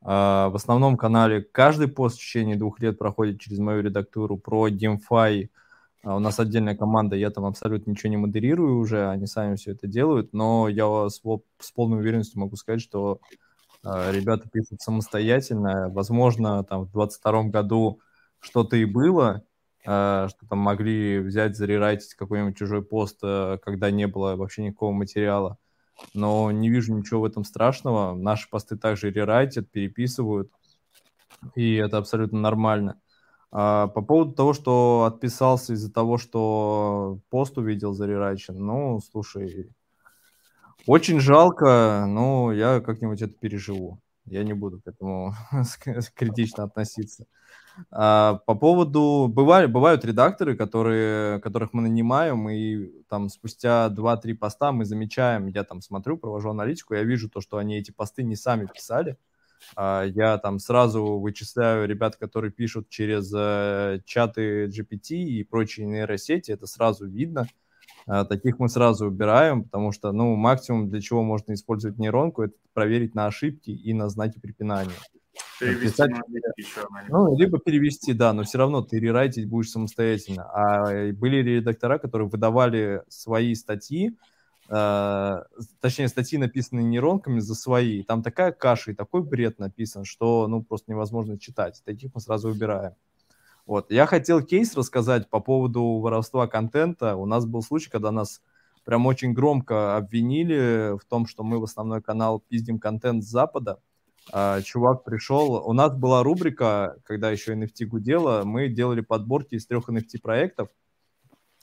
[0.00, 4.38] А, в основном канале каждый пост в течение двух лет проходит через мою редактуру.
[4.38, 5.48] Про DeFi
[6.04, 9.72] а, у нас отдельная команда, я там абсолютно ничего не модерирую уже, они сами все
[9.72, 11.20] это делают, но я с,
[11.58, 13.18] с полной уверенностью могу сказать, что
[13.82, 15.88] а, ребята пишут самостоятельно.
[15.88, 17.98] Возможно, там в 2022 году
[18.38, 19.42] что-то и было,
[19.86, 25.58] что там могли взять, зарерайтить какой-нибудь чужой пост, когда не было вообще никакого материала.
[26.12, 28.14] Но не вижу ничего в этом страшного.
[28.14, 30.50] Наши посты также рерайтят, переписывают,
[31.54, 33.00] и это абсолютно нормально.
[33.52, 39.70] А, по поводу того, что отписался из-за того, что пост увидел зарерачен, ну, слушай,
[40.86, 44.00] очень жалко, но я как-нибудь это переживу.
[44.24, 45.34] Я не буду к этому
[46.14, 47.26] критично относиться.
[47.90, 49.28] А, по поводу...
[49.32, 55.64] Бывали, бывают редакторы, которые, которых мы нанимаем, и там спустя 2-3 поста мы замечаем, я
[55.64, 59.16] там смотрю, провожу аналитику, я вижу то, что они эти посты не сами писали,
[59.74, 66.50] а, я там сразу вычисляю ребят, которые пишут через э, чаты GPT и прочие нейросети,
[66.50, 67.46] это сразу видно.
[68.06, 72.54] А, таких мы сразу убираем, потому что, ну, максимум, для чего можно использовать нейронку, это
[72.72, 74.92] проверить на ошибки и на знаки препинания.
[75.58, 76.20] Перевести на
[76.56, 76.86] еще.
[77.08, 80.44] Ну, либо перевести, да, но все равно ты рерайтить будешь самостоятельно.
[80.44, 84.16] А были редактора, которые выдавали свои статьи,
[84.68, 85.36] э,
[85.80, 88.02] точнее, статьи, написанные нейронками, за свои.
[88.02, 91.82] Там такая каша и такой бред написан, что, ну, просто невозможно читать.
[91.84, 92.94] Таких мы сразу убираем.
[93.66, 93.90] Вот.
[93.90, 97.16] Я хотел кейс рассказать по поводу воровства контента.
[97.16, 98.40] У нас был случай, когда нас
[98.84, 103.80] прям очень громко обвинили в том, что мы в основной канал пиздим контент с Запада.
[104.32, 109.66] А, чувак пришел, у нас была рубрика, когда еще NFT гудела, мы делали подборки из
[109.66, 110.68] трех NFT проектов,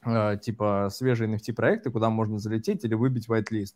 [0.02, 3.76] а, типа свежие NFT проекты, куда можно залететь или выбить whitelist.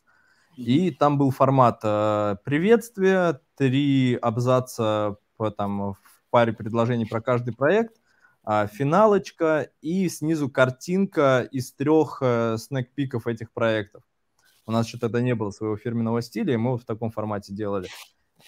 [0.56, 6.00] И там был формат а, приветствия, три абзаца по, там, в
[6.30, 7.96] паре предложений про каждый проект,
[8.72, 14.04] финалочка и снизу картинка из трех э, снэк-пиков этих проектов.
[14.66, 17.54] У нас еще тогда не было своего фирменного стиля, и мы вот в таком формате
[17.54, 17.90] делали.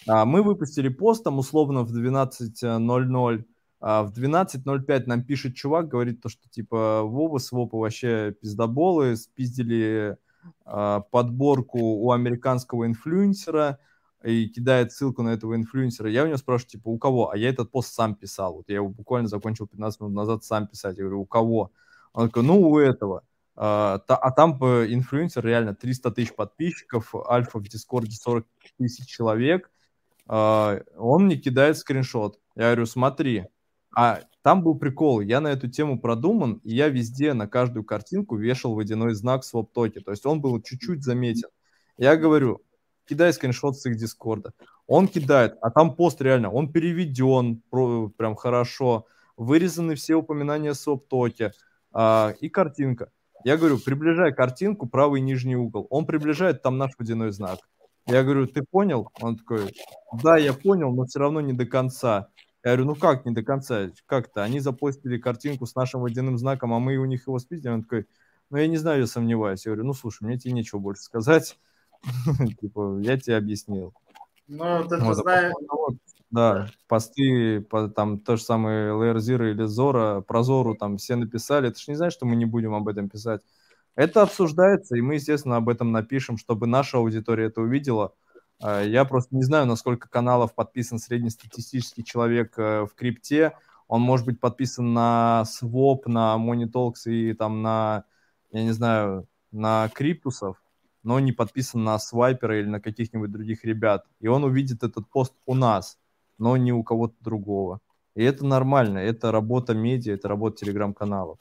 [0.08, 3.46] А, мы выпустили пост там условно в 12.00.
[3.82, 9.16] А в 12.05 нам пишет чувак, говорит то, что типа Вова с Вопа вообще пиздоболы,
[9.16, 10.18] спиздили
[10.66, 13.80] а, подборку у американского инфлюенсера
[14.24, 16.10] и кидает ссылку на этого инфлюенсера.
[16.10, 17.30] Я у него спрашиваю, типа, у кого?
[17.30, 18.56] А я этот пост сам писал.
[18.56, 20.98] Вот я его буквально закончил 15 минут назад сам писать.
[20.98, 21.72] Я говорю, у кого?
[22.12, 23.24] Он такой, ну, у этого.
[23.56, 28.46] А, а там инфлюенсер реально 300 тысяч подписчиков, альфа в Дискорде 40
[28.78, 29.72] тысяч человек–
[30.30, 32.40] он мне кидает скриншот.
[32.56, 33.48] Я говорю, смотри,
[33.96, 38.36] а там был прикол, я на эту тему продуман, и я везде на каждую картинку
[38.36, 41.50] вешал водяной знак своп-токи, то есть он был чуть-чуть заметен.
[41.98, 42.62] Я говорю,
[43.08, 44.54] кидай скриншот с их дискорда.
[44.88, 47.62] Он кидает, а там пост реально, он переведен
[48.18, 51.52] прям хорошо, вырезаны все упоминания своп-токи
[51.92, 53.12] а, и картинка.
[53.44, 55.88] Я говорю, приближай картинку, правый нижний угол.
[55.90, 57.60] Он приближает, там наш водяной знак.
[58.10, 59.12] Я говорю, ты понял?
[59.22, 59.74] Он такой,
[60.24, 62.30] да, я понял, но все равно не до конца.
[62.64, 63.90] Я говорю, ну как не до конца?
[64.08, 64.44] Как-то?
[64.44, 67.72] Они запостили картинку с нашим водяным знаком, а мы у них его спиздили.
[67.72, 68.08] Он такой,
[68.50, 69.66] ну я не знаю, я сомневаюсь.
[69.66, 71.60] Я говорю, ну слушай, мне тебе нечего больше сказать.
[72.62, 73.94] Типа, я тебе объяснил.
[74.48, 75.54] Ну, это а знаешь...
[76.32, 77.66] Да, посты,
[77.96, 81.70] там то же самое Zero или Zora, про Зору там все написали.
[81.70, 83.42] Ты же не знаешь, что мы не будем об этом писать.
[84.00, 88.14] Это обсуждается, и мы, естественно, об этом напишем, чтобы наша аудитория это увидела.
[88.62, 93.58] А, я просто не знаю, на сколько каналов подписан среднестатистический человек э, в крипте.
[93.90, 98.06] Он может быть подписан на Swap, на Moneytalks и там на,
[98.54, 100.64] я не знаю, на Криптусов,
[101.04, 104.06] но не подписан на Свайпера или на каких-нибудь других ребят.
[104.22, 105.98] И он увидит этот пост у нас,
[106.38, 107.82] но не у кого-то другого.
[108.16, 111.38] И это нормально, это работа медиа, это работа телеграм-каналов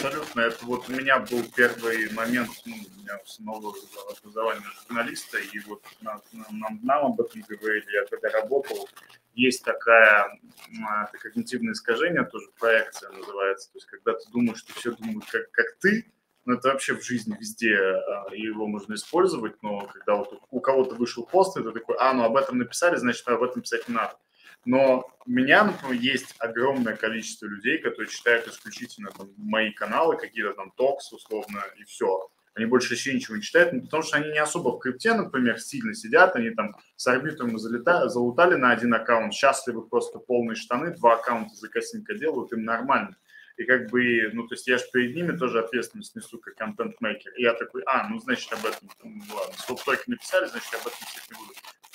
[0.00, 0.40] абсолютно.
[0.40, 3.74] Это вот у меня был первый момент, ну, у меня самого
[4.10, 8.88] образования журналиста, и вот нам, нам, нам об этом говорили, я когда работал,
[9.34, 10.38] есть такая,
[10.70, 15.50] это когнитивное искажение, тоже проекция называется, то есть когда ты думаешь, что все думают как,
[15.50, 16.10] как ты,
[16.46, 20.94] ну, это вообще в жизни везде а, его можно использовать, но когда вот у кого-то
[20.94, 24.16] вышел пост, это такой, а, ну об этом написали, значит, об этом писать не надо.
[24.64, 30.52] Но у меня, например, есть огромное количество людей, которые читают исключительно там, мои каналы, какие-то
[30.52, 32.28] там токс, условно, и все.
[32.54, 35.58] Они больше вообще ничего не читают, ну, потому что они не особо в крипте, например,
[35.60, 40.94] сильно сидят, они там с арбитром залетали, залутали на один аккаунт, счастливы просто полные штаны,
[40.96, 43.16] два аккаунта за косинка делают, им нормально.
[43.56, 47.32] И как бы, ну, то есть я же перед ними тоже ответственность несу как контент-мейкер.
[47.34, 50.80] И я такой, а, ну, значит, об этом, ну, ладно, стоп только написали, значит, об
[50.80, 51.52] этом писать не буду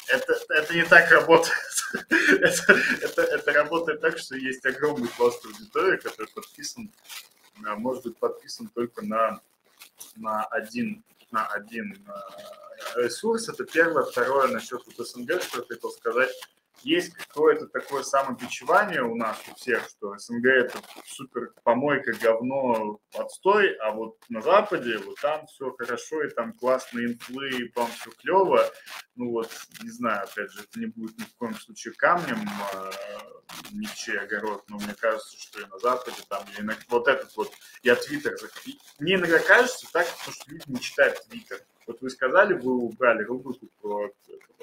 [0.08, 1.56] это, это не так работает.
[2.42, 6.92] это, это, это работает так, что есть огромный пласт аудитории, который подписан,
[7.66, 9.42] а, может быть подписан только на,
[10.16, 13.50] на один, на один а, ресурс.
[13.50, 14.04] Это первое.
[14.04, 16.32] Второе, насчет вот СНГ, что я хотел сказать.
[16.84, 23.76] Есть какое-то такое самобичевание у нас у всех, что СНГ это супер помойка, говно, отстой,
[23.78, 28.12] а вот на Западе вот там все хорошо, и там классные инфлы, и там все
[28.12, 28.64] клево.
[29.16, 29.50] Ну вот,
[29.82, 32.38] не знаю, опять же, это не будет ни в коем случае камнем,
[32.74, 32.92] э,
[33.72, 37.36] ни в чей огород, но мне кажется, что и на Западе там, иногда, вот этот
[37.36, 37.52] вот,
[37.84, 38.36] я Твиттер,
[39.00, 41.62] мне иногда кажется так, что люди не читают Твиттер.
[41.88, 44.12] Вот вы сказали, вы убрали рубрику про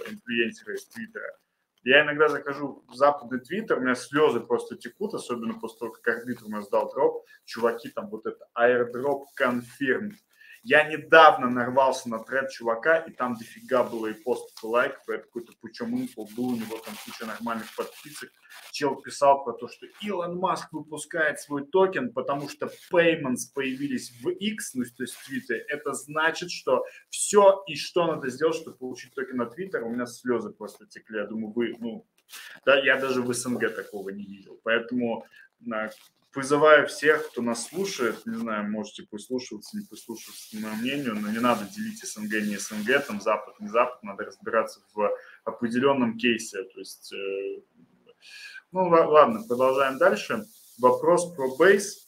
[0.06, 1.38] инфлюенсера из Твиттера.
[1.84, 6.16] Я иногда захожу в западный твиттер, у меня слезы просто текут, особенно после того, как
[6.16, 7.26] Arbitrum раздал дроп.
[7.44, 10.14] Чуваки, там вот это airdrop confirmed.
[10.64, 15.24] Я недавно нарвался на тред чувака, и там дофига было и пост, и лайк, это
[15.24, 18.30] какой-то пучом инфо, был у него там куча нормальных подписок.
[18.70, 24.28] Чел писал про то, что Илон Маск выпускает свой токен, потому что payments появились в
[24.30, 25.58] X, ну, то есть в Twitter.
[25.68, 30.06] Это значит, что все, и что надо сделать, чтобы получить токен на Twitter, у меня
[30.06, 31.18] слезы просто текли.
[31.18, 32.06] Я думаю, вы, ну,
[32.64, 34.60] да, я даже в СНГ такого не видел.
[34.62, 35.26] Поэтому
[36.32, 41.30] призываю всех, кто нас слушает, не знаю, можете прислушиваться, не прислушиваться к моему мнению, но
[41.30, 45.10] не надо делить СНГ, не СНГ, там Запад, не Запад, надо разбираться в
[45.44, 46.62] определенном кейсе.
[46.64, 47.62] То есть, э,
[48.72, 50.44] ну ладно, продолжаем дальше.
[50.78, 51.98] Вопрос про Base.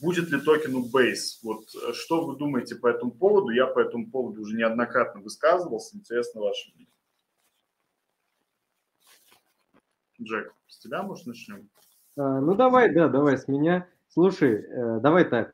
[0.00, 1.38] Будет ли токен у Base?
[1.42, 3.50] Вот э, что вы думаете по этому поводу?
[3.50, 5.96] Я по этому поводу уже неоднократно высказывался.
[5.96, 6.92] Интересно ваше мнение.
[10.22, 11.68] Джек, с тебя, может, начнем?
[12.16, 13.86] А, ну давай, да, давай с меня.
[14.08, 15.52] Слушай, э, давай так.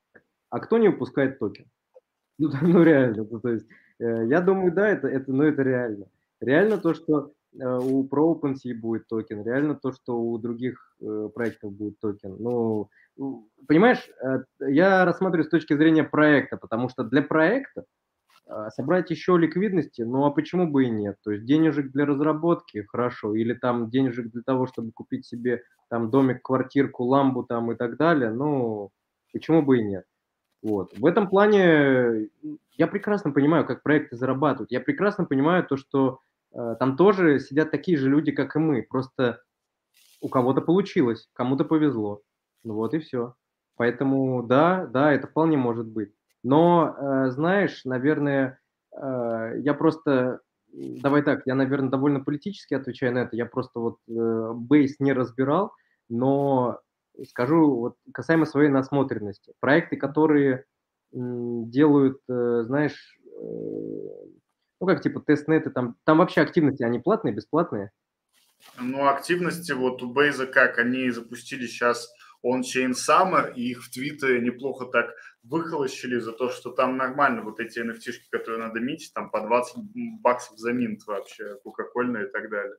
[0.50, 1.66] А кто не выпускает токен?
[2.38, 3.66] Ну, ну реально, ну, то есть
[4.00, 6.06] э, я думаю, да, это, это, ну, это реально.
[6.40, 10.96] Реально то, что э, у, про OpenSea будет токен, реально то, что у других
[11.34, 12.36] проектов будет токен.
[12.38, 12.88] Ну,
[13.68, 14.08] понимаешь,
[14.60, 17.84] я рассматриваю с точки зрения проекта, потому что для проекта
[18.70, 21.16] собрать еще ликвидности, ну а почему бы и нет?
[21.22, 26.10] То есть денежек для разработки, хорошо, или там денежек для того, чтобы купить себе там
[26.10, 28.90] домик, квартирку, ламбу там и так далее, ну
[29.32, 30.04] почему бы и нет?
[30.62, 30.96] Вот.
[30.96, 32.28] В этом плане
[32.76, 34.70] я прекрасно понимаю, как проекты зарабатывают.
[34.70, 36.20] Я прекрасно понимаю то, что
[36.54, 38.82] э, там тоже сидят такие же люди, как и мы.
[38.82, 39.42] Просто
[40.20, 42.22] у кого-то получилось, кому-то повезло.
[42.62, 43.34] Ну вот и все.
[43.76, 46.12] Поэтому да, да, это вполне может быть.
[46.42, 48.58] Но, э, знаешь, наверное,
[48.96, 50.40] э, я просто,
[50.72, 53.36] давай так, я, наверное, довольно политически отвечаю на это.
[53.36, 55.72] Я просто вот э, бейс не разбирал,
[56.08, 56.80] но
[57.28, 59.52] скажу вот касаемо своей насмотренности.
[59.60, 60.64] Проекты, которые
[61.14, 67.90] делают, знаешь, ну как типа тестнеты, там, там вообще активности, они платные, бесплатные?
[68.78, 72.10] Ну, активности вот у Бейза как, они запустили сейчас
[72.42, 75.10] он-чейн Summer, и их в Твиттере неплохо так
[75.42, 79.76] выхолощили за то, что там нормально вот эти nft которые надо мить, там по 20
[80.20, 82.76] баксов за минт вообще, кока-кольные и так далее.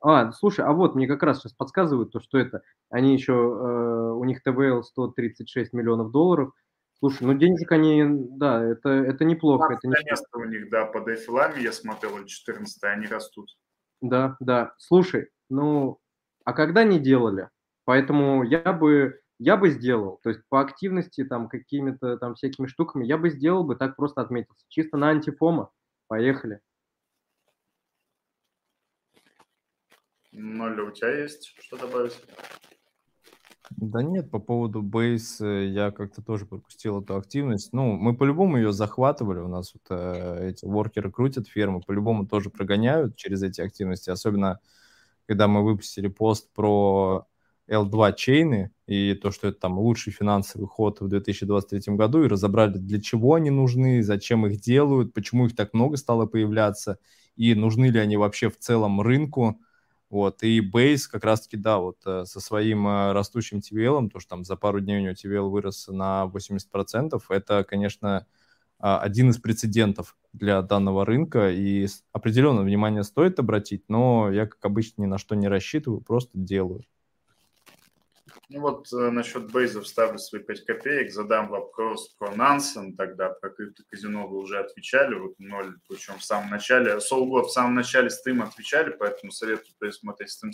[0.00, 4.12] А, слушай, а вот мне как раз сейчас подсказывают то, что это, они еще, э,
[4.12, 6.52] у них ТВЛ 136 миллионов долларов,
[7.00, 9.72] Слушай, ну денежек они, да, это, это неплохо.
[9.72, 13.56] Это не место у них, да, по дефилами я смотрел, 14 они растут.
[14.00, 14.74] Да, да.
[14.78, 16.00] Слушай, ну,
[16.44, 17.50] а когда не делали?
[17.88, 23.06] Поэтому я бы, я бы сделал, то есть по активности, там, какими-то там всякими штуками,
[23.06, 24.62] я бы сделал бы, так просто отметился.
[24.68, 25.70] Чисто на антифома.
[26.06, 26.60] Поехали.
[30.32, 32.14] Ноль, у тебя есть что добавить?
[33.70, 37.72] Да нет, по поводу бейс я как-то тоже пропустил эту активность.
[37.72, 42.50] Ну, мы по-любому ее захватывали, у нас вот э, эти воркеры крутят фермы, по-любому тоже
[42.50, 44.60] прогоняют через эти активности, особенно
[45.24, 47.26] когда мы выпустили пост про
[47.68, 52.78] L2 чейны и то, что это там лучший финансовый ход в 2023 году, и разобрали,
[52.78, 56.98] для чего они нужны, зачем их делают, почему их так много стало появляться,
[57.36, 59.60] и нужны ли они вообще в целом рынку.
[60.10, 64.30] Вот, и Base как раз-таки, да, вот э, со своим э, растущим TVL, то, что
[64.30, 68.26] там за пару дней у него TVL вырос на 80%, это, конечно,
[68.80, 74.64] а, один из прецедентов для данного рынка, и определенное внимание стоит обратить, но я, как
[74.64, 76.84] обычно, ни на что не рассчитываю, просто делаю.
[78.50, 83.50] Ну вот э, насчет бейзов ставлю свои 5 копеек, задам вопрос про Нансен, тогда про
[83.50, 88.46] криптоказино вы уже отвечали, вот ноль, причем в самом начале, Солгод в самом начале стрима
[88.46, 90.52] отвечали, поэтому советую пересмотреть стрим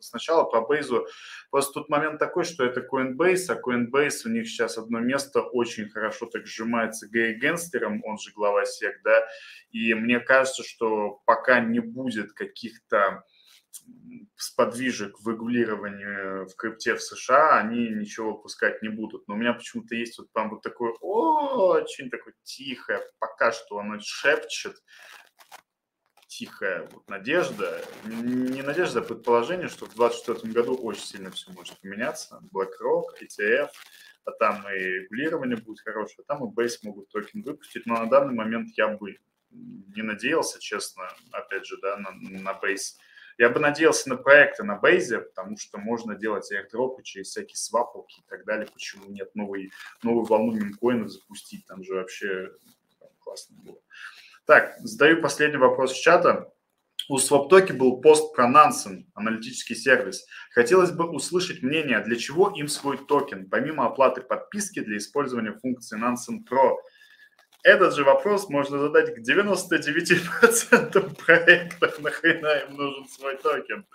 [0.00, 1.06] сначала по бейзу.
[1.50, 5.88] Просто тут момент такой, что это Coinbase, а Coinbase у них сейчас одно место очень
[5.88, 9.26] хорошо так сжимается Гэй Генстером, он же глава СЕК, да,
[9.70, 13.24] и мне кажется, что пока не будет каких-то
[14.36, 19.26] сподвижек в регулировании в крипте в США, они ничего выпускать не будут.
[19.28, 23.98] Но у меня почему-то есть вот прям вот такое очень такое тихое, пока что оно
[24.00, 24.76] шепчет,
[26.26, 31.80] тихая вот надежда, не надежда, а предположение, что в 2024 году очень сильно все может
[31.80, 32.40] поменяться.
[32.52, 33.70] BlackRock, ETF,
[34.24, 38.06] а там и регулирование будет хорошее, а там и Base могут токен выпустить, но на
[38.06, 39.18] данный момент я бы
[39.50, 42.96] не надеялся, честно, опять же, да, на, на Base.
[43.38, 48.20] Я бы надеялся на проекты на бейзе, потому что можно делать airdropы через всякие свапалки
[48.20, 48.68] и так далее.
[48.72, 51.66] Почему нет новой, новую волну мемкоинов запустить?
[51.66, 52.50] Там же вообще
[53.20, 53.78] классно было.
[54.46, 56.50] Так, задаю последний вопрос в чата.
[57.08, 60.26] У SwapToki был пост про Nansen, аналитический сервис.
[60.52, 65.98] Хотелось бы услышать мнение, для чего им свой токен, помимо оплаты подписки для использования функции
[65.98, 66.76] Nansen Pro.
[67.64, 73.86] Этот же вопрос можно задать к 99% проектов, нахрена им нужен свой токен.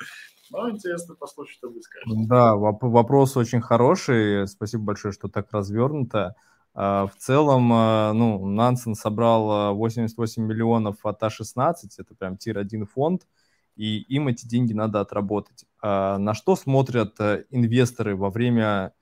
[0.51, 2.11] Но интересно послушать, что вы скажете.
[2.27, 4.47] Да, вопрос очень хороший.
[4.47, 6.35] Спасибо большое, что так развернуто.
[6.73, 12.85] А, в целом, а, ну, Nansen собрал 88 а, миллионов от А16, это прям tier-1
[12.85, 13.27] фонд,
[13.75, 15.65] и им эти деньги надо отработать.
[15.81, 17.17] На что смотрят
[17.49, 18.93] инвесторы во время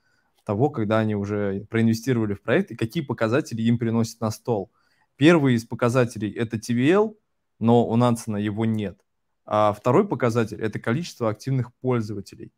[0.48, 4.72] того, когда они уже проинвестировали в проект, и какие показатели им приносят на стол?
[5.18, 7.18] Первый из показателей– это TVL,
[7.60, 8.98] но у Нансена его нет.
[9.46, 12.54] А второй показатель– это количество активных пользователей.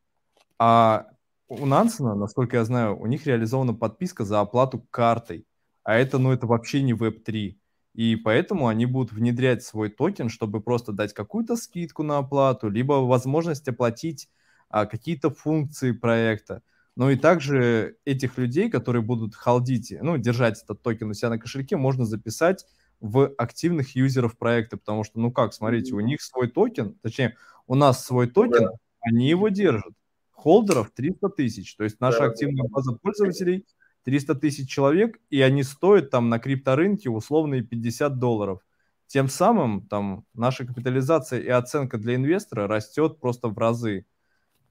[0.59, 1.07] А
[1.47, 5.47] у Нансена, насколько я знаю, у них реализована подписка за оплату картой.
[5.83, 7.57] А это, ну, это вообще не Web3.
[7.95, 12.93] И поэтому они будут внедрять свой токен, чтобы просто дать какую-то скидку на оплату, либо
[12.93, 14.29] возможность оплатить
[14.69, 16.61] а, какие-то функции проекта.
[16.99, 21.39] Ну и также этих людей, которые будут холдить, ну, держать этот токен у себя на
[21.39, 22.65] кошельке, можно записать
[22.99, 27.75] в активных юзеров проекта, потому что, ну как, смотрите, у них свой токен, точнее, у
[27.75, 28.67] нас свой токен,
[28.99, 29.93] они его держат
[30.31, 31.73] холдеров 300 тысяч.
[31.77, 33.65] То есть наша активная база пользователей
[34.03, 38.59] 300 тысяч человек, и они стоят там на крипторынке условные 50 долларов.
[39.07, 44.05] Тем самым там наша капитализация и оценка для инвестора растет просто в разы.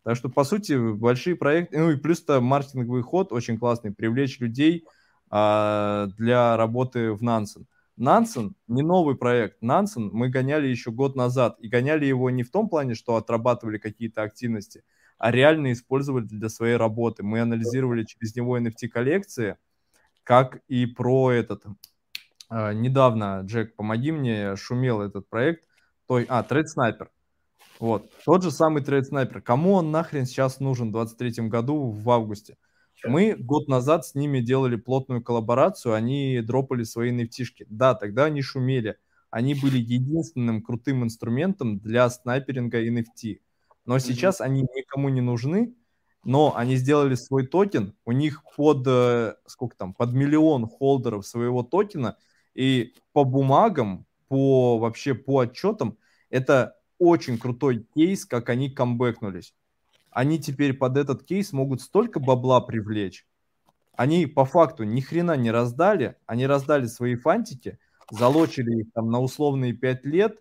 [0.08, 4.86] Так что, по сути, большие проекты, ну и плюс-то маркетинговый ход очень классный, привлечь людей
[5.28, 7.66] а, для работы в Нансен.
[7.98, 9.60] Нансен не новый проект.
[9.60, 11.58] Нансен мы гоняли еще год назад.
[11.60, 14.82] И гоняли его не в том плане, что отрабатывали какие-то активности–
[15.18, 17.22] а реально использовали для своей работы.
[17.22, 19.56] Мы анализировали через него NFT-коллекции,
[20.22, 21.64] как и про этот...
[22.50, 25.64] Э, недавно, Джек, помоги мне, шумел этот проект.
[26.06, 27.08] Той, а, Trade Sniper.
[27.80, 29.40] Вот, тот же самый Trade Sniper.
[29.40, 32.56] Кому он нахрен сейчас нужен в 23 году в августе?
[33.04, 38.42] Мы год назад с ними делали плотную коллаборацию, они дропали свои nft Да, тогда они
[38.42, 38.96] шумели.
[39.30, 43.40] Они были единственным крутым инструментом для снайперинга NFT.
[43.84, 45.74] Но сейчас они никому не нужны,
[46.24, 51.62] но они сделали свой токен, у них под, э, сколько там, под миллион холдеров своего
[51.62, 52.16] токена,
[52.54, 55.96] и по бумагам, по вообще по отчетам,
[56.28, 59.54] это очень крутой кейс, как они камбэкнулись.
[60.10, 63.26] Они теперь под этот кейс могут столько бабла привлечь.
[63.96, 67.78] Они по факту ни хрена не раздали, они раздали свои фантики,
[68.10, 70.38] залочили их там на условные 5 лет,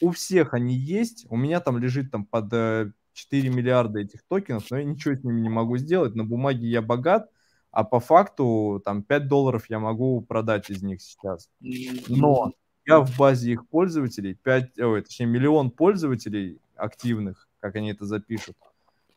[0.00, 1.26] у всех они есть.
[1.30, 2.92] У меня там лежит там под 4
[3.30, 6.14] э, миллиарда этих токенов, но я ничего с ними не могу сделать.
[6.14, 7.30] На бумаге я богат,
[7.70, 11.48] а по факту там 5 долларов я могу продать из них сейчас.
[12.08, 12.52] Но
[12.88, 18.56] я в базе их пользователей, 5, ой, точнее миллион пользователей активных, как они это запишут.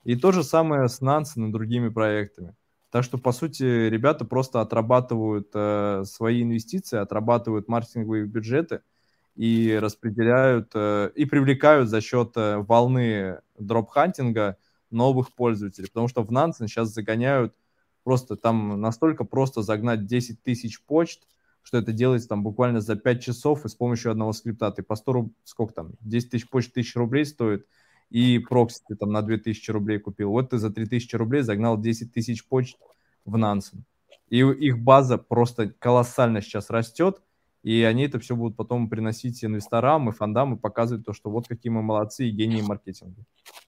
[0.04, 2.56] И то же самое с Nansen и другими проектами.
[2.90, 8.82] Так что, по сути, ребята просто отрабатывают э, свои инвестиции, отрабатывают маркетинговые бюджеты–
[9.36, 14.58] и распределяют э, и привлекают за счет э, волны дроп-хантинга
[14.90, 17.56] новых пользователей, потому что в Нансен сейчас загоняют
[18.04, 21.28] просто там настолько просто загнать 10 тысяч почт,
[21.64, 24.72] что это делается там буквально за 5 часов и с помощью одного скрипта.
[24.72, 27.68] Ты по 100 рублей, сколько там, 10 тысяч почт, 1000 рублей стоит,
[28.10, 30.32] и прокси ты там на 2000 рублей купил.
[30.32, 32.78] Вот ты за 3000 рублей загнал 10 тысяч почт
[33.26, 33.86] в Нансен.
[34.30, 37.22] И их база просто колоссально сейчас растет,
[37.64, 41.48] и они это все будут потом приносить инвесторам и фондам и показывать то, что вот
[41.48, 43.24] какие мы молодцы и гении маркетинга.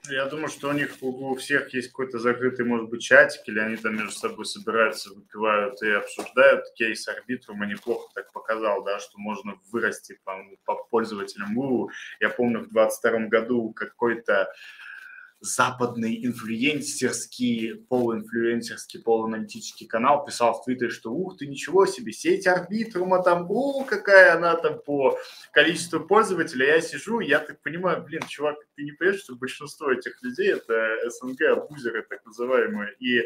[0.10, 3.78] Я думаю, что у них у всех есть какой-то закрытый, может быть, чатик, или они
[3.78, 6.66] там между собой собираются, выпивают и обсуждают.
[6.76, 10.34] Кейс арбитрума неплохо так показал, да, что можно вырасти по,
[10.66, 11.56] по пользователям.
[12.20, 14.52] Я помню, в 2022 году какой-то
[15.44, 23.22] западный инфлюенсерский, полуинфлюенсерский, полуаналитический канал писал в Твиттере, что ух ты, ничего себе, сеть арбитрума
[23.22, 25.20] там, у, какая она там по
[25.52, 26.68] количеству пользователей.
[26.68, 30.98] Я сижу, я так понимаю, блин, чувак, ты не понимаешь, что большинство этих людей это
[31.10, 33.22] СНГ, абузеры так называемые, и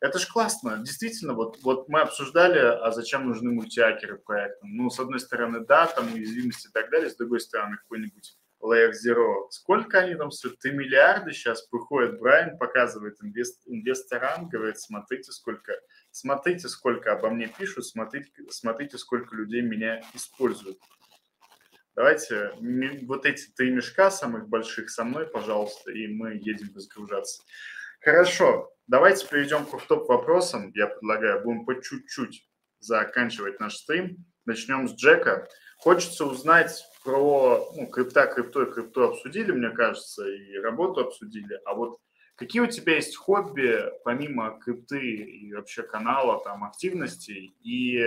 [0.00, 0.78] Это же классно.
[0.78, 4.76] Действительно, вот, вот мы обсуждали, а зачем нужны мультиакеры проектам.
[4.76, 8.92] Ну, с одной стороны, да, там уязвимости и так далее, с другой стороны, какой-нибудь Layer
[8.92, 9.48] Zero.
[9.50, 10.58] Сколько они там стоят?
[10.58, 15.72] Ты миллиарды сейчас приходит Брайан, показывает инвест, инвесторам, говорит, смотрите, сколько,
[16.10, 20.78] смотрите, сколько обо мне пишут, смотрите, смотрите, сколько людей меня используют.
[21.94, 22.52] Давайте
[23.06, 27.42] вот эти три мешка самых больших со мной, пожалуйста, и мы едем разгружаться.
[28.00, 30.70] Хорошо, давайте перейдем к топ-вопросам.
[30.74, 32.48] Я предлагаю, будем по чуть-чуть
[32.78, 34.24] заканчивать наш стрим.
[34.44, 35.48] Начнем с Джека.
[35.78, 41.58] Хочется узнать про ну, крипта, крипто и крипто обсудили, мне кажется, и работу обсудили.
[41.64, 42.00] А вот
[42.36, 47.56] какие у тебя есть хобби, помимо крипты и вообще канала, там, активностей?
[47.62, 48.06] И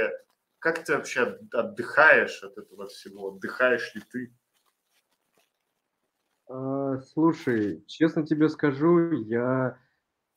[0.60, 3.30] как ты вообще отдыхаешь от этого всего?
[3.30, 4.36] Отдыхаешь ли ты?
[6.48, 9.80] А, слушай, честно тебе скажу, я,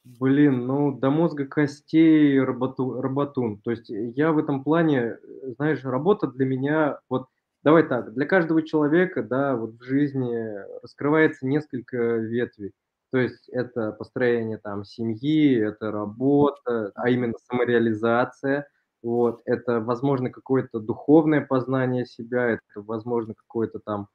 [0.04, 3.60] блин, ну, до мозга костей работу, работун.
[3.60, 5.18] То есть я в этом плане,
[5.58, 7.26] знаешь, работа для меня, вот,
[7.64, 10.36] давай так, для каждого человека, да, вот в жизни
[10.82, 12.72] раскрывается несколько ветвей.
[13.10, 18.68] То есть это построение там семьи, это работа, а именно самореализация–
[19.04, 24.08] вот, это, возможно, какое-то духовное познание себя, это, возможно, какое-то там,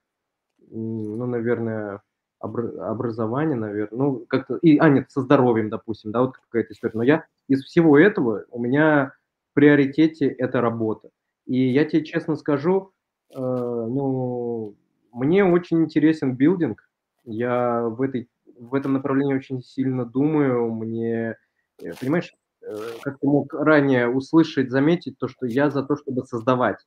[0.71, 2.01] ну, наверное,
[2.39, 6.93] образование, наверное, ну, как-то, и, а, нет, со здоровьем, допустим, да, вот какая-то история.
[6.95, 9.13] Но я из всего этого, у меня
[9.51, 11.09] в приоритете это работа.
[11.45, 12.91] И я тебе честно скажу,
[13.35, 14.75] ну,
[15.11, 16.89] мне очень интересен билдинг,
[17.25, 21.35] я в, этой, в этом направлении очень сильно думаю, мне,
[21.81, 26.25] э, понимаешь, Э, как ты мог ранее услышать, заметить, то, что я за то, чтобы
[26.25, 26.77] создавать.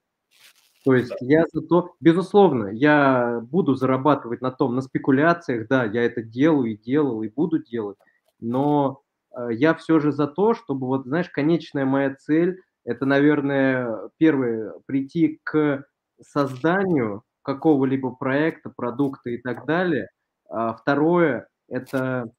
[0.85, 6.03] То есть я за то, безусловно, я буду зарабатывать на том, на спекуляциях, да, я
[6.03, 7.97] это делаю и делал, и буду делать,
[8.41, 9.03] но
[9.37, 14.75] э, я все же за то, чтобы, вот, знаешь, конечная моя цель, это, наверное, первое,
[14.87, 15.85] прийти к
[16.23, 20.09] созданию какого-либо проекта, продукта и так далее.
[20.49, 22.31] А второе, это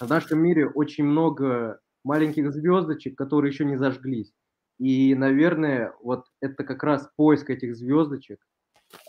[0.00, 4.32] в нашем мире очень много маленьких звездочек, которые еще не зажглись.
[4.78, 8.38] И, наверное, вот это как раз поиск этих звездочек,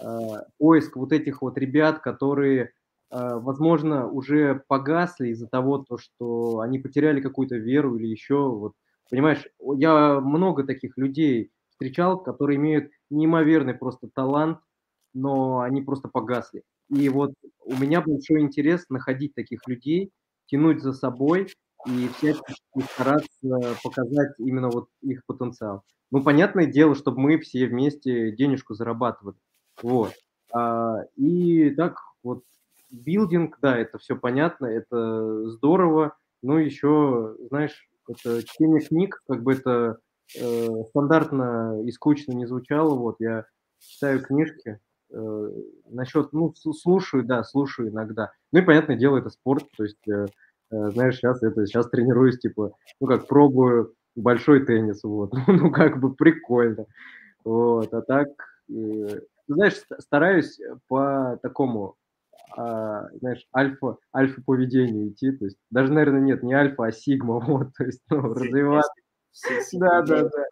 [0.02, 2.72] а, поиск вот этих вот ребят, которые,
[3.10, 8.49] а, возможно, уже погасли из-за того, то, что они потеряли какую-то веру или еще.
[8.49, 8.74] Вот,
[9.10, 9.45] понимаешь,
[9.78, 11.52] я много таких людей
[11.82, 14.60] встречал, которые имеют неимоверный просто талант,
[15.16, 16.62] но они просто погасли.
[16.90, 17.34] И вот
[17.66, 20.12] у меня большой интерес находить таких людей,
[20.45, 21.48] тянуть за собой
[21.88, 22.53] и всячески
[22.94, 25.82] стараться показать именно вот их потенциал.
[26.12, 29.38] Ну, понятное дело, чтобы мы все вместе денежку зарабатывали.
[29.82, 30.14] Вот.
[30.53, 32.44] А, и так вот
[32.91, 36.16] билдинг, да, это все понятно, это здорово.
[36.44, 39.98] Ну, еще, знаешь, это чтение книг, как бы это
[40.38, 42.95] э, стандартно и скучно не звучало.
[42.95, 43.45] Вот я
[43.80, 44.80] читаю книжки,
[45.12, 45.49] э,
[45.90, 48.32] насчет, ну, слушаю, да, слушаю иногда.
[48.52, 50.28] Ну и, понятное дело, это спорт, то есть э,
[50.72, 55.99] Э, знаешь, сейчас это, сейчас тренируюсь, типа, ну, как пробую большой теннис, вот, ну, как
[55.99, 56.86] бы прикольно,
[57.44, 58.30] вот, а так,
[58.70, 61.95] э, знаешь, стараюсь по такому,
[62.58, 67.40] а, знаешь, альфа, альфа поведению идти, то есть даже, наверное, нет, не альфа, а сигма,
[67.45, 69.01] вот, то есть, ну, развиваться,
[69.74, 70.45] да, да, да,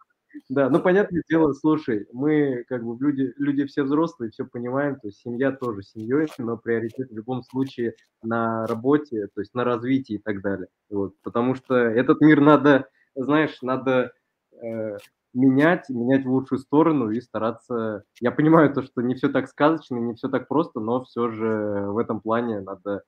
[0.48, 5.08] да, ну, понятное дело, слушай, мы как бы люди, люди все взрослые, все понимаем, то
[5.08, 10.14] есть семья тоже семьей, но приоритет в любом случае на работе, то есть на развитии
[10.14, 10.68] и так далее.
[10.88, 14.12] Вот, потому что этот мир надо, знаешь, надо
[14.52, 14.96] э,
[15.34, 18.04] менять, менять в лучшую сторону и стараться...
[18.20, 21.86] Я понимаю то, что не все так сказочно, не все так просто, но все же
[21.88, 23.02] в этом плане надо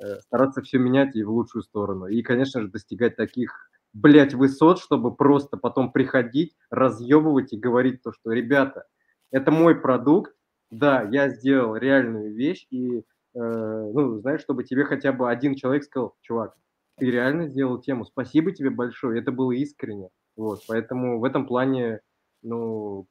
[0.00, 2.06] э, стараться все менять и в лучшую сторону.
[2.06, 3.70] И, конечно же, достигать таких
[4.02, 8.84] блядь, высот, чтобы просто потом приходить, разъебывать и говорить то, что, ребята,
[9.30, 10.34] это мой продукт,
[10.70, 13.02] да, я сделал реальную вещь, и, э,
[13.34, 16.54] ну, знаешь, чтобы тебе хотя бы один человек сказал, чувак,
[16.96, 22.00] ты реально сделал тему, спасибо тебе большое, это было искренне, вот, поэтому в этом плане,
[22.42, 23.06] ну,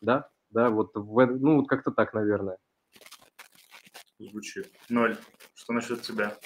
[0.00, 2.58] да, да, вот, в, ну, вот как-то так, наверное.
[4.18, 4.70] Звучит.
[4.90, 5.16] Ноль.
[5.54, 6.36] Что насчет тебя?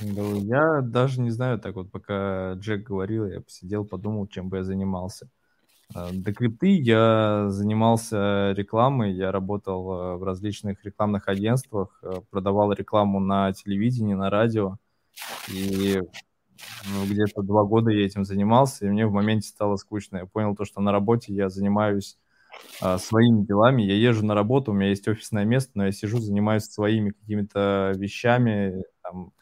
[0.00, 4.64] Я даже не знаю, так вот, пока Джек говорил, я посидел, подумал, чем бы я
[4.64, 5.28] занимался.
[5.94, 12.72] А, до крипты я занимался рекламой, я работал э, в различных рекламных агентствах, э, продавал
[12.72, 14.76] рекламу на телевидении, на радио,
[15.48, 16.00] и
[16.90, 20.18] ну, где-то два года я этим занимался, и мне в моменте стало скучно.
[20.18, 22.18] Я понял то, что на работе я занимаюсь
[22.98, 26.64] своими делами, я езжу на работу, у меня есть офисное место, но я сижу, занимаюсь
[26.64, 29.32] своими какими-то вещами, там,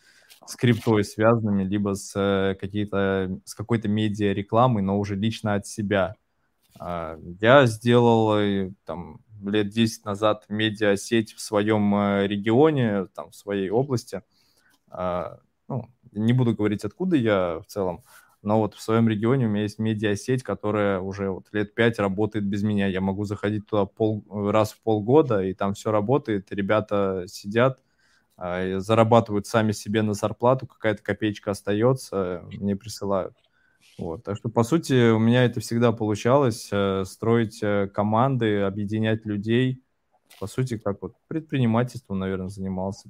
[0.47, 6.17] с криптой связанными, либо с, э, какие-то, с какой-то медиа-рекламой, но уже лично от себя.
[6.79, 13.37] А, я сделал э, там, лет 10 назад медиасеть в своем э, регионе, там, в
[13.37, 14.23] своей области.
[14.89, 15.39] А,
[15.69, 18.03] ну, не буду говорить, откуда я в целом,
[18.43, 22.45] но вот в своем регионе у меня есть медиасеть, которая уже вот лет пять работает
[22.45, 22.87] без меня.
[22.87, 27.81] Я могу заходить туда пол, раз в полгода, и там все работает, ребята сидят,
[28.37, 33.35] зарабатывают сами себе на зарплату, какая-то копеечка остается, мне присылают.
[33.99, 34.25] Вот.
[34.25, 39.83] Так что, по сути, у меня это всегда получалось, э, строить э, команды, объединять людей.
[40.41, 43.09] По сути, как вот предпринимательством, наверное, занимался.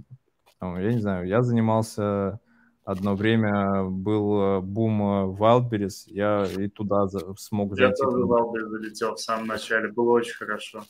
[0.61, 2.41] Я не знаю, я занимался
[2.85, 5.03] одно время, был э, бум
[5.37, 7.07] Wildberries, я и туда
[7.39, 7.95] смог зайти.
[7.99, 10.85] Я тоже в Wildberries залетел в самом начале, было очень хорошо.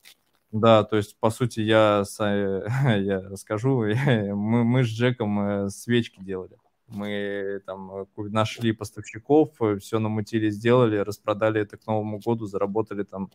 [0.54, 6.56] Да, то есть, по сути, я, я расскажу, мы, мы с Джеком э, свечки делали.
[6.86, 13.02] Мы там э, нашли поставщиков, э, все намутили, сделали, распродали это к Новому году, заработали
[13.02, 13.32] там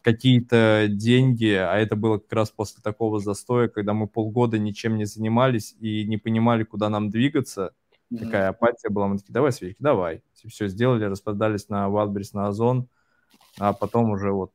[0.00, 5.04] какие-то деньги, а это было как раз после такого застоя, когда мы полгода ничем не
[5.04, 7.74] занимались и не понимали, куда нам двигаться.
[8.10, 8.18] Mm-hmm.
[8.24, 10.22] Такая апатия была, мы такие, давай свечки, давай.
[10.32, 12.88] Все сделали, распродались на Wildberries, на Озон,
[13.58, 14.52] а потом уже вот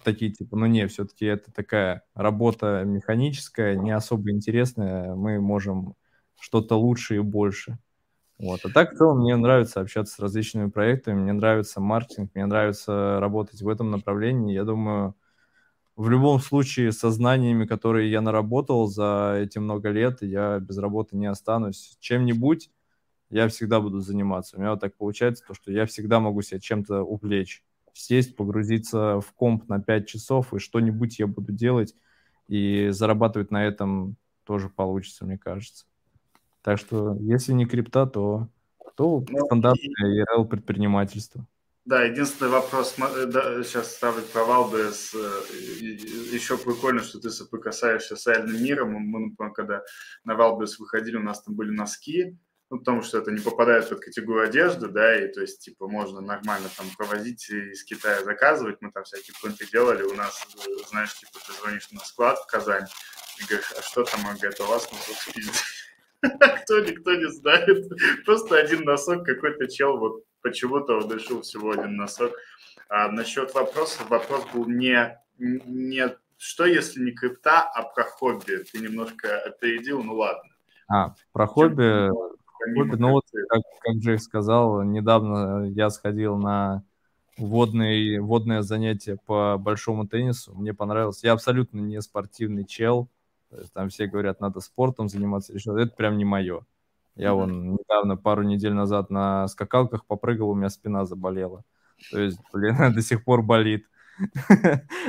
[0.00, 5.94] такие типа, ну не, все-таки это такая работа механическая, не особо интересная, мы можем
[6.40, 7.78] что-то лучше и больше.
[8.38, 8.60] Вот.
[8.64, 13.18] А так в целом мне нравится общаться с различными проектами, мне нравится маркетинг, мне нравится
[13.20, 14.54] работать в этом направлении.
[14.54, 15.14] Я думаю,
[15.96, 21.16] в любом случае со знаниями, которые я наработал за эти много лет, я без работы
[21.16, 21.96] не останусь.
[22.00, 22.70] Чем-нибудь
[23.30, 24.56] я всегда буду заниматься.
[24.56, 27.62] У меня вот так получается, то, что я всегда могу себя чем-то увлечь
[27.94, 31.94] сесть, погрузиться в комп на 5 часов, и что-нибудь я буду делать,
[32.48, 35.86] и зарабатывать на этом тоже получится, мне кажется.
[36.62, 38.48] Так что, если не крипта, то,
[38.96, 41.46] то ну, стандартное ERL предпринимательство.
[41.84, 45.14] Да, единственный вопрос, э, да, сейчас ставлю провал без...
[45.14, 45.42] Э,
[46.32, 48.92] еще прикольно, что ты соприкасаешься с реальным миром.
[48.92, 49.82] Мы, например, когда
[50.24, 52.38] на Валбес выходили, у нас там были носки,
[52.70, 56.20] ну, потому что это не попадает под категорию одежды, да, и то есть, типа, можно
[56.20, 60.46] нормально там провозить из Китая заказывать, мы там всякие принты делали, у нас,
[60.88, 62.86] знаешь, типа, ты звонишь на склад в Казань
[63.38, 65.54] и говоришь, а что там, он говорит, у вас носок спиздит.
[66.62, 67.86] Кто никто не знает,
[68.24, 72.32] просто один носок, какой-то чел вот почему-то он решил всего один носок.
[72.88, 78.64] А насчет вопроса, вопрос был не, не что если не крипта, а про хобби.
[78.70, 80.50] Ты немножко опередил, ну ладно.
[80.88, 82.10] А, про хобби,
[82.66, 86.82] ну вот, как, как Джек сказал, недавно я сходил на
[87.36, 90.54] водный, водное занятие по большому теннису.
[90.54, 91.22] Мне понравилось.
[91.24, 93.08] Я абсолютно не спортивный чел.
[93.50, 96.64] То есть там все говорят, надо спортом заниматься Это прям не мое.
[97.16, 97.34] Я mm-hmm.
[97.34, 101.64] вон недавно, пару недель назад на скакалках попрыгал, у меня спина заболела.
[102.10, 103.86] То есть, блин, до сих пор болит.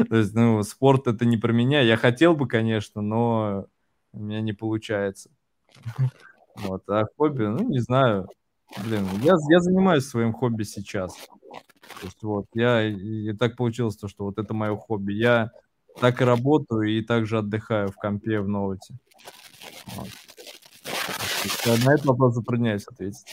[0.09, 1.81] То есть, ну, спорт это не про меня.
[1.81, 3.67] Я хотел бы, конечно, но
[4.13, 5.29] у меня не получается.
[6.57, 8.27] Вот, а хобби, ну, не знаю.
[8.83, 11.15] Блин, я, я занимаюсь своим хобби сейчас.
[11.99, 15.13] То есть вот, я, и, так получилось то, что вот это мое хобби.
[15.13, 15.51] Я
[15.99, 18.95] так и работаю, и также отдыхаю в компе в ноуте.
[19.95, 20.09] Вот.
[21.65, 23.25] На этот вопрос затрудняюсь ответить.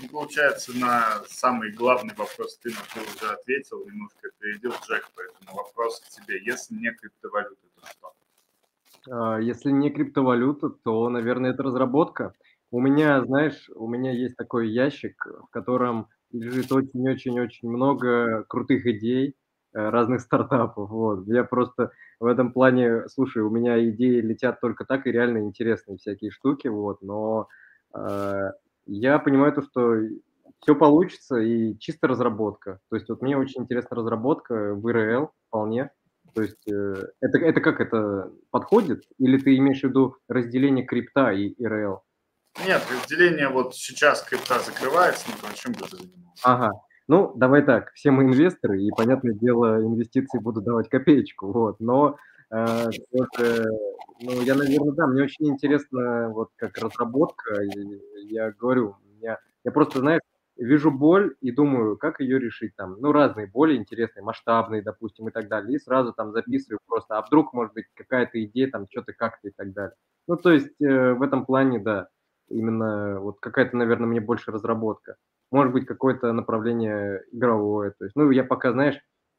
[0.00, 6.00] Ну, получается, на самый главный вопрос ты на уже ответил, немножко опередил Джек, поэтому вопрос
[6.00, 6.42] к тебе.
[6.42, 8.12] Если не криптовалюта, то что?
[9.08, 12.34] А, если не криптовалюта, то, наверное, это разработка.
[12.70, 19.34] У меня, знаешь, у меня есть такой ящик, в котором лежит очень-очень-очень много крутых идей,
[19.74, 20.88] э, разных стартапов.
[20.90, 21.26] Вот.
[21.26, 21.90] Я просто
[22.20, 26.68] в этом плане, слушай, у меня идеи летят только так и реально интересные всякие штуки,
[26.68, 27.48] вот, но
[27.94, 28.50] э,
[28.86, 29.96] я понимаю то, что
[30.60, 32.80] все получится и чисто разработка.
[32.90, 35.90] То есть вот мне очень интересна разработка в ИРЛ вполне.
[36.34, 39.04] То есть э, это, это как это подходит?
[39.18, 42.02] Или ты имеешь в виду разделение крипта и ИРЛ?
[42.66, 46.42] Нет, разделение вот сейчас крипта закрывается, ну, чем бы ты занимался?
[46.42, 46.70] Ага.
[47.08, 52.16] Ну, давай так, все мы инвесторы, и, понятное дело, инвестиции будут давать копеечку, вот, но
[52.52, 53.66] э, это,
[54.20, 58.00] ну, я, наверное, да, мне очень интересно, вот, как разработка, и
[58.32, 60.20] я говорю, я, я просто, знаешь,
[60.64, 62.96] вижу боль и думаю, как ее решить там.
[63.00, 65.76] Ну, разные боли интересные, масштабные, допустим, и так далее.
[65.76, 69.52] И сразу там записываю просто, а вдруг, может быть, какая-то идея, там, что-то как-то и
[69.56, 69.94] так далее.
[70.28, 72.08] Ну, то есть э, в этом плане, да,
[72.48, 75.16] именно вот какая-то, наверное, мне больше разработка.
[75.50, 77.92] Может быть, какое-то направление игровое.
[77.98, 78.96] То есть, ну, я пока, знаешь,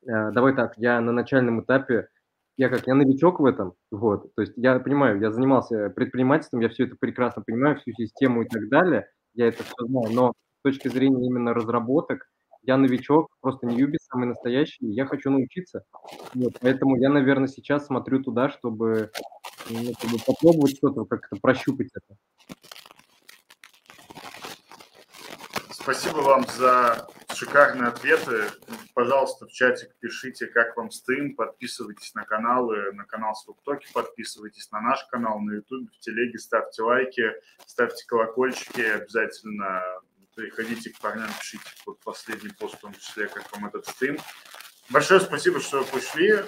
[0.08, 2.08] э, давай так, я на начальном этапе
[2.58, 6.70] я как, я новичок в этом, вот, то есть я понимаю, я занимался предпринимательством, я
[6.70, 10.88] все это прекрасно понимаю, всю систему и так далее, я это все знаю, но точки
[10.88, 12.30] зрения именно разработок,
[12.64, 15.84] я новичок, просто не юбис самый настоящий, я хочу научиться.
[16.34, 19.12] Вот, поэтому я, наверное, сейчас смотрю туда, чтобы,
[19.70, 22.18] ну, чтобы попробовать что-то, как-то прощупать это.
[25.72, 28.44] Спасибо вам за шикарные ответы.
[28.94, 34.80] Пожалуйста, в чатик пишите, как вам стрим, подписывайтесь на каналы, на канал Свуктоки, подписывайтесь на
[34.82, 37.24] наш канал на YouTube, в телеге, ставьте лайки,
[37.66, 39.82] ставьте колокольчики, обязательно
[40.36, 44.18] приходите к парням, пишите под последний пост, в том числе, как вам этот стрим.
[44.90, 46.44] Большое спасибо, что пришли.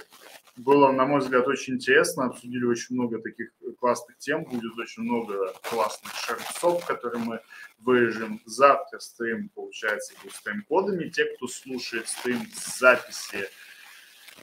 [0.55, 2.25] Было, на мой взгляд, очень интересно.
[2.25, 3.49] Обсудили очень много таких
[3.79, 4.43] классных тем.
[4.43, 7.41] Будет очень много классных шарцов, которые мы
[7.79, 8.39] выложим.
[8.45, 11.09] Завтра стрим, получается, будет с тайм-кодами.
[11.09, 13.49] Те, кто слушает стрим с записи,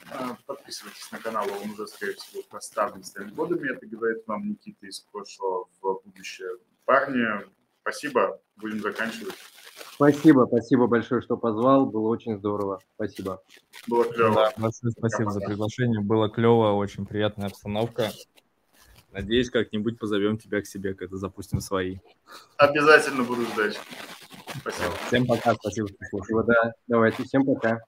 [0.09, 3.71] э, подписывайтесь на канал, он уже, скорее всего, поставлен с тайм-кодами.
[3.73, 6.49] Это говорит вам Никита из прошлого в будущее.
[6.83, 7.25] Парни,
[7.81, 8.39] спасибо.
[8.55, 9.35] Будем заканчивать.
[9.93, 11.85] Спасибо, спасибо большое, что позвал.
[11.85, 12.79] Было очень здорово.
[12.95, 13.41] Спасибо.
[13.87, 14.35] Было клево.
[14.35, 16.01] Да, большое спасибо за приглашение.
[16.01, 18.11] Было клево, очень приятная обстановка.
[19.11, 21.97] Надеюсь, как-нибудь позовем тебя к себе, когда запустим свои.
[22.57, 23.79] Обязательно буду ждать.
[24.59, 24.91] Спасибо.
[25.07, 26.47] Всем пока, спасибо, что слушали.
[26.47, 27.81] Да, давайте, всем пока.